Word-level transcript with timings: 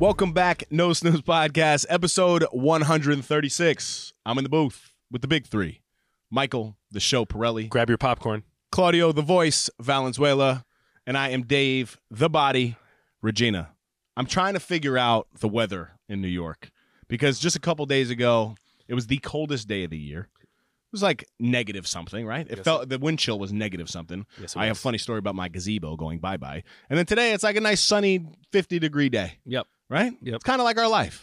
Welcome 0.00 0.32
back, 0.32 0.64
No 0.70 0.94
Snooze 0.94 1.20
Podcast, 1.20 1.84
episode 1.90 2.44
136. 2.52 4.14
I'm 4.24 4.38
in 4.38 4.44
the 4.44 4.48
booth 4.48 4.94
with 5.10 5.20
the 5.20 5.28
big 5.28 5.46
three 5.46 5.82
Michael, 6.30 6.78
the 6.90 7.00
show 7.00 7.26
Pirelli, 7.26 7.68
Grab 7.68 7.90
your 7.90 7.98
popcorn. 7.98 8.44
Claudio, 8.72 9.12
the 9.12 9.20
voice 9.20 9.68
Valenzuela, 9.78 10.64
and 11.06 11.18
I 11.18 11.28
am 11.28 11.42
Dave, 11.42 12.00
the 12.10 12.30
body 12.30 12.76
Regina. 13.20 13.72
I'm 14.16 14.24
trying 14.24 14.54
to 14.54 14.60
figure 14.60 14.96
out 14.96 15.28
the 15.38 15.48
weather 15.48 15.90
in 16.08 16.22
New 16.22 16.28
York 16.28 16.70
because 17.06 17.38
just 17.38 17.54
a 17.54 17.60
couple 17.60 17.84
days 17.84 18.08
ago, 18.08 18.54
it 18.88 18.94
was 18.94 19.06
the 19.06 19.18
coldest 19.18 19.68
day 19.68 19.84
of 19.84 19.90
the 19.90 19.98
year. 19.98 20.30
It 20.40 20.92
was 20.92 21.02
like 21.02 21.26
negative 21.38 21.86
something, 21.86 22.24
right? 22.24 22.46
It 22.48 22.56
Yes, 22.56 22.64
felt 22.64 22.88
the 22.88 22.98
wind 22.98 23.18
chill 23.18 23.38
was 23.38 23.52
negative 23.52 23.90
something. 23.90 24.24
Yes, 24.40 24.56
I 24.56 24.64
have 24.64 24.78
a 24.78 24.80
funny 24.80 24.96
story 24.96 25.18
about 25.18 25.34
my 25.34 25.50
gazebo 25.50 25.96
going 25.96 26.20
bye 26.20 26.38
bye. 26.38 26.62
And 26.88 26.98
then 26.98 27.04
today 27.04 27.34
it's 27.34 27.44
like 27.44 27.56
a 27.56 27.60
nice 27.60 27.82
sunny 27.82 28.24
50 28.50 28.78
degree 28.78 29.10
day, 29.10 29.34
Yep. 29.44 29.66
Right? 29.90 30.12
Yep. 30.22 30.34
It's 30.36 30.44
kind 30.44 30.60
of 30.60 30.64
like 30.64 30.78
our 30.78 30.88
life, 30.88 31.22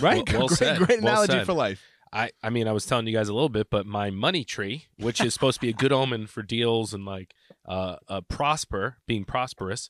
right? 0.00 0.22
Well- 0.32 0.38
well 0.40 0.48
great, 0.48 0.58
said. 0.58 0.78
great 0.78 1.02
Well 1.02 1.12
analogy 1.14 1.32
said. 1.32 1.46
for 1.46 1.52
life. 1.54 1.82
I, 2.14 2.30
I 2.42 2.50
mean, 2.50 2.68
I 2.68 2.72
was 2.72 2.84
telling 2.84 3.06
you 3.06 3.14
guys 3.16 3.30
a 3.30 3.32
little 3.34 3.48
bit, 3.48 3.70
but 3.70 3.86
my 3.86 4.10
money 4.10 4.44
tree, 4.44 4.84
which 4.98 5.20
is 5.22 5.32
supposed 5.32 5.54
to 5.56 5.60
be 5.62 5.70
a 5.70 5.72
good 5.72 5.92
omen 5.92 6.26
for 6.26 6.42
deals 6.42 6.92
and 6.92 7.06
like 7.06 7.32
uh, 7.66 7.96
uh, 8.06 8.20
prosper, 8.20 8.98
being 9.06 9.24
prosperous, 9.24 9.88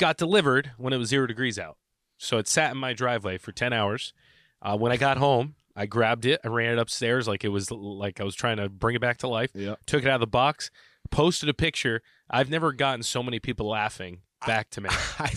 got 0.00 0.16
delivered 0.16 0.72
when 0.78 0.92
it 0.92 0.96
was 0.96 1.08
zero 1.10 1.28
degrees 1.28 1.56
out. 1.56 1.76
So 2.18 2.38
it 2.38 2.48
sat 2.48 2.72
in 2.72 2.76
my 2.78 2.92
driveway 2.92 3.38
for 3.38 3.52
10 3.52 3.72
hours. 3.72 4.12
Uh, 4.60 4.76
when 4.76 4.90
I 4.90 4.96
got 4.96 5.16
home, 5.18 5.54
I 5.76 5.86
grabbed 5.86 6.26
it, 6.26 6.40
I 6.42 6.48
ran 6.48 6.72
it 6.72 6.78
upstairs 6.80 7.28
like 7.28 7.44
it 7.44 7.50
was 7.50 7.70
like 7.70 8.20
I 8.20 8.24
was 8.24 8.34
trying 8.34 8.56
to 8.56 8.68
bring 8.68 8.96
it 8.96 9.00
back 9.00 9.18
to 9.18 9.28
life, 9.28 9.52
Yeah. 9.54 9.76
took 9.86 10.02
it 10.02 10.08
out 10.08 10.14
of 10.16 10.20
the 10.20 10.26
box, 10.26 10.72
posted 11.12 11.48
a 11.48 11.54
picture. 11.54 12.02
I've 12.28 12.50
never 12.50 12.72
gotten 12.72 13.04
so 13.04 13.22
many 13.22 13.38
people 13.38 13.68
laughing 13.68 14.22
back 14.44 14.70
to 14.70 14.80
me. 14.80 14.88
I, 15.20 15.34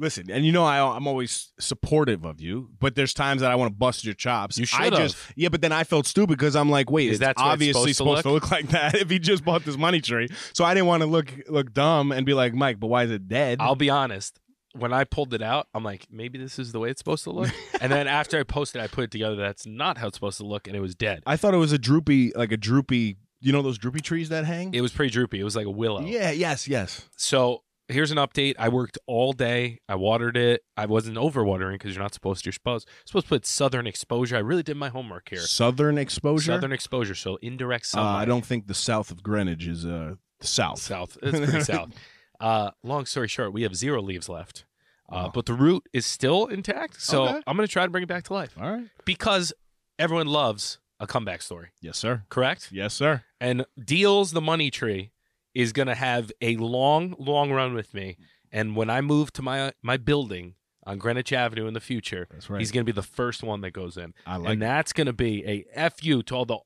listen, 0.00 0.30
and 0.30 0.44
you 0.44 0.50
know 0.50 0.64
I, 0.64 0.96
I'm 0.96 1.06
always 1.06 1.52
supportive 1.60 2.24
of 2.24 2.40
you, 2.40 2.70
but 2.80 2.94
there's 2.94 3.14
times 3.14 3.42
that 3.42 3.50
I 3.50 3.54
want 3.54 3.70
to 3.72 3.76
bust 3.76 4.04
your 4.04 4.14
chops. 4.14 4.58
You 4.58 4.66
should've. 4.66 4.98
just 4.98 5.16
yeah, 5.36 5.50
but 5.50 5.60
then 5.60 5.72
I 5.72 5.84
felt 5.84 6.06
stupid 6.06 6.38
because 6.38 6.56
I'm 6.56 6.70
like, 6.70 6.90
wait, 6.90 7.10
Is 7.10 7.20
that 7.20 7.34
obviously 7.36 7.92
supposed 7.92 8.22
supposed, 8.22 8.22
to 8.22 8.28
to, 8.28 8.32
look? 8.32 8.50
like 8.50 8.68
that 8.70 8.96
if 8.96 9.10
he 9.10 9.18
just 9.18 9.44
bought 9.44 9.64
this 9.64 9.76
money 9.76 10.00
tree. 10.00 10.28
So 10.54 10.64
I 10.64 10.74
didn't 10.74 10.86
want 10.86 11.02
to 11.02 11.06
look 11.06 11.32
look 11.48 11.72
dumb 11.72 12.10
and 12.10 12.26
be 12.26 12.34
like, 12.34 12.54
Mike, 12.54 12.80
but 12.80 12.88
why 12.88 13.04
is 13.04 13.10
it 13.10 13.28
dead? 13.28 13.58
I'll 13.60 13.76
be 13.76 13.90
honest. 13.90 14.40
When 14.72 14.92
I 14.92 15.02
pulled 15.02 15.34
it 15.34 15.42
out, 15.42 15.66
I'm 15.74 15.82
like, 15.82 16.06
maybe 16.12 16.38
this 16.38 16.56
is 16.56 16.70
the 16.70 16.78
way 16.78 16.90
it's 16.90 17.00
supposed 17.00 17.24
to 17.24 17.32
look. 17.32 17.50
and 17.80 17.90
then 17.90 18.06
after 18.06 18.38
I 18.38 18.44
posted, 18.44 18.80
I 18.80 18.86
put 18.86 19.04
it 19.04 19.10
together. 19.10 19.34
That's 19.34 19.66
not 19.66 19.98
how 19.98 20.06
it's 20.06 20.16
supposed 20.16 20.38
to 20.38 20.46
look, 20.46 20.68
and 20.68 20.76
it 20.76 20.80
was 20.80 20.94
dead. 20.94 21.24
I 21.26 21.36
thought 21.36 21.54
it 21.54 21.58
was 21.58 21.72
a 21.72 21.78
droopy, 21.78 22.32
like 22.36 22.52
a 22.52 22.56
droopy. 22.56 23.16
You 23.40 23.52
know 23.52 23.62
those 23.62 23.78
droopy 23.78 24.00
trees 24.00 24.28
that 24.28 24.44
hang? 24.44 24.72
It 24.72 24.80
was 24.80 24.92
pretty 24.92 25.10
droopy. 25.10 25.40
It 25.40 25.44
was 25.44 25.56
like 25.56 25.66
a 25.66 25.70
willow. 25.70 26.02
Yeah. 26.02 26.30
Yes. 26.30 26.68
Yes. 26.68 27.08
So 27.16 27.62
here's 27.90 28.10
an 28.10 28.16
update. 28.18 28.54
I 28.58 28.68
worked 28.68 28.98
all 29.06 29.32
day. 29.32 29.80
I 29.88 29.94
watered 29.96 30.36
it. 30.36 30.62
I 30.76 30.86
wasn't 30.86 31.16
overwatering 31.16 31.72
because 31.72 31.94
you're 31.94 32.02
not 32.02 32.14
supposed 32.14 32.44
to. 32.44 32.48
You're 32.48 32.52
supposed 32.52 32.88
supposed 33.04 33.26
to 33.26 33.28
put 33.30 33.46
southern 33.46 33.86
exposure. 33.86 34.36
I 34.36 34.40
really 34.40 34.62
did 34.62 34.76
my 34.76 34.88
homework 34.88 35.28
here. 35.28 35.40
Southern 35.40 35.98
exposure. 35.98 36.52
Southern 36.52 36.72
exposure, 36.72 37.14
so 37.14 37.36
indirect 37.42 37.84
Uh, 37.86 37.88
sunlight. 37.88 38.22
I 38.22 38.24
don't 38.24 38.44
think 38.46 38.66
the 38.66 38.74
south 38.74 39.10
of 39.10 39.22
Greenwich 39.22 39.66
is 39.66 39.84
uh 39.84 40.14
south. 40.40 40.78
south. 40.80 41.18
It's 41.22 41.38
pretty 41.38 41.60
south. 41.64 41.90
Uh, 42.38 42.70
long 42.82 43.04
story 43.06 43.28
short, 43.28 43.52
we 43.52 43.62
have 43.62 43.76
zero 43.76 44.00
leaves 44.00 44.28
left. 44.28 44.64
Uh, 45.12 45.26
Oh. 45.26 45.30
But 45.34 45.46
the 45.46 45.54
root 45.54 45.82
is 45.92 46.06
still 46.06 46.46
intact, 46.46 47.02
so 47.02 47.24
Okay. 47.24 47.42
I'm 47.46 47.56
going 47.56 47.66
to 47.66 47.72
try 47.72 47.84
to 47.84 47.90
bring 47.90 48.04
it 48.04 48.08
back 48.08 48.22
to 48.24 48.32
life. 48.32 48.54
All 48.60 48.70
right. 48.70 48.86
because 49.04 49.52
everyone 49.98 50.28
loves 50.28 50.78
a 51.00 51.06
comeback 51.06 51.42
story, 51.42 51.68
Yes, 51.80 51.98
sir. 51.98 52.22
correct? 52.28 52.68
Yes, 52.70 52.94
sir. 52.94 53.24
And 53.40 53.64
Deals 53.82 54.30
the 54.30 54.40
Money 54.40 54.70
Tree 54.70 55.10
is 55.54 55.72
going 55.72 55.88
to 55.88 55.94
have 55.94 56.30
a 56.40 56.56
long, 56.56 57.14
long 57.18 57.50
run 57.50 57.74
with 57.74 57.94
me. 57.94 58.16
And 58.52 58.76
when 58.76 58.90
I 58.90 59.00
move 59.00 59.32
to 59.34 59.42
my 59.42 59.72
my 59.82 59.96
building 59.96 60.54
on 60.84 60.98
Greenwich 60.98 61.32
Avenue 61.32 61.66
in 61.66 61.74
the 61.74 61.80
future, 61.80 62.26
right. 62.48 62.58
he's 62.58 62.72
going 62.72 62.84
to 62.84 62.92
be 62.92 62.94
the 62.94 63.02
first 63.06 63.42
one 63.42 63.60
that 63.60 63.72
goes 63.72 63.96
in. 63.96 64.14
I 64.26 64.36
like 64.36 64.52
and 64.54 64.62
that's 64.62 64.92
going 64.92 65.06
to 65.06 65.12
be 65.12 65.66
a 65.76 65.90
fu 65.90 66.22
to 66.22 66.34
all 66.34 66.44
the 66.44 66.58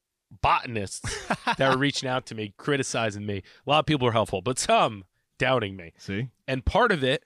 botanists 0.43 1.27
that 1.45 1.61
are 1.61 1.77
reaching 1.77 2.09
out 2.09 2.27
to 2.27 2.35
me, 2.35 2.55
criticizing 2.57 3.27
me. 3.27 3.43
A 3.67 3.71
lot 3.71 3.81
of 3.81 3.87
people 3.87 4.09
are 4.09 4.13
helpful, 4.13 4.41
but 4.41 4.59
some 4.59 5.05
doubting 5.39 5.77
me. 5.77 5.93
See. 5.99 6.29
And 6.49 6.65
part 6.65 6.93
of 6.93 7.03
it 7.05 7.25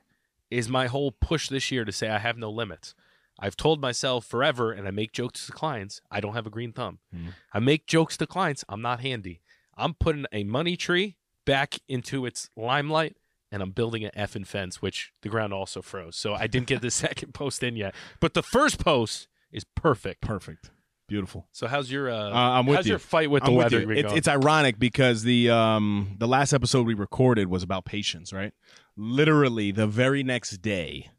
is 0.51 0.69
my 0.69 0.87
whole 0.87 1.13
push 1.13 1.49
this 1.49 1.71
year 1.71 1.85
to 1.85 1.93
say 1.93 2.09
I 2.09 2.19
have 2.19 2.39
no 2.39 2.51
limits. 2.51 2.95
I've 3.39 3.57
told 3.57 3.81
myself 3.81 4.25
forever, 4.25 4.73
and 4.73 4.89
I 4.89 4.91
make 4.91 5.13
jokes 5.13 5.47
to 5.47 5.53
clients, 5.53 6.01
I 6.11 6.21
don't 6.21 6.35
have 6.35 6.47
a 6.47 6.51
green 6.51 6.73
thumb. 6.73 6.99
Mhm. 7.15 7.35
I 7.53 7.61
make 7.61 7.87
jokes 7.87 8.17
to 8.17 8.27
clients, 8.27 8.65
I'm 8.69 8.83
not 8.83 9.01
handy. 9.01 9.41
I'm 9.77 9.95
putting 9.95 10.27
a 10.33 10.43
money 10.43 10.77
tree 10.77 11.18
back 11.49 11.79
into 11.89 12.27
its 12.27 12.51
limelight, 12.57 13.17
and 13.51 13.63
I'm 13.63 13.71
building 13.71 14.05
an 14.05 14.11
effing 14.17 14.47
fence, 14.47 14.83
which 14.83 15.13
the 15.23 15.29
ground 15.29 15.53
also 15.53 15.83
froze. 15.83 16.17
So 16.17 16.35
I 16.35 16.47
didn't 16.47 16.67
get 16.67 16.83
the 16.83 16.91
second 17.05 17.35
post 17.35 17.63
in 17.63 17.75
yet. 17.77 17.95
But 18.21 18.35
the 18.35 18.43
first 18.43 18.79
post 18.79 19.29
is 19.51 19.65
perfect. 19.75 20.21
Perfect. 20.21 20.71
Beautiful. 21.09 21.49
So 21.53 21.67
how's 21.67 21.91
your 21.91 22.11
uh, 22.11 22.31
Uh, 22.31 22.33
I'm 22.35 22.67
with 22.67 22.77
how's 22.77 22.87
you. 22.87 22.91
your 22.91 22.99
fight 22.99 23.31
with 23.31 23.43
the 23.43 23.49
I'm 23.49 23.55
with 23.57 23.73
weather? 23.73 23.81
you. 23.81 23.91
It's, 23.93 24.13
it's 24.13 24.29
ironic 24.29 24.79
because 24.79 25.23
the 25.23 25.49
um 25.49 26.17
the 26.19 26.29
last 26.29 26.53
episode 26.53 26.87
we 26.87 26.93
recorded 26.93 27.49
was 27.49 27.63
about 27.63 27.87
patience, 27.87 28.31
right? 28.31 28.53
Literally 28.95 29.73
the 29.73 29.87
very 29.87 30.23
next 30.23 30.59
day, 30.59 31.11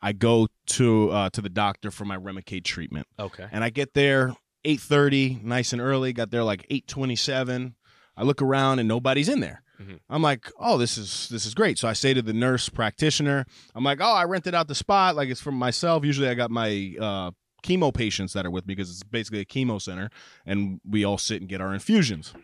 I 0.00 0.12
go 0.12 0.48
to 0.66 1.10
uh, 1.10 1.30
to 1.30 1.42
the 1.42 1.50
doctor 1.50 1.90
for 1.90 2.06
my 2.06 2.16
Remicade 2.16 2.64
treatment, 2.64 3.06
okay. 3.18 3.46
and 3.52 3.62
I 3.62 3.68
get 3.68 3.92
there 3.92 4.34
eight 4.64 4.80
thirty, 4.80 5.38
nice 5.42 5.74
and 5.74 5.82
early. 5.82 6.14
Got 6.14 6.30
there 6.30 6.44
like 6.44 6.64
eight 6.70 6.86
twenty 6.88 7.16
seven. 7.16 7.74
I 8.18 8.24
look 8.24 8.42
around 8.42 8.80
and 8.80 8.88
nobody's 8.88 9.28
in 9.28 9.40
there. 9.40 9.62
Mhm. 9.80 10.00
I'm 10.10 10.22
like, 10.22 10.50
oh, 10.58 10.76
this 10.76 10.98
is 10.98 11.28
this 11.30 11.46
is 11.46 11.54
great. 11.54 11.78
So 11.78 11.86
I 11.86 11.92
say 11.92 12.12
to 12.12 12.20
the 12.20 12.32
nurse 12.32 12.68
practitioner, 12.68 13.46
I'm 13.76 13.84
like, 13.84 14.00
oh, 14.02 14.12
I 14.12 14.24
rented 14.24 14.54
out 14.54 14.66
the 14.66 14.74
spot, 14.74 15.14
like 15.14 15.28
it's 15.28 15.40
for 15.40 15.52
myself. 15.52 16.04
Usually 16.04 16.28
I 16.28 16.34
got 16.34 16.50
my 16.50 16.94
uh, 17.00 17.30
chemo 17.62 17.94
patients 17.94 18.32
that 18.32 18.44
are 18.44 18.50
with 18.50 18.66
me 18.66 18.74
because 18.74 18.90
it's 18.90 19.04
basically 19.04 19.38
a 19.40 19.44
chemo 19.44 19.80
center, 19.80 20.10
and 20.44 20.80
we 20.84 21.04
all 21.04 21.16
sit 21.16 21.40
and 21.40 21.48
get 21.48 21.60
our 21.60 21.72
infusions. 21.72 22.34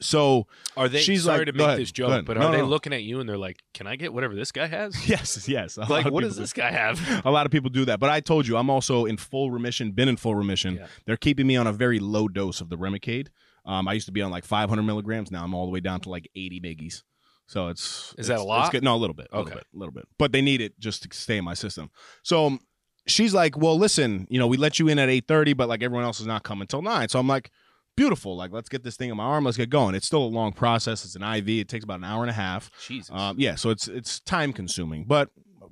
So 0.00 0.46
Are 0.76 0.86
they 0.88 1.00
She's 1.00 1.24
sorry 1.24 1.38
like- 1.38 1.46
to 1.46 1.52
make 1.54 1.66
ahead, 1.66 1.78
this 1.78 1.90
joke, 1.92 2.26
but 2.26 2.36
No, 2.36 2.48
are 2.48 2.52
they 2.52 2.58
no. 2.58 2.66
looking 2.66 2.92
at 2.92 3.02
you 3.04 3.20
and 3.20 3.28
they're 3.28 3.38
like, 3.38 3.62
"Can 3.72 3.86
I 3.86 3.96
get 3.96 4.12
whatever 4.12 4.34
this 4.34 4.52
guy 4.52 4.66
has?" 4.66 4.94
yes, 5.08 5.48
yes. 5.48 5.78
like, 5.78 6.10
what 6.10 6.20
does 6.22 6.34
do. 6.34 6.40
this 6.42 6.52
guy 6.52 6.70
have? 6.70 7.00
A 7.24 7.30
lot 7.30 7.46
of 7.46 7.52
people 7.52 7.70
do 7.70 7.86
that, 7.86 7.98
but 7.98 8.10
I 8.10 8.20
told 8.20 8.46
you 8.46 8.58
I'm 8.58 8.68
also 8.68 9.06
in 9.06 9.16
full 9.16 9.50
remission. 9.50 9.92
Been 9.92 10.10
in 10.10 10.18
full 10.18 10.34
remission. 10.34 10.74
Yeah. 10.74 10.86
They're 11.06 11.16
keeping 11.16 11.46
me 11.46 11.56
on 11.56 11.66
a 11.66 11.72
very 11.72 11.98
low 12.00 12.28
dose 12.28 12.60
of 12.60 12.68
the 12.68 12.76
Remicade. 12.76 13.28
Um, 13.68 13.86
I 13.86 13.92
used 13.92 14.06
to 14.06 14.12
be 14.12 14.22
on 14.22 14.30
like 14.32 14.44
500 14.44 14.82
milligrams. 14.82 15.30
Now 15.30 15.44
I'm 15.44 15.54
all 15.54 15.66
the 15.66 15.70
way 15.72 15.80
down 15.80 16.00
to 16.00 16.08
like 16.08 16.28
80 16.34 16.60
biggies. 16.60 17.02
So 17.46 17.68
it's 17.68 18.14
Is 18.18 18.26
that 18.26 18.38
a 18.40 18.42
lot? 18.42 18.62
It's 18.62 18.70
good. 18.70 18.82
No, 18.82 18.94
a 18.94 18.98
little 18.98 19.14
bit. 19.14 19.28
A 19.30 19.36
little 19.36 19.50
Okay. 19.52 19.58
bit. 19.60 19.66
A 19.74 19.78
little 19.78 19.92
bit. 19.92 20.06
But 20.18 20.32
they 20.32 20.40
need 20.42 20.60
it 20.60 20.78
just 20.80 21.02
to 21.02 21.16
stay 21.16 21.36
in 21.38 21.44
my 21.44 21.54
system. 21.54 21.90
So 22.22 22.46
um, 22.46 22.60
she's 23.06 23.32
like, 23.32 23.56
"Well, 23.56 23.78
listen, 23.78 24.26
you 24.28 24.38
know, 24.38 24.46
we 24.46 24.56
let 24.56 24.78
you 24.78 24.88
in 24.88 24.98
at 24.98 25.08
8:30, 25.08 25.54
but 25.56 25.68
like 25.68 25.82
everyone 25.82 26.04
else 26.04 26.20
is 26.20 26.26
not 26.26 26.42
coming 26.42 26.66
till 26.66 26.82
nine. 26.82 27.08
So 27.08 27.18
I'm 27.18 27.26
like, 27.28 27.50
"Beautiful. 27.96 28.36
Like, 28.36 28.52
let's 28.52 28.68
get 28.68 28.82
this 28.84 28.96
thing 28.96 29.08
in 29.10 29.16
my 29.16 29.24
arm. 29.24 29.44
Let's 29.44 29.56
get 29.56 29.70
going." 29.70 29.94
It's 29.94 30.06
still 30.06 30.22
a 30.24 30.28
long 30.28 30.52
process. 30.52 31.04
It's 31.06 31.16
an 31.16 31.22
IV. 31.22 31.48
It 31.48 31.68
takes 31.68 31.84
about 31.84 31.98
an 32.00 32.04
hour 32.04 32.22
and 32.22 32.30
a 32.30 32.34
half. 32.34 32.70
Jesus. 32.86 33.10
Um, 33.10 33.36
yeah, 33.38 33.54
so 33.54 33.70
it's 33.70 33.88
it's 33.88 34.20
time 34.20 34.52
consuming, 34.52 35.04
but 35.04 35.30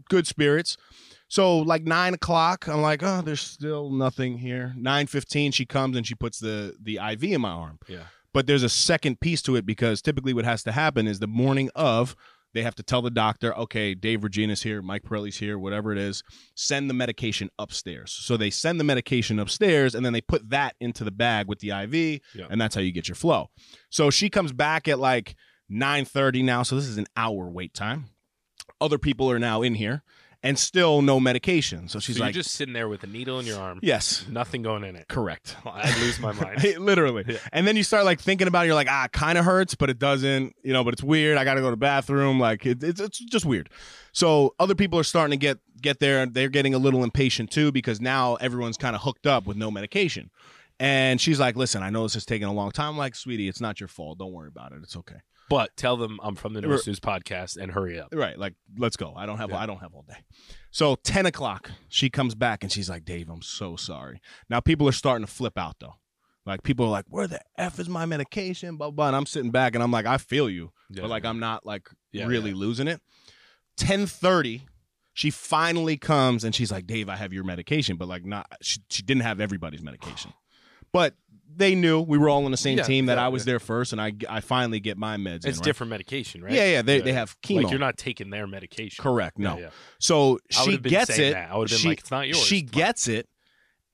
good 0.09 0.27
spirits. 0.27 0.77
So 1.29 1.59
like 1.59 1.85
nine 1.85 2.15
o'clock, 2.15 2.69
I'm 2.69 2.83
like, 2.83 3.03
oh, 3.03 3.21
there's 3.23 3.41
still 3.41 3.91
nothing 3.91 4.39
here. 4.39 4.75
Nine 4.77 5.07
fifteen, 5.07 5.53
she 5.53 5.67
comes 5.67 5.97
and 5.97 6.07
she 6.07 6.15
puts 6.15 6.39
the 6.39 6.75
the 6.81 6.99
IV 7.13 7.25
in 7.25 7.41
my 7.41 7.51
arm. 7.51 7.79
yeah. 7.89 8.05
But 8.33 8.47
there's 8.47 8.63
a 8.63 8.69
second 8.69 9.21
piece 9.21 9.41
to 9.43 9.57
it 9.57 9.65
because 9.65 10.03
typically 10.03 10.35
what 10.35 10.45
has 10.45 10.63
to 10.65 10.73
happen 10.73 11.07
is 11.07 11.19
the 11.21 11.27
morning 11.27 11.71
of 11.75 12.15
they 12.53 12.63
have 12.63 12.75
to 12.75 12.83
tell 12.83 13.01
the 13.03 13.11
doctor, 13.11 13.57
okay, 13.57 13.95
Dave 13.95 14.23
Regina's 14.25 14.63
here, 14.63 14.83
Mike 14.83 15.03
Pirelli's 15.05 15.39
here, 15.39 15.59
whatever 15.59 15.91
it 15.93 15.99
is, 15.99 16.23
send 16.55 16.89
the 16.91 16.95
medication 16.95 17.49
upstairs. 17.59 18.13
So 18.13 18.37
they 18.37 18.51
send 18.51 18.79
the 18.79 18.85
medication 18.85 19.39
upstairs 19.39 19.95
and 19.95 20.05
then 20.07 20.13
they 20.13 20.21
put 20.21 20.49
that 20.51 20.75
into 20.81 21.03
the 21.03 21.11
bag 21.11 21.49
with 21.49 21.61
the 21.61 21.71
IV, 21.71 22.21
Yeah. 22.35 22.47
and 22.51 22.61
that's 22.61 22.75
how 22.75 22.81
you 22.83 22.93
get 22.93 23.09
your 23.09 23.15
flow. 23.15 23.49
So 23.91 24.11
she 24.11 24.29
comes 24.31 24.53
back 24.53 24.87
at 24.87 24.99
like 24.99 25.35
9:30 25.73 26.43
now, 26.45 26.63
so 26.63 26.77
this 26.77 26.87
is 26.87 26.99
an 26.99 27.07
hour 27.17 27.49
wait 27.51 27.73
time. 27.75 28.07
Other 28.81 28.99
people 28.99 29.31
are 29.31 29.39
now 29.39 29.63
in 29.63 29.75
here, 29.75 30.03
and 30.43 30.59
still 30.59 31.03
no 31.03 31.19
medication. 31.21 31.89
So 31.89 31.99
she's 31.99 32.17
so 32.17 32.23
like, 32.23 32.35
you're 32.35 32.43
just 32.43 32.55
sitting 32.55 32.75
there 32.75 32.89
with 32.89 33.03
a 33.03 33.07
needle 33.07 33.39
in 33.39 33.47
your 33.47 33.59
arm, 33.59 33.81
yes, 33.83 34.27
nothing 34.29 34.63
going 34.63 34.85
in 34.85 34.97
it. 34.97 35.09
correct. 35.09 35.57
I'd 35.65 35.99
lose 35.99 36.19
my 36.21 36.33
mind. 36.33 36.63
Literally. 36.79 37.25
Yeah. 37.27 37.39
And 37.53 37.67
then 37.67 37.77
you 37.77 37.83
start 37.83 38.05
like 38.05 38.21
thinking 38.21 38.49
about 38.49 38.65
it. 38.65 38.67
You're 38.67 38.75
like, 38.75 38.91
ah, 38.91 39.07
it 39.07 39.13
kind 39.13 39.39
of 39.39 39.45
hurts, 39.45 39.75
but 39.75 39.91
it 39.91 39.99
doesn't, 39.99 40.55
you 40.63 40.73
know, 40.73 40.85
but 40.85 40.95
it's 40.95 41.03
weird. 41.03 41.39
I 41.39 41.45
got 41.45 41.55
to 41.55 41.61
go 41.61 41.67
to 41.67 41.73
the 41.73 41.77
bathroom. 41.77 42.39
Like 42.39 42.67
it, 42.67 42.83
it's, 42.83 43.01
it's 43.01 43.19
just 43.19 43.45
weird. 43.47 43.71
So 44.13 44.55
other 44.59 44.75
people 44.75 44.99
are 44.99 45.05
starting 45.05 45.39
to 45.39 45.43
get, 45.43 45.59
get 45.81 46.01
there. 46.01 46.25
They're 46.27 46.49
getting 46.49 46.75
a 46.75 46.79
little 46.79 47.05
impatient 47.05 47.51
too, 47.51 47.73
because 47.73 48.01
now 48.01 48.37
everyone's 48.37 48.77
kind 48.77 48.97
of 48.97 49.03
hooked 49.03 49.27
up 49.27 49.47
with 49.47 49.57
no 49.57 49.71
medication. 49.71 50.31
And 50.79 51.21
she's 51.21 51.41
like, 51.41 51.57
listen, 51.57 51.83
I 51.83 51.91
know 51.91 52.03
this 52.03 52.17
is 52.17 52.27
taking 52.27 52.47
a 52.47 52.53
long 52.53 52.71
time. 52.71 52.91
I'm 52.91 52.99
like, 52.99 53.15
sweetie, 53.15 53.49
it's 53.49 53.61
not 53.61 53.81
your 53.81 53.89
fault. 53.89 54.19
Don't 54.19 54.33
worry 54.33 54.49
about 54.49 54.73
it. 54.73 54.81
It's 54.83 54.97
okay. 54.97 55.17
But 55.49 55.77
tell 55.77 55.97
them 55.97 56.19
I'm 56.23 56.35
from 56.35 56.55
the. 56.55 56.61
No 56.61 56.77
Snooze 56.77 56.99
podcast 57.01 57.57
and 57.57 57.71
hurry 57.73 58.01
up. 58.01 58.09
Right. 58.13 58.39
Like, 58.39 58.55
let's 58.77 58.97
go. 58.97 59.15
I 59.17 59.27
don't 59.27 59.39
have, 59.39 59.51
Yeah. 59.51 59.59
I 59.59 59.67
don't 59.67 59.79
have 59.79 59.95
all 59.95 60.05
day. 60.09 60.17
So 60.71 60.97
10 61.05 61.27
o'clock, 61.27 61.71
she 61.89 62.11
comes 62.11 62.35
back 62.35 62.63
and 62.63 62.73
she's 62.73 62.91
like, 62.91 63.05
Dave, 63.05 63.29
I'm 63.29 63.43
so 63.43 63.77
sorry. 63.77 64.21
Now 64.51 64.61
people 64.61 64.89
are 64.89 64.93
starting 64.93 65.25
to 65.27 65.33
flip 65.33 65.57
out 65.57 65.77
though. 65.81 65.95
Like 66.45 66.63
people 66.63 66.87
are 66.87 66.91
like, 66.91 67.07
where 67.09 67.27
the 67.27 67.41
F 67.57 67.79
is 67.79 67.89
my 67.89 68.07
medication? 68.07 68.77
Blah, 68.77 68.91
blah. 68.91 69.07
And 69.09 69.17
I'm 69.17 69.27
sitting 69.27 69.51
back 69.51 69.75
and 69.75 69.83
I'm 69.83 69.91
like, 69.91 70.07
I 70.07 70.19
feel 70.19 70.51
you. 70.51 70.73
Yeah. 70.91 71.03
But 71.03 71.11
like, 71.11 71.25
I'm 71.25 71.39
not 71.41 71.65
like 71.65 71.89
Yeah, 72.13 72.27
really 72.27 72.53
losing 72.53 72.89
it. 72.89 73.01
1030, 73.79 74.63
she 75.15 75.31
finally 75.31 75.97
comes 75.97 76.45
and 76.45 76.55
she's 76.55 76.71
like, 76.73 76.87
Dave, 76.87 77.09
I 77.09 77.17
have 77.17 77.33
your 77.33 77.45
medication. 77.45 77.97
But 77.97 78.09
like, 78.09 78.25
not, 78.25 78.47
she, 78.63 78.81
she 78.91 79.03
didn't 79.03 79.23
have 79.23 79.41
everybody's 79.41 79.83
medication. 79.83 80.33
But 80.97 81.15
they 81.59 81.75
knew 81.75 82.01
we 82.01 82.19
were 82.19 82.29
all 82.29 82.45
on 82.45 82.51
the 82.51 82.57
same 82.59 82.77
Yeah, 82.79 82.85
team 82.85 83.07
that 83.07 83.17
yeah, 83.17 83.25
I 83.25 83.29
was 83.29 83.43
yeah. 83.47 83.53
there 83.53 83.61
first 83.61 83.93
and 83.93 84.01
I, 84.01 84.13
I 84.29 84.41
finally 84.41 84.79
get 84.79 84.99
my 84.99 85.17
meds 85.17 85.45
in, 85.45 85.51
It's 85.51 85.59
right? 85.59 85.65
different 85.65 85.89
medication, 85.91 86.43
right? 86.45 86.53
Yeah, 86.53 86.67
yeah. 86.71 86.83
They, 86.83 87.01
they 87.01 87.13
have 87.15 87.41
chemo. 87.41 87.63
Like 87.63 87.71
you're 87.71 87.79
not 87.81 87.97
taking 87.97 88.29
their 88.29 88.47
medication. 88.47 89.03
Correct. 89.03 89.39
No. 89.39 89.55
Yeah, 89.57 89.61
yeah. 89.63 89.69
So 89.99 90.39
I 90.59 90.65
she 90.65 90.77
been 90.77 90.91
gets 90.91 91.15
saying 91.15 91.31
it. 91.31 91.35
That. 91.35 91.51
I 91.51 91.57
would 91.57 91.71
have 91.71 91.77
been 91.77 91.83
She- 91.83 91.89
like, 91.89 92.01
it's 92.01 92.11
not 92.11 92.27
yours. 92.29 92.43
She 92.43 92.59
It's 92.59 92.73
mine. 92.75 92.83
gets 92.85 93.09
it, 93.09 93.29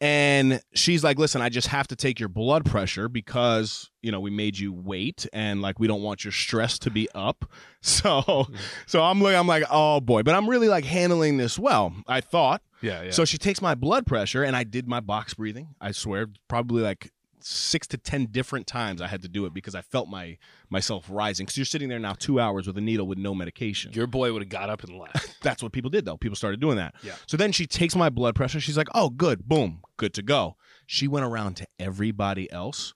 and 0.00 0.60
she's 0.74 1.04
like, 1.04 1.18
"Listen, 1.18 1.40
I 1.42 1.48
just 1.48 1.68
have 1.68 1.86
to 1.88 1.96
take 1.96 2.18
your 2.18 2.28
blood 2.28 2.64
pressure 2.64 3.08
because 3.08 3.90
you 4.02 4.10
know 4.10 4.18
we 4.18 4.30
made 4.30 4.58
you 4.58 4.72
wait, 4.72 5.28
and 5.32 5.62
like 5.62 5.78
we 5.78 5.86
don't 5.86 6.02
want 6.02 6.24
your 6.24 6.32
stress 6.32 6.78
to 6.80 6.90
be 6.90 7.08
up." 7.14 7.44
So, 7.84 8.08
Mm-hmm. 8.22 8.54
so 8.86 9.02
I'm 9.02 9.20
like, 9.20 9.34
I'm 9.34 9.48
like, 9.48 9.64
oh 9.68 10.00
boy, 10.00 10.22
but 10.22 10.36
I'm 10.36 10.48
really 10.48 10.68
like 10.68 10.84
handling 10.84 11.36
this 11.36 11.58
well. 11.58 11.92
I 12.06 12.20
thought. 12.20 12.62
Yeah, 12.82 13.02
yeah. 13.04 13.10
So 13.12 13.24
she 13.24 13.38
takes 13.38 13.62
my 13.62 13.74
blood 13.74 14.06
pressure, 14.06 14.42
and 14.42 14.54
I 14.56 14.64
did 14.64 14.86
my 14.88 15.00
box 15.00 15.34
breathing. 15.34 15.74
I 15.80 15.92
swear, 15.92 16.26
probably 16.48 16.82
like 16.82 17.10
six 17.44 17.88
to 17.88 17.98
ten 17.98 18.26
different 18.26 18.68
times 18.68 19.02
I 19.02 19.08
had 19.08 19.22
to 19.22 19.28
do 19.28 19.46
it 19.46 19.52
because 19.54 19.74
I 19.74 19.80
felt 19.82 20.08
my 20.08 20.38
myself 20.70 21.06
rising. 21.10 21.44
Because 21.44 21.56
you're 21.58 21.64
sitting 21.64 21.88
there 21.88 21.98
now 21.98 22.12
two 22.16 22.38
hours 22.38 22.66
with 22.66 22.78
a 22.78 22.80
needle 22.80 23.06
with 23.06 23.18
no 23.18 23.34
medication. 23.34 23.92
your 23.92 24.06
boy 24.06 24.32
would 24.32 24.42
have 24.42 24.48
got 24.48 24.70
up 24.70 24.84
and 24.84 24.96
left. 24.96 25.38
That's 25.42 25.62
what 25.62 25.72
people 25.72 25.90
did 25.90 26.04
though. 26.04 26.16
People 26.16 26.36
started 26.36 26.60
doing 26.60 26.76
that. 26.76 26.94
Yeah. 27.02 27.14
So 27.26 27.36
then 27.36 27.50
she 27.52 27.66
takes 27.66 27.96
my 27.96 28.10
blood 28.10 28.34
pressure. 28.36 28.60
She's 28.60 28.76
like, 28.76 28.88
"Oh, 28.94 29.10
good. 29.10 29.48
Boom. 29.48 29.82
Good 29.96 30.14
to 30.14 30.22
go." 30.22 30.56
She 30.86 31.08
went 31.08 31.24
around 31.26 31.56
to 31.56 31.66
everybody 31.78 32.50
else 32.52 32.94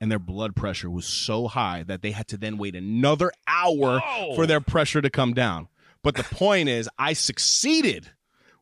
and 0.00 0.10
their 0.12 0.18
blood 0.20 0.54
pressure 0.54 0.88
was 0.88 1.06
so 1.06 1.48
high 1.48 1.82
that 1.82 2.02
they 2.02 2.12
had 2.12 2.28
to 2.28 2.36
then 2.36 2.56
wait 2.56 2.76
another 2.76 3.32
hour 3.48 4.00
Oh. 4.04 4.36
for 4.36 4.46
their 4.46 4.60
pressure 4.60 5.02
to 5.02 5.10
come 5.10 5.34
down. 5.34 5.66
But 6.04 6.14
the 6.14 6.22
point 6.22 6.68
is, 6.68 6.88
I 6.98 7.14
succeeded 7.14 8.12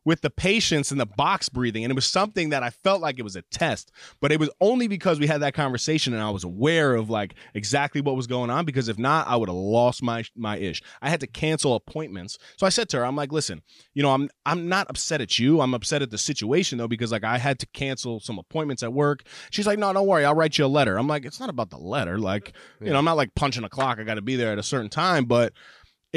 with 0.07 0.21
the 0.21 0.29
patience 0.29 0.89
and 0.89 1.01
the 1.01 1.05
box 1.05 1.49
breathing. 1.49 1.83
And 1.83 1.91
it 1.91 1.93
was 1.93 2.05
something 2.05 2.51
that 2.51 2.63
I 2.63 2.69
felt 2.69 3.01
like 3.01 3.19
it 3.19 3.23
was 3.23 3.35
a 3.35 3.41
test, 3.51 3.91
but 4.21 4.31
it 4.31 4.39
was 4.39 4.49
only 4.61 4.87
because 4.87 5.19
we 5.19 5.27
had 5.27 5.41
that 5.41 5.53
conversation 5.53 6.13
and 6.13 6.23
I 6.23 6.29
was 6.29 6.45
aware 6.45 6.95
of 6.95 7.09
like 7.09 7.35
exactly 7.53 7.99
what 7.99 8.15
was 8.15 8.25
going 8.25 8.49
on. 8.49 8.63
Because 8.63 8.87
if 8.87 8.97
not, 8.97 9.27
I 9.27 9.35
would 9.35 9.49
have 9.49 9.55
lost 9.57 10.01
my 10.01 10.23
my 10.33 10.57
ish. 10.59 10.81
I 11.01 11.09
had 11.09 11.19
to 11.19 11.27
cancel 11.27 11.75
appointments. 11.75 12.37
So 12.55 12.65
I 12.65 12.69
said 12.69 12.87
to 12.89 12.99
her, 12.99 13.05
I'm 13.05 13.17
like, 13.17 13.33
listen, 13.33 13.61
you 13.93 14.01
know, 14.01 14.13
I'm 14.13 14.29
I'm 14.45 14.69
not 14.69 14.89
upset 14.89 15.19
at 15.19 15.37
you. 15.37 15.59
I'm 15.59 15.73
upset 15.73 16.01
at 16.01 16.09
the 16.09 16.17
situation 16.17 16.77
though, 16.77 16.87
because 16.87 17.11
like 17.11 17.25
I 17.25 17.37
had 17.37 17.59
to 17.59 17.67
cancel 17.73 18.21
some 18.21 18.39
appointments 18.39 18.83
at 18.83 18.93
work. 18.93 19.23
She's 19.51 19.67
like, 19.67 19.77
no, 19.77 19.91
don't 19.91 20.07
worry, 20.07 20.23
I'll 20.23 20.35
write 20.35 20.57
you 20.57 20.63
a 20.63 20.67
letter. 20.67 20.97
I'm 20.97 21.09
like, 21.09 21.25
it's 21.25 21.41
not 21.41 21.49
about 21.49 21.69
the 21.69 21.79
letter. 21.79 22.17
Like, 22.17 22.53
you 22.79 22.91
know, 22.91 22.97
I'm 22.97 23.03
not 23.03 23.17
like 23.17 23.35
punching 23.35 23.65
a 23.65 23.69
clock. 23.69 23.99
I 23.99 24.05
got 24.05 24.15
to 24.15 24.21
be 24.21 24.37
there 24.37 24.53
at 24.53 24.57
a 24.57 24.63
certain 24.63 24.89
time, 24.89 25.25
but 25.25 25.51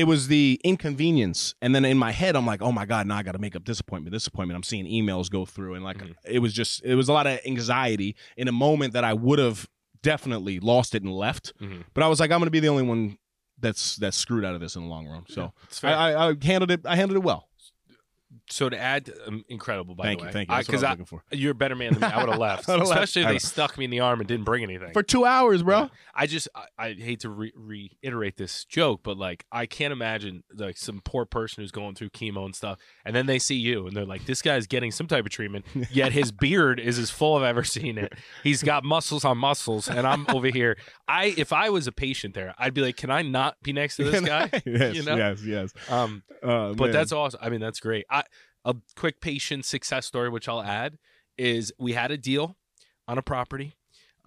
it 0.01 0.07
was 0.07 0.29
the 0.29 0.61
inconvenience 0.65 1.55
and 1.63 1.75
then 1.75 1.85
in 1.85 1.99
my 1.99 2.11
head 2.11 2.35
i'm 2.37 2.47
like 2.47 2.63
oh 2.63 2.73
my 2.73 2.87
god 2.87 3.07
now 3.07 3.17
i 3.17 3.23
gotta 3.23 3.39
make 3.39 3.55
up 3.55 3.65
this 3.65 3.81
appointment 3.81 4.13
this 4.13 4.27
appointment 4.27 4.57
i'm 4.57 4.63
seeing 4.63 4.87
emails 4.87 5.31
go 5.31 5.45
through 5.45 5.75
and 5.75 5.85
like 5.85 5.99
Mhm. 5.99 6.15
it 6.25 6.39
was 6.41 6.53
just 6.53 6.83
it 6.85 6.95
was 6.95 7.09
a 7.09 7.13
lot 7.13 7.27
of 7.27 7.39
anxiety 7.47 8.17
in 8.37 8.49
a 8.49 8.53
moment 8.53 8.93
that 8.95 9.05
i 9.05 9.13
would 9.13 9.39
have 9.39 9.69
definitely 10.03 10.59
lost 10.61 10.95
it 10.95 11.03
and 11.03 11.13
left 11.13 11.53
Mhm. 11.61 11.85
but 11.95 12.03
i 12.03 12.09
was 12.09 12.21
like 12.21 12.31
i'm 12.31 12.39
gonna 12.41 12.51
be 12.51 12.61
the 12.61 12.69
only 12.69 12.83
one 12.83 13.19
that's 13.59 13.97
that's 13.97 14.17
screwed 14.17 14.45
out 14.45 14.55
of 14.55 14.61
this 14.61 14.75
in 14.77 14.83
the 14.83 14.89
long 14.89 15.07
run 15.07 15.25
so 15.29 15.53
It's 15.65 15.85
I. 15.85 15.93
I, 16.13 16.31
I 16.31 16.35
handled 16.43 16.71
it 16.71 16.81
i 16.87 16.97
handled 16.97 17.17
it 17.17 17.25
well 17.27 17.49
so 18.51 18.69
to 18.69 18.79
add, 18.79 19.11
um, 19.27 19.45
incredible 19.49 19.95
by 19.95 20.05
thank 20.05 20.19
the 20.19 20.25
you 20.25 20.27
way. 20.29 20.33
thank 20.33 20.49
you 20.51 20.55
that's 20.57 20.67
Because 20.67 20.83
what 20.83 20.89
i 20.89 20.93
was 20.93 20.99
looking 21.01 21.19
for 21.31 21.37
you're 21.37 21.53
a 21.53 21.55
better 21.55 21.75
man 21.77 21.93
than 21.95 22.01
me. 22.03 22.07
I 22.09 22.19
would 22.21 22.29
have 22.31 22.39
left, 22.49 22.69
I 22.69 22.77
especially 22.81 23.23
if 23.23 23.29
they 23.29 23.39
stuck 23.39 23.79
me 23.79 23.85
in 23.85 23.91
the 23.91 24.01
arm 24.01 24.21
and 24.21 24.29
didn't 24.29 24.45
bring 24.45 24.63
anything. 24.63 24.93
for 24.93 25.03
two 25.03 25.25
hours 25.25 25.63
bro 25.63 25.81
Yeah. 25.83 25.89
I 26.15 26.27
just 26.27 26.49
I, 26.55 26.67
I 26.79 26.93
hate 26.95 27.21
to 27.21 27.31
re- 27.31 27.53
reiterate 27.57 28.37
this 28.37 28.65
joke, 28.67 29.01
but 29.03 29.17
like 29.17 29.47
I 29.51 29.65
can't 29.67 29.93
imagine 29.93 30.43
like 30.55 30.77
some 30.77 31.01
poor 31.05 31.25
person 31.25 31.63
who's 31.63 31.71
going 31.71 31.95
through 31.95 32.11
chemo 32.11 32.45
and 32.45 32.55
stuff, 32.55 32.79
and 33.07 33.17
then 33.17 33.25
they 33.27 33.39
see 33.39 33.55
you 33.55 33.87
and 33.87 33.97
they're 33.97 34.05
like, 34.05 34.27
"This 34.27 34.43
guy's 34.43 34.67
getting 34.67 34.91
some 34.91 35.07
type 35.07 35.25
of 35.25 35.31
treatment, 35.31 35.65
yet 35.91 36.13
his 36.13 36.31
beard 36.45 36.79
is 36.79 36.99
as 36.99 37.11
full 37.11 37.39
as 37.39 37.43
I've 37.43 37.49
ever 37.51 37.65
seen 37.65 37.97
it. 37.97 38.13
He's 38.43 38.63
got 38.63 38.85
muscles 38.85 39.25
on 39.25 39.39
muscles, 39.39 39.89
and 39.89 40.07
I'm 40.07 40.27
over 40.29 40.49
here. 40.49 40.77
I 41.09 41.33
if 41.39 41.53
I 41.55 41.71
was 41.71 41.87
a 41.87 41.93
patient 41.93 42.35
there, 42.35 42.55
I'd 42.59 42.75
be 42.75 42.83
like, 42.83 42.97
"Can 42.99 43.11
I 43.11 43.23
not 43.23 43.57
be 43.63 43.73
next 43.73 43.97
to 43.97 44.05
this 44.05 44.21
guy?" 44.21 44.51
yes 44.67 44.95
You 44.97 45.03
know? 45.05 45.17
yes 45.17 45.43
yes 45.43 45.73
Um, 45.89 46.23
uh, 46.43 46.75
but 46.75 46.87
man. 46.87 46.93
that's 46.93 47.13
awesome. 47.13 47.41
I 47.43 47.49
mean, 47.49 47.61
that's 47.61 47.81
great. 47.81 48.05
I, 48.11 48.25
a 48.65 48.75
quick 48.97 49.21
patient 49.21 49.65
success 49.65 50.07
story, 50.07 50.29
which 50.29 50.49
I'll 50.49 50.63
add, 50.63 50.99
is 51.39 51.73
we 51.79 51.93
had 51.93 52.11
a 52.11 52.17
deal 52.19 52.57
on 53.09 53.19
a 53.19 53.23
property. 53.23 53.75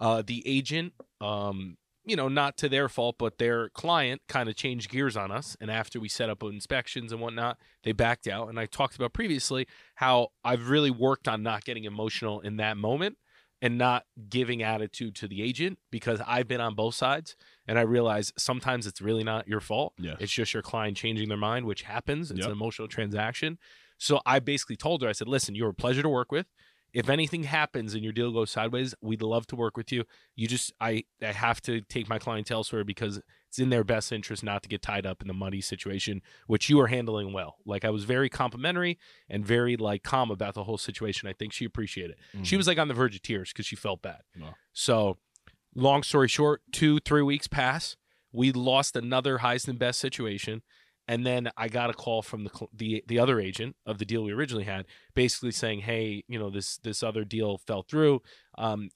Uh, 0.00 0.22
the 0.26 0.42
agent, 0.46 0.92
um, 1.20 1.76
you 2.04 2.16
know, 2.16 2.28
not 2.28 2.56
to 2.58 2.68
their 2.68 2.88
fault, 2.88 3.16
but 3.18 3.38
their 3.38 3.68
client 3.70 4.20
kind 4.28 4.48
of 4.48 4.56
changed 4.56 4.90
gears 4.90 5.16
on 5.16 5.30
us. 5.30 5.56
And 5.60 5.70
after 5.70 5.98
we 6.00 6.08
set 6.08 6.28
up 6.28 6.42
inspections 6.42 7.12
and 7.12 7.20
whatnot, 7.20 7.58
they 7.84 7.92
backed 7.92 8.26
out. 8.26 8.48
And 8.48 8.58
I 8.60 8.66
talked 8.66 8.96
about 8.96 9.12
previously 9.14 9.66
how 9.94 10.28
I've 10.44 10.68
really 10.68 10.90
worked 10.90 11.28
on 11.28 11.42
not 11.42 11.64
getting 11.64 11.84
emotional 11.84 12.40
in 12.40 12.56
that 12.56 12.76
moment 12.76 13.16
and 13.62 13.78
not 13.78 14.04
giving 14.28 14.62
attitude 14.62 15.14
to 15.14 15.28
the 15.28 15.40
agent 15.40 15.78
because 15.90 16.20
I've 16.26 16.48
been 16.48 16.60
on 16.60 16.74
both 16.74 16.94
sides 16.96 17.36
and 17.66 17.78
I 17.78 17.82
realize 17.82 18.32
sometimes 18.36 18.86
it's 18.86 19.00
really 19.00 19.24
not 19.24 19.48
your 19.48 19.60
fault. 19.60 19.94
Yes. 19.98 20.16
It's 20.20 20.32
just 20.32 20.52
your 20.52 20.62
client 20.62 20.98
changing 20.98 21.28
their 21.30 21.38
mind, 21.38 21.64
which 21.64 21.82
happens. 21.82 22.30
It's 22.30 22.40
Yep. 22.40 22.48
an 22.48 22.52
emotional 22.52 22.88
transaction. 22.88 23.58
So 24.04 24.20
I 24.26 24.38
basically 24.38 24.76
told 24.76 25.00
her, 25.00 25.08
I 25.08 25.12
said, 25.12 25.28
listen, 25.28 25.54
you're 25.54 25.70
a 25.70 25.74
pleasure 25.74 26.02
to 26.02 26.08
work 26.10 26.30
with. 26.30 26.46
If 26.92 27.08
anything 27.08 27.44
happens 27.44 27.94
and 27.94 28.04
your 28.04 28.12
deal 28.12 28.30
goes 28.32 28.50
sideways, 28.50 28.94
we'd 29.00 29.22
love 29.22 29.46
to 29.46 29.56
work 29.56 29.78
with 29.78 29.90
you. 29.90 30.04
You 30.36 30.46
just, 30.46 30.74
I, 30.78 31.04
I 31.22 31.32
have 31.32 31.62
to 31.62 31.80
take 31.80 32.06
my 32.08 32.18
clientele 32.18 32.58
elsewhere 32.58 32.84
because 32.84 33.20
it's 33.48 33.58
in 33.58 33.70
their 33.70 33.82
best 33.82 34.12
interest 34.12 34.44
not 34.44 34.62
to 34.62 34.68
get 34.68 34.82
tied 34.82 35.06
up 35.06 35.22
in 35.22 35.26
the 35.26 35.32
money 35.34 35.62
situation, 35.62 36.20
which 36.46 36.68
you 36.68 36.78
are 36.80 36.88
handling 36.88 37.32
well. 37.32 37.56
Like 37.64 37.82
I 37.84 37.90
was 37.90 38.04
very 38.04 38.28
complimentary 38.28 38.98
and 39.28 39.44
very 39.44 39.76
like 39.76 40.02
calm 40.02 40.30
about 40.30 40.52
the 40.52 40.64
whole 40.64 40.78
situation. 40.78 41.26
I 41.26 41.32
think 41.32 41.54
she 41.54 41.64
appreciated 41.64 42.12
it. 42.12 42.46
She 42.46 42.56
Mhm. 42.56 42.58
was 42.58 42.66
like 42.66 42.78
on 42.78 42.88
the 42.88 42.94
verge 42.94 43.16
of 43.16 43.22
tears 43.22 43.52
because 43.52 43.64
she 43.66 43.74
felt 43.74 44.02
bad. 44.02 44.20
Wow. 44.38 44.54
So, 44.74 45.16
long 45.74 46.02
story 46.02 46.28
short, 46.28 46.60
two, 46.72 47.00
three 47.00 47.22
weeks 47.22 47.46
pass. 47.48 47.96
We 48.32 48.52
lost 48.52 48.96
another 48.96 49.38
highest 49.38 49.66
and 49.66 49.78
best 49.78 49.98
situation. 49.98 50.62
And 51.06 51.26
then 51.26 51.50
I 51.56 51.68
got 51.68 51.90
a 51.90 51.92
call 51.92 52.22
from 52.22 52.44
the, 52.44 52.50
the 52.72 53.04
the 53.06 53.18
other 53.18 53.38
agent 53.38 53.76
of 53.84 53.98
the 53.98 54.04
deal 54.04 54.24
we 54.24 54.32
originally 54.32 54.64
had, 54.64 54.86
basically 55.14 55.50
saying, 55.50 55.80
"Hey, 55.80 56.24
you 56.28 56.38
know 56.38 56.50
this 56.50 56.78
this 56.78 57.02
other 57.02 57.24
deal 57.24 57.58
fell 57.58 57.82
through. 57.82 58.22
Um, 58.56 58.88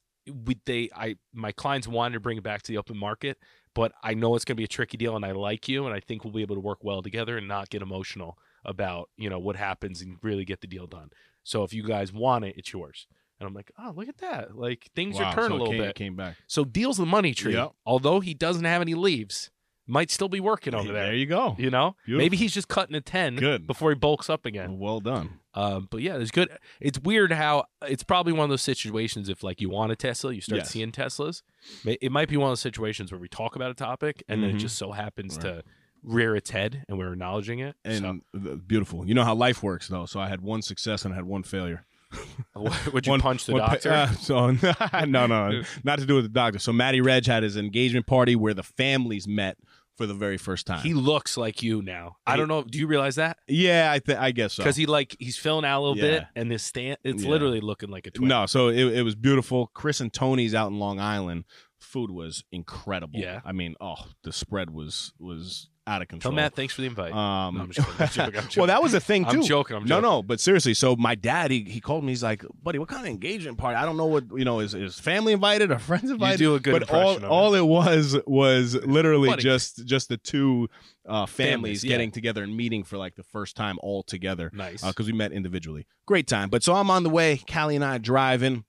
we 0.47 0.59
they 0.65 0.89
I 0.95 1.17
my 1.33 1.53
clients 1.53 1.87
wanted 1.87 2.15
to 2.15 2.21
bring 2.21 2.39
it 2.39 2.43
back 2.45 2.63
to 2.63 2.73
the 2.73 2.79
open 2.79 2.97
market, 2.97 3.39
but 3.75 3.93
I 4.03 4.15
know 4.15 4.35
it's 4.35 4.45
going 4.45 4.57
to 4.57 4.61
be 4.61 4.65
a 4.65 4.69
tricky 4.69 4.97
deal, 4.97 5.17
and 5.17 5.25
I 5.25 5.33
like 5.33 5.69
you, 5.69 5.85
and 5.87 5.95
I 5.95 6.01
think 6.01 6.25
we'll 6.25 6.33
be 6.33 6.43
able 6.43 6.57
to 6.57 6.61
work 6.63 6.83
well 6.83 7.03
together 7.03 7.37
and 7.37 7.47
not 7.47 7.69
get 7.71 7.83
emotional 7.83 8.39
about 8.65 9.11
you 9.17 9.29
know 9.29 9.39
what 9.39 9.57
happens 9.57 10.01
and 10.01 10.17
really 10.23 10.45
get 10.45 10.61
the 10.63 10.67
deal 10.67 10.87
done. 10.87 11.11
So 11.45 11.63
if 11.63 11.73
you 11.73 11.83
guys 11.83 12.13
want 12.13 12.45
it, 12.45 12.55
it's 12.57 12.73
yours." 12.73 13.07
And 13.41 13.47
I'm 13.47 13.55
like, 13.55 13.71
"Oh, 13.79 13.93
look 13.95 14.09
at 14.09 14.19
that! 14.19 14.57
Like 14.57 14.91
things 14.97 15.17
Wow, 15.17 15.25
are 15.27 15.35
turning 15.35 15.51
so 15.51 15.57
a 15.57 15.59
little 15.59 15.73
came, 15.75 15.83
bit." 15.83 15.95
came 15.95 16.17
back 16.17 16.37
So 16.47 16.65
deals 16.65 16.97
the 16.97 17.07
money 17.07 17.35
tree. 17.35 17.53
Yep. 17.55 17.73
Although 17.87 18.21
he 18.21 18.35
doesn't 18.35 18.65
have 18.65 18.81
any 18.83 18.95
leaves, 18.95 19.51
might 19.89 20.11
still 20.11 20.29
be 20.29 20.39
working 20.39 20.75
over 20.75 20.93
there. 20.93 21.07
there 21.07 21.15
you 21.15 21.27
go 21.27 21.57
You 21.59 21.71
know, 21.71 21.97
Beautiful. 22.07 22.25
maybe 22.25 22.37
he's 22.37 22.53
just 22.55 22.69
cutting 22.69 22.95
a 22.95 23.01
ten 23.01 23.35
Good. 23.37 23.67
before 23.67 23.91
he 23.91 23.95
bulks 23.97 24.29
up 24.31 24.45
again. 24.47 24.79
well 24.79 25.01
done 25.01 25.41
Um, 25.55 25.89
but 25.91 26.03
yeah, 26.03 26.17
it's 26.19 26.31
good. 26.31 26.51
It's 26.81 27.01
weird 27.01 27.33
how 27.33 27.65
it's 27.87 28.05
probably 28.05 28.33
one 28.33 28.45
of 28.45 28.51
those 28.51 28.63
situations. 28.63 29.29
If 29.29 29.43
like 29.43 29.61
you 29.61 29.71
want 29.71 29.91
a 29.91 29.97
Tesla, 29.97 30.33
you 30.33 30.41
start 30.41 30.59
Yes. 30.59 30.71
seeing 30.71 30.93
Teslas. 30.93 31.43
It 31.85 32.13
might 32.13 32.29
be 32.29 32.37
one 32.37 32.49
of 32.49 32.53
those 32.53 32.61
situations 32.61 33.11
where 33.11 33.21
we 33.21 33.29
talk 33.29 33.57
about 33.57 33.71
a 33.71 33.75
topic 33.75 34.23
and 34.29 34.43
then 34.43 34.51
it 34.51 34.57
Mhm. 34.57 34.61
just 34.61 34.77
so 34.77 34.93
happens 34.93 35.35
Right. 35.37 35.43
to 35.43 35.65
rear 36.05 36.37
its 36.37 36.51
head 36.51 36.85
and 36.89 36.97
we're 36.97 37.13
acknowledging 37.13 37.59
it. 37.59 37.75
and 37.85 38.07
uh, 38.07 38.55
beautiful 38.67 39.05
you 39.09 39.15
know 39.15 39.25
how 39.25 39.35
life 39.35 39.65
works 39.65 39.89
though 39.89 40.07
so 40.07 40.21
i 40.21 40.29
had 40.29 40.41
one 40.41 40.63
success 40.63 41.05
and 41.05 41.13
I 41.13 41.17
had 41.17 41.25
one 41.25 41.43
failure 41.43 41.85
so, 42.55 42.71
would 42.93 43.05
you 43.05 43.11
One- 43.11 43.21
punch 43.21 43.45
the 43.47 43.53
pa- 43.55 43.59
doctor? 43.59 43.91
uh, 43.93 44.07
so 44.13 44.51
no, 45.05 45.05
no, 45.05 45.27
no, 45.27 45.63
not 45.85 45.99
to 45.99 46.07
do 46.07 46.15
with 46.15 46.25
the 46.25 46.29
doctor. 46.31 46.59
So 46.59 46.73
Matty 46.73 47.01
Reg 47.03 47.27
had 47.27 47.43
his 47.43 47.57
engagement 47.57 48.07
party 48.07 48.35
where 48.37 48.55
the 48.55 48.63
families 48.63 49.27
met 49.29 49.59
for 49.99 50.07
the 50.07 50.15
very 50.15 50.39
first 50.39 50.67
time. 50.67 50.81
He 50.81 50.95
looks 50.95 51.37
like 51.37 51.63
you 51.63 51.83
now. 51.83 52.17
I 52.27 52.37
don't 52.37 52.49
know. 52.49 52.63
Do 52.63 52.79
you 52.79 52.87
realize 52.87 53.17
that? 53.17 53.37
yeah, 53.49 53.91
I 53.93 53.99
th- 53.99 54.17
I 54.17 54.31
guess 54.31 54.55
so. 54.55 54.63
Because 54.63 54.77
he 54.77 54.87
like 54.87 55.15
he's 55.19 55.37
filling 55.37 55.65
out 55.67 55.81
a 55.81 55.83
little 55.83 55.99
Yeah. 55.99 56.21
bit, 56.21 56.25
and 56.37 56.51
this 56.51 56.63
stand 56.63 56.97
it's 57.05 57.25
Yeah. 57.25 57.29
literally 57.31 57.61
looking 57.61 57.91
like 57.91 58.07
a 58.07 58.11
twin. 58.13 58.29
No, 58.29 58.47
so 58.47 58.69
it, 58.69 58.79
it 58.97 59.03
was 59.03 59.17
beautiful. 59.17 59.67
Chris 59.75 60.01
and 60.01 60.11
Tony's 60.13 60.55
out 60.55 60.69
in 60.71 60.79
Long 60.79 60.99
Island. 61.01 61.45
Food 61.81 62.11
was 62.11 62.45
incredible. 62.53 63.19
Yeah. 63.21 63.41
I 63.45 63.53
mean, 63.53 63.75
oh, 63.81 64.07
the 64.23 64.33
spread 64.33 64.71
was 64.71 65.13
was 65.19 65.69
out 65.89 66.03
of 66.03 66.09
Tell 66.09 66.15
control. 66.19 66.35
Matt 66.35 66.55
thanks 66.55 66.75
for 66.75 66.83
the 66.83 66.87
invite. 66.87 67.13
Um, 67.13 67.55
No, 67.57 67.63
I'm 67.63 67.71
just 67.71 67.89
kidding. 67.89 68.01
I'm 68.01 68.09
joking. 68.09 68.25
I'm 68.27 68.43
joking. 68.45 68.51
well, 68.61 68.67
that 68.69 68.83
was 68.83 68.95
a 68.95 69.01
thing 69.01 69.25
too. 69.25 69.31
I'm 69.39 69.43
joking. 69.43 69.77
I'm 69.77 69.83
no, 69.85 69.97
joking. 69.97 70.03
no, 70.03 70.23
but 70.23 70.39
seriously. 70.41 70.75
So 70.75 70.95
my 70.97 71.15
dad, 71.15 71.51
he, 71.51 71.65
he 71.65 71.81
called 71.81 72.05
me. 72.05 72.13
He's 72.13 72.23
like, 72.23 72.45
"Buddy, 72.63 72.79
what 72.79 72.89
kind 72.89 73.03
of 73.03 73.09
engagement 73.11 73.59
party? 73.59 73.77
I 73.77 73.85
don't 73.85 73.97
know 73.97 74.07
what 74.07 74.25
you 74.37 74.45
know. 74.45 74.61
Is 74.61 74.75
is 74.75 74.99
family 75.01 75.33
invited 75.33 75.71
or 75.71 75.79
friends 75.79 76.11
invited? 76.11 76.39
do 76.39 76.55
a 76.55 76.61
good 76.61 76.73
but 76.87 76.91
all 76.91 77.01
impression 77.01 77.25
of 77.25 77.31
all 77.31 77.55
it 77.55 77.67
was 77.67 78.17
was 78.27 78.75
literally 78.75 79.31
Buddy. 79.31 79.43
just 79.43 79.85
just 79.87 80.09
the 80.09 80.17
two 80.19 80.69
uh, 81.07 81.27
families, 81.27 81.53
Families, 81.53 81.85
yeah. 81.85 81.89
getting 81.91 82.11
together 82.11 82.43
and 82.43 82.57
meeting 82.57 82.85
for 82.85 82.99
like 82.99 83.15
the 83.15 83.23
first 83.25 83.57
time 83.57 83.79
all 83.83 84.03
together 84.03 84.51
Nice. 84.53 84.83
because 84.85 85.07
we 85.07 85.13
met 85.13 85.33
individually. 85.33 85.87
Great 86.07 86.27
time. 86.27 86.51
But 86.51 86.63
so 86.63 86.75
I'm 86.75 86.91
on 86.91 87.03
the 87.03 87.11
way. 87.11 87.41
Callie 87.51 87.77
and 87.77 87.85
I 87.85 87.97
driving. 87.99 88.65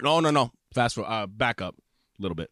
No, 0.00 0.20
no, 0.20 0.30
no. 0.30 0.52
Fast 0.74 0.94
forward. 0.94 1.10
Uh, 1.10 1.26
back 1.26 1.60
up 1.60 1.74
a 2.18 2.22
little 2.22 2.34
bit. 2.36 2.50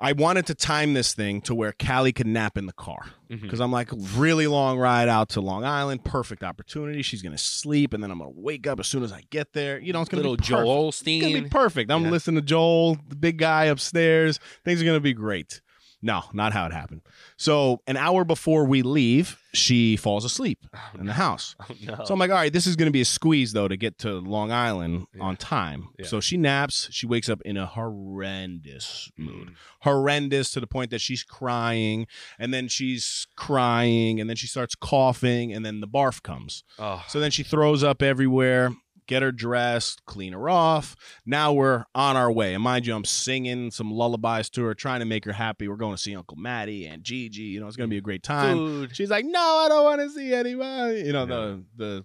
I 0.00 0.12
wanted 0.12 0.46
to 0.46 0.54
time 0.54 0.94
this 0.94 1.12
thing 1.12 1.40
to 1.42 1.54
where 1.54 1.72
Callie 1.72 2.12
could 2.12 2.28
nap 2.28 2.56
in 2.56 2.66
the 2.66 2.72
car 2.72 3.06
mm-hmm. 3.28 3.42
because 3.42 3.60
I'm 3.60 3.72
like 3.72 3.90
really 4.14 4.46
long 4.46 4.78
ride 4.78 5.08
out 5.08 5.30
to 5.30 5.40
Long 5.40 5.64
Island, 5.64 6.04
perfect 6.04 6.44
opportunity. 6.44 7.02
She's 7.02 7.20
gonna 7.20 7.36
sleep, 7.38 7.92
and 7.92 8.02
then 8.02 8.10
I'm 8.10 8.18
gonna 8.18 8.30
wake 8.30 8.66
up 8.66 8.78
as 8.78 8.86
soon 8.86 9.02
as 9.02 9.12
I 9.12 9.22
get 9.30 9.52
there. 9.54 9.80
You 9.80 9.92
know, 9.92 10.00
it's 10.00 10.08
gonna 10.08 10.22
Little 10.22 10.36
be 10.36 10.42
perfect. 10.42 10.64
Joel 10.64 10.88
It's 10.90 11.02
gonna 11.02 11.42
be 11.42 11.48
perfect. 11.48 11.90
I'm 11.90 12.04
Yeah. 12.04 12.10
listening 12.10 12.40
to 12.40 12.46
Joel, 12.46 12.98
the 13.08 13.16
big 13.16 13.38
guy 13.38 13.64
upstairs. 13.64 14.38
Things 14.64 14.80
are 14.80 14.84
gonna 14.84 15.00
be 15.00 15.14
great. 15.14 15.60
No, 16.00 16.22
not 16.32 16.52
how 16.52 16.64
it 16.66 16.72
happened. 16.72 17.02
So 17.36 17.80
an 17.88 17.96
hour 17.96 18.24
before 18.24 18.64
we 18.64 18.82
leave, 18.82 19.36
she 19.52 19.96
falls 19.96 20.24
asleep 20.24 20.60
in 20.98 21.06
the 21.06 21.12
house. 21.14 21.56
Oh, 21.58 21.74
no. 21.82 22.04
So 22.04 22.14
I'm 22.14 22.20
like, 22.20 22.30
all 22.30 22.36
right, 22.36 22.52
this 22.52 22.68
is 22.68 22.76
going 22.76 22.86
to 22.86 22.92
be 22.92 23.00
a 23.00 23.04
squeeze 23.04 23.52
though 23.52 23.66
to 23.66 23.76
get 23.76 23.98
to 23.98 24.12
Long 24.20 24.52
Island 24.52 25.06
Yeah. 25.14 25.22
on 25.24 25.36
time. 25.36 25.88
Yeah. 25.98 26.06
So 26.06 26.20
she 26.20 26.36
naps. 26.36 26.88
She 26.92 27.06
wakes 27.06 27.28
up 27.28 27.40
in 27.42 27.56
a 27.56 27.66
horrendous 27.66 29.10
mood, 29.16 29.48
Mm. 29.48 29.54
horrendous 29.80 30.50
to 30.52 30.60
the 30.60 30.66
point 30.66 30.90
that 30.90 31.00
she's 31.00 31.22
crying, 31.24 32.06
and 32.38 32.52
then 32.54 32.68
she's 32.68 33.26
crying, 33.36 34.20
and 34.20 34.28
then 34.28 34.36
she 34.36 34.46
starts 34.46 34.74
coughing, 34.74 35.52
and 35.52 35.64
then 35.64 35.80
the 35.80 35.88
barf 35.88 36.22
comes. 36.22 36.62
Oh, 36.78 37.04
So 37.08 37.18
then 37.20 37.30
she 37.30 37.42
throws 37.42 37.82
up 37.82 38.02
everywhere. 38.02 38.70
Get 39.08 39.22
her 39.22 39.32
dressed, 39.32 40.04
clean 40.04 40.34
her 40.34 40.48
off. 40.48 40.94
Now 41.26 41.52
we're 41.52 41.84
on 41.94 42.16
our 42.16 42.30
way. 42.30 42.54
And 42.54 42.62
mind 42.62 42.86
you, 42.86 42.94
I'm 42.94 43.04
singing 43.04 43.70
some 43.72 43.90
lullabies 43.90 44.48
to 44.50 44.62
her, 44.64 44.74
trying 44.74 45.00
to 45.00 45.06
make 45.06 45.24
her 45.24 45.32
happy. 45.32 45.66
We're 45.66 45.76
going 45.76 45.96
to 45.96 46.00
see 46.00 46.14
Uncle 46.14 46.36
Matty 46.36 46.86
and 46.86 47.02
Gigi. 47.02 47.42
You 47.42 47.58
know, 47.60 47.66
it's 47.66 47.76
going 47.76 47.88
to 47.88 47.92
be 47.92 47.98
a 47.98 48.02
great 48.02 48.22
time. 48.22 48.56
food. 48.56 48.94
She's 48.94 49.10
like, 49.10 49.24
"No, 49.24 49.40
I 49.40 49.66
don't 49.68 49.82
want 49.82 50.00
to 50.02 50.10
see 50.10 50.32
anybody." 50.32 51.00
You 51.00 51.12
know, 51.12 51.22
Yeah. 51.22 51.26
the 51.26 51.64
the 51.76 52.04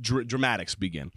dr- 0.00 0.26
dramatics 0.28 0.74
begin. 0.74 1.10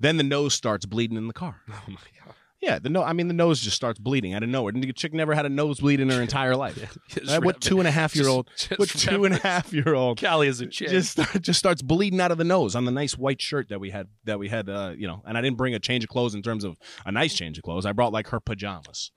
Then 0.00 0.16
the 0.16 0.22
nose 0.24 0.54
starts 0.54 0.86
bleeding 0.86 1.18
in 1.18 1.26
the 1.28 1.34
car. 1.34 1.60
Oh 1.70 1.82
my 1.86 1.94
god. 2.24 2.34
Yeah, 2.60 2.78
the 2.78 2.90
no. 2.90 3.02
I 3.02 3.14
mean, 3.14 3.26
the 3.28 3.34
nose 3.34 3.60
just 3.60 3.74
starts 3.76 3.98
bleeding 3.98 4.34
out 4.34 4.42
of 4.42 4.50
nowhere. 4.50 4.72
The 4.72 4.92
chick 4.92 5.14
never 5.14 5.34
had 5.34 5.46
a 5.46 5.48
nosebleed 5.48 5.98
in 5.98 6.10
her 6.10 6.20
entire 6.20 6.54
life. 6.54 6.98
Just 7.08 7.30
Uh, 7.30 7.40
what 7.40 7.60
two 7.60 7.78
and 7.78 7.88
a 7.88 7.90
half 7.90 8.14
year 8.14 8.28
old? 8.28 8.48
just- 8.56 8.68
just 8.68 8.78
What 8.78 8.88
two 8.90 9.24
and 9.24 9.34
a 9.34 9.38
half 9.38 9.72
year 9.72 9.94
old? 9.94 10.20
Callie 10.20 10.46
is 10.48 10.60
a 10.60 10.66
chick. 10.66 10.90
Just 10.90 11.18
just 11.40 11.58
starts 11.58 11.80
bleeding 11.80 12.20
out 12.20 12.30
of 12.32 12.38
the 12.38 12.44
nose 12.44 12.76
on 12.76 12.84
the 12.84 12.90
nice 12.92 13.16
white 13.16 13.40
shirt 13.40 13.70
that 13.70 13.80
we 13.80 13.88
had 13.90 14.08
that 14.24 14.38
we 14.38 14.48
had 14.50 14.68
uh 14.68 14.92
you 14.96 15.06
know 15.06 15.22
and 15.24 15.38
I 15.38 15.40
didn't 15.40 15.56
bring 15.56 15.74
a 15.74 15.78
change 15.78 16.04
of 16.04 16.10
clothes 16.10 16.34
in 16.34 16.42
terms 16.42 16.64
of 16.64 16.76
a 17.06 17.12
nice 17.12 17.34
change 17.34 17.56
of 17.56 17.64
clothes 17.64 17.86
I 17.86 17.92
brought 17.92 18.12
like 18.12 18.28
her 18.28 18.40
pajamas 18.40 19.10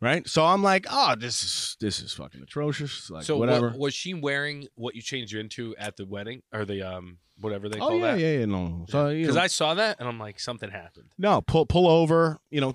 right 0.00 0.28
so 0.28 0.44
I'm 0.44 0.62
like 0.62 0.86
oh 0.90 1.14
this 1.18 1.42
is 1.42 1.76
this 1.80 2.00
is 2.00 2.12
fucking 2.12 2.42
atrocious 2.42 3.10
like 3.10 3.24
so 3.24 3.36
whatever 3.36 3.70
wa- 3.70 3.76
was 3.76 3.94
she 3.94 4.14
wearing 4.14 4.66
what 4.74 4.94
you 4.94 5.02
changed 5.02 5.34
into 5.34 5.74
at 5.76 5.96
the 5.96 6.04
wedding 6.06 6.42
or 6.52 6.64
the 6.64 6.82
um 6.82 7.18
whatever 7.40 7.68
they 7.68 7.78
oh 7.78 7.88
call 7.88 7.96
yeah 7.96 8.12
that? 8.12 8.18
yeah 8.20 8.38
yeah 8.38 8.44
no 8.44 8.86
so 8.88 9.10
Because 9.12 9.36
I 9.36 9.46
saw 9.48 9.74
that 9.74 9.96
and 9.98 10.08
I'm 10.08 10.18
like 10.18 10.38
something 10.38 10.70
happened. 10.70 11.08
No, 11.18 11.40
pull 11.42 11.66
pull 11.66 11.88
over. 11.88 12.38
You 12.50 12.60
know, 12.60 12.74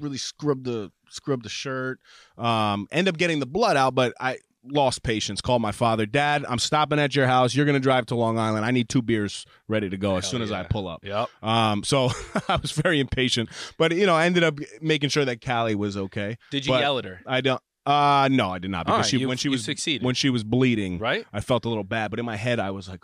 really 0.00 0.16
scrub 0.18 0.64
the 0.64 0.90
scrub 1.10 1.42
the 1.42 1.48
shirt. 1.48 2.00
Um, 2.36 2.86
end 2.90 3.08
up 3.08 3.16
getting 3.18 3.38
the 3.40 3.46
blood 3.46 3.76
out, 3.76 3.94
but 3.94 4.14
I 4.20 4.38
lost 4.70 5.02
patience. 5.02 5.40
Called 5.40 5.62
my 5.62 5.72
father. 5.72 6.06
Dad, 6.06 6.44
I'm 6.48 6.58
stopping 6.58 6.98
at 6.98 7.14
your 7.16 7.26
house. 7.26 7.54
You're 7.54 7.66
gonna 7.66 7.80
drive 7.80 8.06
to 8.06 8.14
Long 8.14 8.38
Island. 8.38 8.64
I 8.64 8.70
need 8.70 8.88
two 8.88 9.02
beers 9.02 9.44
ready 9.68 9.88
to 9.90 9.96
go 9.96 10.16
as 10.16 10.24
Hell 10.24 10.30
soon 10.32 10.42
as 10.42 10.52
I 10.52 10.62
pull 10.64 10.86
up. 10.88 11.04
Yep. 11.04 11.28
Um, 11.42 11.84
so 11.84 12.10
I 12.48 12.56
was 12.56 12.72
very 12.72 13.00
impatient, 13.00 13.48
but 13.78 13.92
you 13.94 14.06
know, 14.06 14.14
I 14.14 14.26
ended 14.26 14.44
up 14.44 14.58
making 14.80 15.10
sure 15.10 15.24
that 15.24 15.44
Callie 15.44 15.74
was 15.74 15.96
okay. 15.96 16.36
Did 16.50 16.66
you 16.66 16.72
But- 16.72 16.80
yell 16.80 16.98
at 16.98 17.04
her? 17.04 17.20
I 17.26 17.40
don't. 17.40 17.60
Uh, 17.86 18.28
no, 18.30 18.50
I 18.50 18.58
did 18.58 18.70
not 18.70 18.84
because 18.84 18.98
right, 18.98 19.06
she 19.06 19.18
you- 19.18 19.28
when 19.28 19.38
she 19.38 19.48
was 19.48 19.64
succeeded. 19.64 20.04
when 20.04 20.14
she 20.14 20.28
was 20.28 20.44
bleeding, 20.44 20.98
Right? 20.98 21.24
I 21.32 21.40
felt 21.40 21.64
a 21.64 21.68
little 21.70 21.84
bad, 21.84 22.10
but 22.10 22.20
in 22.20 22.26
my 22.26 22.36
head, 22.36 22.60
I 22.60 22.70
was 22.70 22.86
like, 22.88 23.02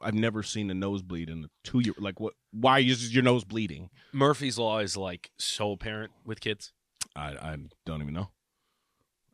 I've 0.00 0.14
never 0.14 0.42
seen 0.42 0.70
a 0.70 0.74
nosebleed 0.74 1.28
in 1.30 1.44
a 1.44 1.48
two 1.64 1.80
year. 1.80 1.94
Like, 1.98 2.18
what? 2.20 2.34
Why 2.52 2.80
is 2.80 3.14
your 3.14 3.22
nose 3.22 3.44
bleeding? 3.44 3.90
Murphy's 4.12 4.58
law 4.58 4.78
is 4.78 4.96
like 4.96 5.30
so 5.38 5.72
apparent 5.72 6.12
with 6.24 6.40
kids. 6.40 6.72
I 7.16 7.30
I 7.32 7.56
don't 7.86 8.00
even 8.02 8.14
know. 8.14 8.30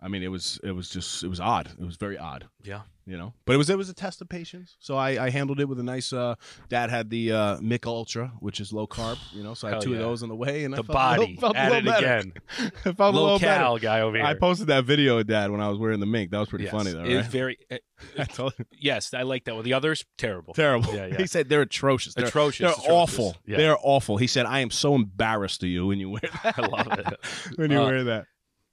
I 0.00 0.06
mean, 0.08 0.22
it 0.22 0.28
was 0.28 0.60
it 0.62 0.70
was 0.72 0.88
just 0.90 1.24
it 1.24 1.28
was 1.28 1.40
odd. 1.40 1.66
It 1.80 1.84
was 1.84 1.96
very 1.96 2.16
odd, 2.16 2.46
Yeah. 2.62 2.82
you 3.04 3.16
know. 3.18 3.34
But 3.44 3.54
it 3.54 3.56
was 3.56 3.68
it 3.68 3.76
was 3.76 3.88
a 3.88 3.94
test 3.94 4.20
of 4.22 4.28
patience. 4.28 4.76
So 4.78 4.96
I, 4.96 5.26
I 5.26 5.30
handled 5.30 5.58
it 5.58 5.64
with 5.64 5.80
a 5.80 5.82
nice. 5.82 6.12
Uh, 6.12 6.36
Dad 6.68 6.88
had 6.88 7.10
the 7.10 7.32
uh, 7.32 7.60
Mich 7.60 7.84
Ultra, 7.84 8.28
which 8.38 8.60
is 8.60 8.72
low 8.72 8.86
carb, 8.86 9.18
you 9.32 9.42
know. 9.42 9.54
So 9.54 9.66
I 9.66 9.70
had 9.70 9.74
Hell 9.74 9.82
two 9.82 9.90
yeah. 9.90 9.96
of 9.96 10.02
those 10.02 10.22
on 10.22 10.28
the 10.28 10.36
way, 10.36 10.62
and 10.62 10.72
I 10.72 10.76
The 10.76 10.84
felt 10.84 10.94
body 10.94 11.36
felt 11.40 11.56
a 11.56 11.58
at 11.58 11.72
it 11.72 11.74
little 11.84 12.00
better. 12.00 12.06
again. 12.18 12.32
I 12.84 12.92
felt 12.92 12.98
a 13.14 13.16
Low 13.18 13.22
little 13.24 13.38
better. 13.40 13.60
cal 13.60 13.78
guy 13.78 14.00
over 14.02 14.16
here. 14.18 14.24
I 14.24 14.34
posted 14.34 14.68
that 14.68 14.84
video 14.84 15.18
of 15.18 15.26
Dad 15.26 15.50
when 15.50 15.60
I 15.60 15.68
was 15.68 15.78
wearing 15.80 15.98
the 15.98 16.06
mink. 16.06 16.30
That 16.30 16.38
was 16.38 16.48
pretty 16.48 16.66
Yes. 16.66 16.72
funny 16.74 16.92
though, 16.92 17.02
It 17.02 17.16
was 17.16 17.24
right? 17.24 17.32
very 17.32 17.58
uh, 17.72 17.76
I 18.20 18.24
told 18.24 18.54
him. 18.54 18.66
yes, 18.70 19.12
I 19.12 19.22
like 19.22 19.46
that 19.46 19.56
one. 19.56 19.64
The 19.64 19.72
others 19.74 20.04
terrible. 20.16 20.54
Terrible. 20.54 20.94
Yeah, 20.94 21.06
yeah. 21.10 21.16
He 21.16 21.26
said 21.26 21.48
they're 21.48 21.62
atrocious. 21.62 22.14
They're, 22.14 22.26
Atrocious. 22.26 22.60
They're 22.60 22.70
atrocious. 22.70 22.88
awful. 22.92 23.36
Yeah. 23.46 23.56
They're 23.56 23.78
awful. 23.82 24.16
He 24.18 24.28
said, 24.28 24.46
"I 24.46 24.60
am 24.60 24.70
so 24.70 24.94
embarrassed 24.94 25.60
to 25.62 25.66
you 25.66 25.86
when 25.88 25.98
you 25.98 26.08
wear 26.10 26.20
that." 26.44 26.56
I 26.56 26.66
love 26.66 26.86
it. 27.00 27.18
when 27.56 27.72
you 27.72 27.80
Uh, 27.82 27.86
wear 27.86 28.04
that. 28.04 28.26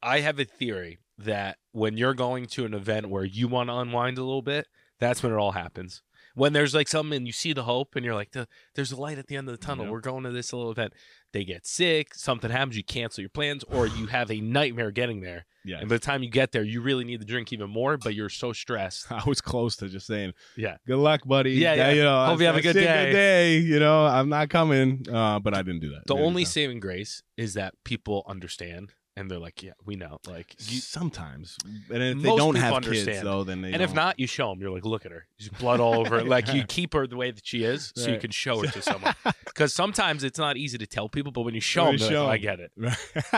I 0.03 0.19
have 0.19 0.37
a 0.39 0.45
theory 0.45 0.99
that 1.17 1.57
when 1.71 1.97
you're 1.97 2.13
going 2.13 2.45
to 2.47 2.65
an 2.65 2.73
event 2.73 3.09
where 3.09 3.23
you 3.25 3.47
want 3.47 3.69
to 3.69 3.75
unwind 3.75 4.17
a 4.17 4.23
little 4.23 4.41
bit, 4.41 4.67
that's 4.99 5.21
when 5.23 5.31
it 5.31 5.35
all 5.37 5.51
happens. 5.53 6.01
When 6.35 6.51
there's 6.51 6.75
like 6.75 6.89
something 6.89 7.15
and 7.15 7.25
you 7.27 7.31
see 7.31 7.53
the 7.53 7.63
hope 7.63 7.95
and 7.95 8.03
you're 8.03 8.13
like, 8.13 8.33
there's 8.75 8.91
a 8.91 8.97
light 8.99 9.17
at 9.17 9.27
the 9.27 9.37
end 9.37 9.47
of 9.47 9.57
the 9.57 9.65
tunnel. 9.65 9.89
We're 9.89 10.01
going 10.01 10.23
to 10.25 10.31
this 10.31 10.51
little 10.51 10.69
event. 10.69 10.91
They 11.31 11.45
get 11.45 11.65
sick, 11.65 12.13
something 12.13 12.51
happens, 12.51 12.75
you 12.75 12.83
cancel 12.83 13.21
your 13.21 13.29
plans, 13.29 13.63
or 13.71 13.87
you 13.87 14.07
have 14.07 14.29
a 14.29 14.41
nightmare 14.41 14.91
getting 14.91 15.21
there. 15.21 15.45
Yeah. 15.63 15.77
And 15.79 15.87
by 15.87 15.95
the 15.95 15.99
time 15.99 16.23
you 16.23 16.29
get 16.29 16.51
there, 16.51 16.63
you 16.63 16.81
really 16.81 17.05
need 17.05 17.21
to 17.21 17.25
drink 17.25 17.53
even 17.53 17.69
more, 17.69 17.97
but 17.97 18.15
you're 18.15 18.27
so 18.29 18.51
stressed. 18.51 19.09
I 19.11 19.23
was 19.25 19.39
close 19.39 19.77
to 19.77 19.87
just 19.87 20.07
saying, 20.07 20.33
Yeah. 20.57 20.75
good 20.85 20.97
luck, 20.97 21.21
buddy." 21.25 21.51
Yeah, 21.53 21.73
yeah. 21.73 21.91
You 21.91 22.03
know, 22.03 22.25
Hope 22.25 22.37
I- 22.37 22.41
you 22.41 22.45
have 22.47 22.55
a 22.55 22.59
I 22.59 22.61
good 22.61 22.73
said, 22.75 23.05
day. 23.05 23.11
day. 23.13 23.57
You 23.59 23.79
know, 23.79 24.05
I'm 24.05 24.27
not 24.27 24.49
coming, 24.49 25.05
uh, 25.11 25.39
but 25.39 25.53
I 25.53 25.61
didn't 25.61 25.79
do 25.81 25.89
that. 25.91 26.05
The 26.05 26.15
didn't 26.15 26.25
only 26.27 26.43
do 26.43 26.49
saving 26.49 26.79
grace 26.81 27.23
is 27.37 27.53
that 27.53 27.73
people 27.85 28.23
understand 28.27 28.93
and 29.17 29.31
they're 29.31 29.39
like, 29.39 29.63
yeah, 29.63 29.71
we 29.85 29.95
know. 29.95 30.19
Like, 30.27 30.53
you, 30.59 30.79
sometimes, 30.79 31.57
and 31.91 32.03
if 32.03 32.21
they 32.21 32.35
don't 32.35 32.55
have 32.55 32.73
kids, 32.83 32.87
understand. 32.87 33.25
though, 33.27 33.43
then 33.43 33.61
they 33.61 33.71
and 33.71 33.81
if 33.81 33.89
don't. 33.89 33.95
not, 33.95 34.19
you 34.19 34.27
show 34.27 34.49
them. 34.49 34.59
You're 34.59 34.71
like, 34.71 34.83
look 34.85 35.05
at 35.05 35.11
her. 35.11 35.25
There's 35.39 35.49
blood 35.49 35.79
all 35.79 35.95
over. 35.99 36.19
her. 36.19 36.25
Like 36.35 36.53
you 36.53 36.63
keep 36.65 36.93
her 36.93 37.07
the 37.07 37.15
way 37.15 37.31
that 37.31 37.45
she 37.45 37.63
is, 37.63 37.93
so 37.95 38.11
you 38.11 38.17
can 38.19 38.31
show 38.31 38.59
her 38.61 38.67
to 38.67 38.81
someone. 38.81 39.13
Because 39.45 39.73
sometimes 39.73 40.23
it's 40.23 40.37
not 40.39 40.57
easy 40.57 40.77
to 40.79 40.85
tell 40.87 41.07
people, 41.07 41.31
but 41.31 41.41
when 41.43 41.53
you 41.53 41.61
show 41.61 41.85
When 41.85 41.97
them, 41.97 41.99
you 41.99 42.05
like, 42.05 42.13
show 42.13 42.25
oh, 42.25 42.29
I 42.29 42.37
get 42.37 42.59
it. 42.59 42.71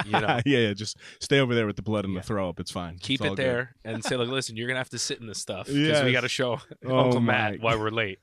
you 0.05 0.11
know. 0.11 0.39
yeah, 0.45 0.59
yeah, 0.59 0.73
just 0.73 0.97
stay 1.19 1.39
over 1.39 1.53
there 1.53 1.67
with 1.67 1.75
the 1.75 1.81
blood 1.83 2.05
and 2.05 2.13
Yeah. 2.13 2.21
the 2.21 2.27
throw 2.27 2.49
up. 2.49 2.59
It's 2.59 2.71
fine. 2.71 2.97
Keep 2.99 3.21
It's 3.21 3.25
it 3.25 3.29
good. 3.29 3.37
there 3.37 3.75
and 3.85 4.03
say, 4.03 4.15
like, 4.15 4.29
listen, 4.29 4.55
you're 4.57 4.67
gonna 4.67 4.79
have 4.79 4.89
to 4.89 4.99
sit 4.99 5.19
in 5.19 5.27
this 5.27 5.37
stuff 5.39 5.67
because 5.67 5.79
Yes. 5.79 6.03
we 6.03 6.11
got 6.11 6.21
to 6.21 6.29
show 6.29 6.59
Oh, 6.85 6.97
Uncle 6.97 7.19
my. 7.19 7.33
Matt 7.51 7.61
why 7.61 7.75
we're 7.75 7.91
late. 7.91 8.19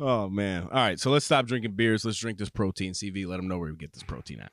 Oh 0.00 0.28
man! 0.30 0.62
All 0.64 0.70
right, 0.70 0.98
so 0.98 1.10
let's 1.10 1.26
stop 1.26 1.44
drinking 1.46 1.72
beers. 1.72 2.04
Let's 2.04 2.18
drink 2.18 2.38
this 2.38 2.48
protein. 2.48 2.92
CV, 2.92 3.26
let 3.26 3.36
them 3.36 3.46
know 3.46 3.58
where 3.58 3.70
we 3.70 3.76
get 3.76 3.92
this 3.92 4.02
protein 4.02 4.40
at. 4.40 4.52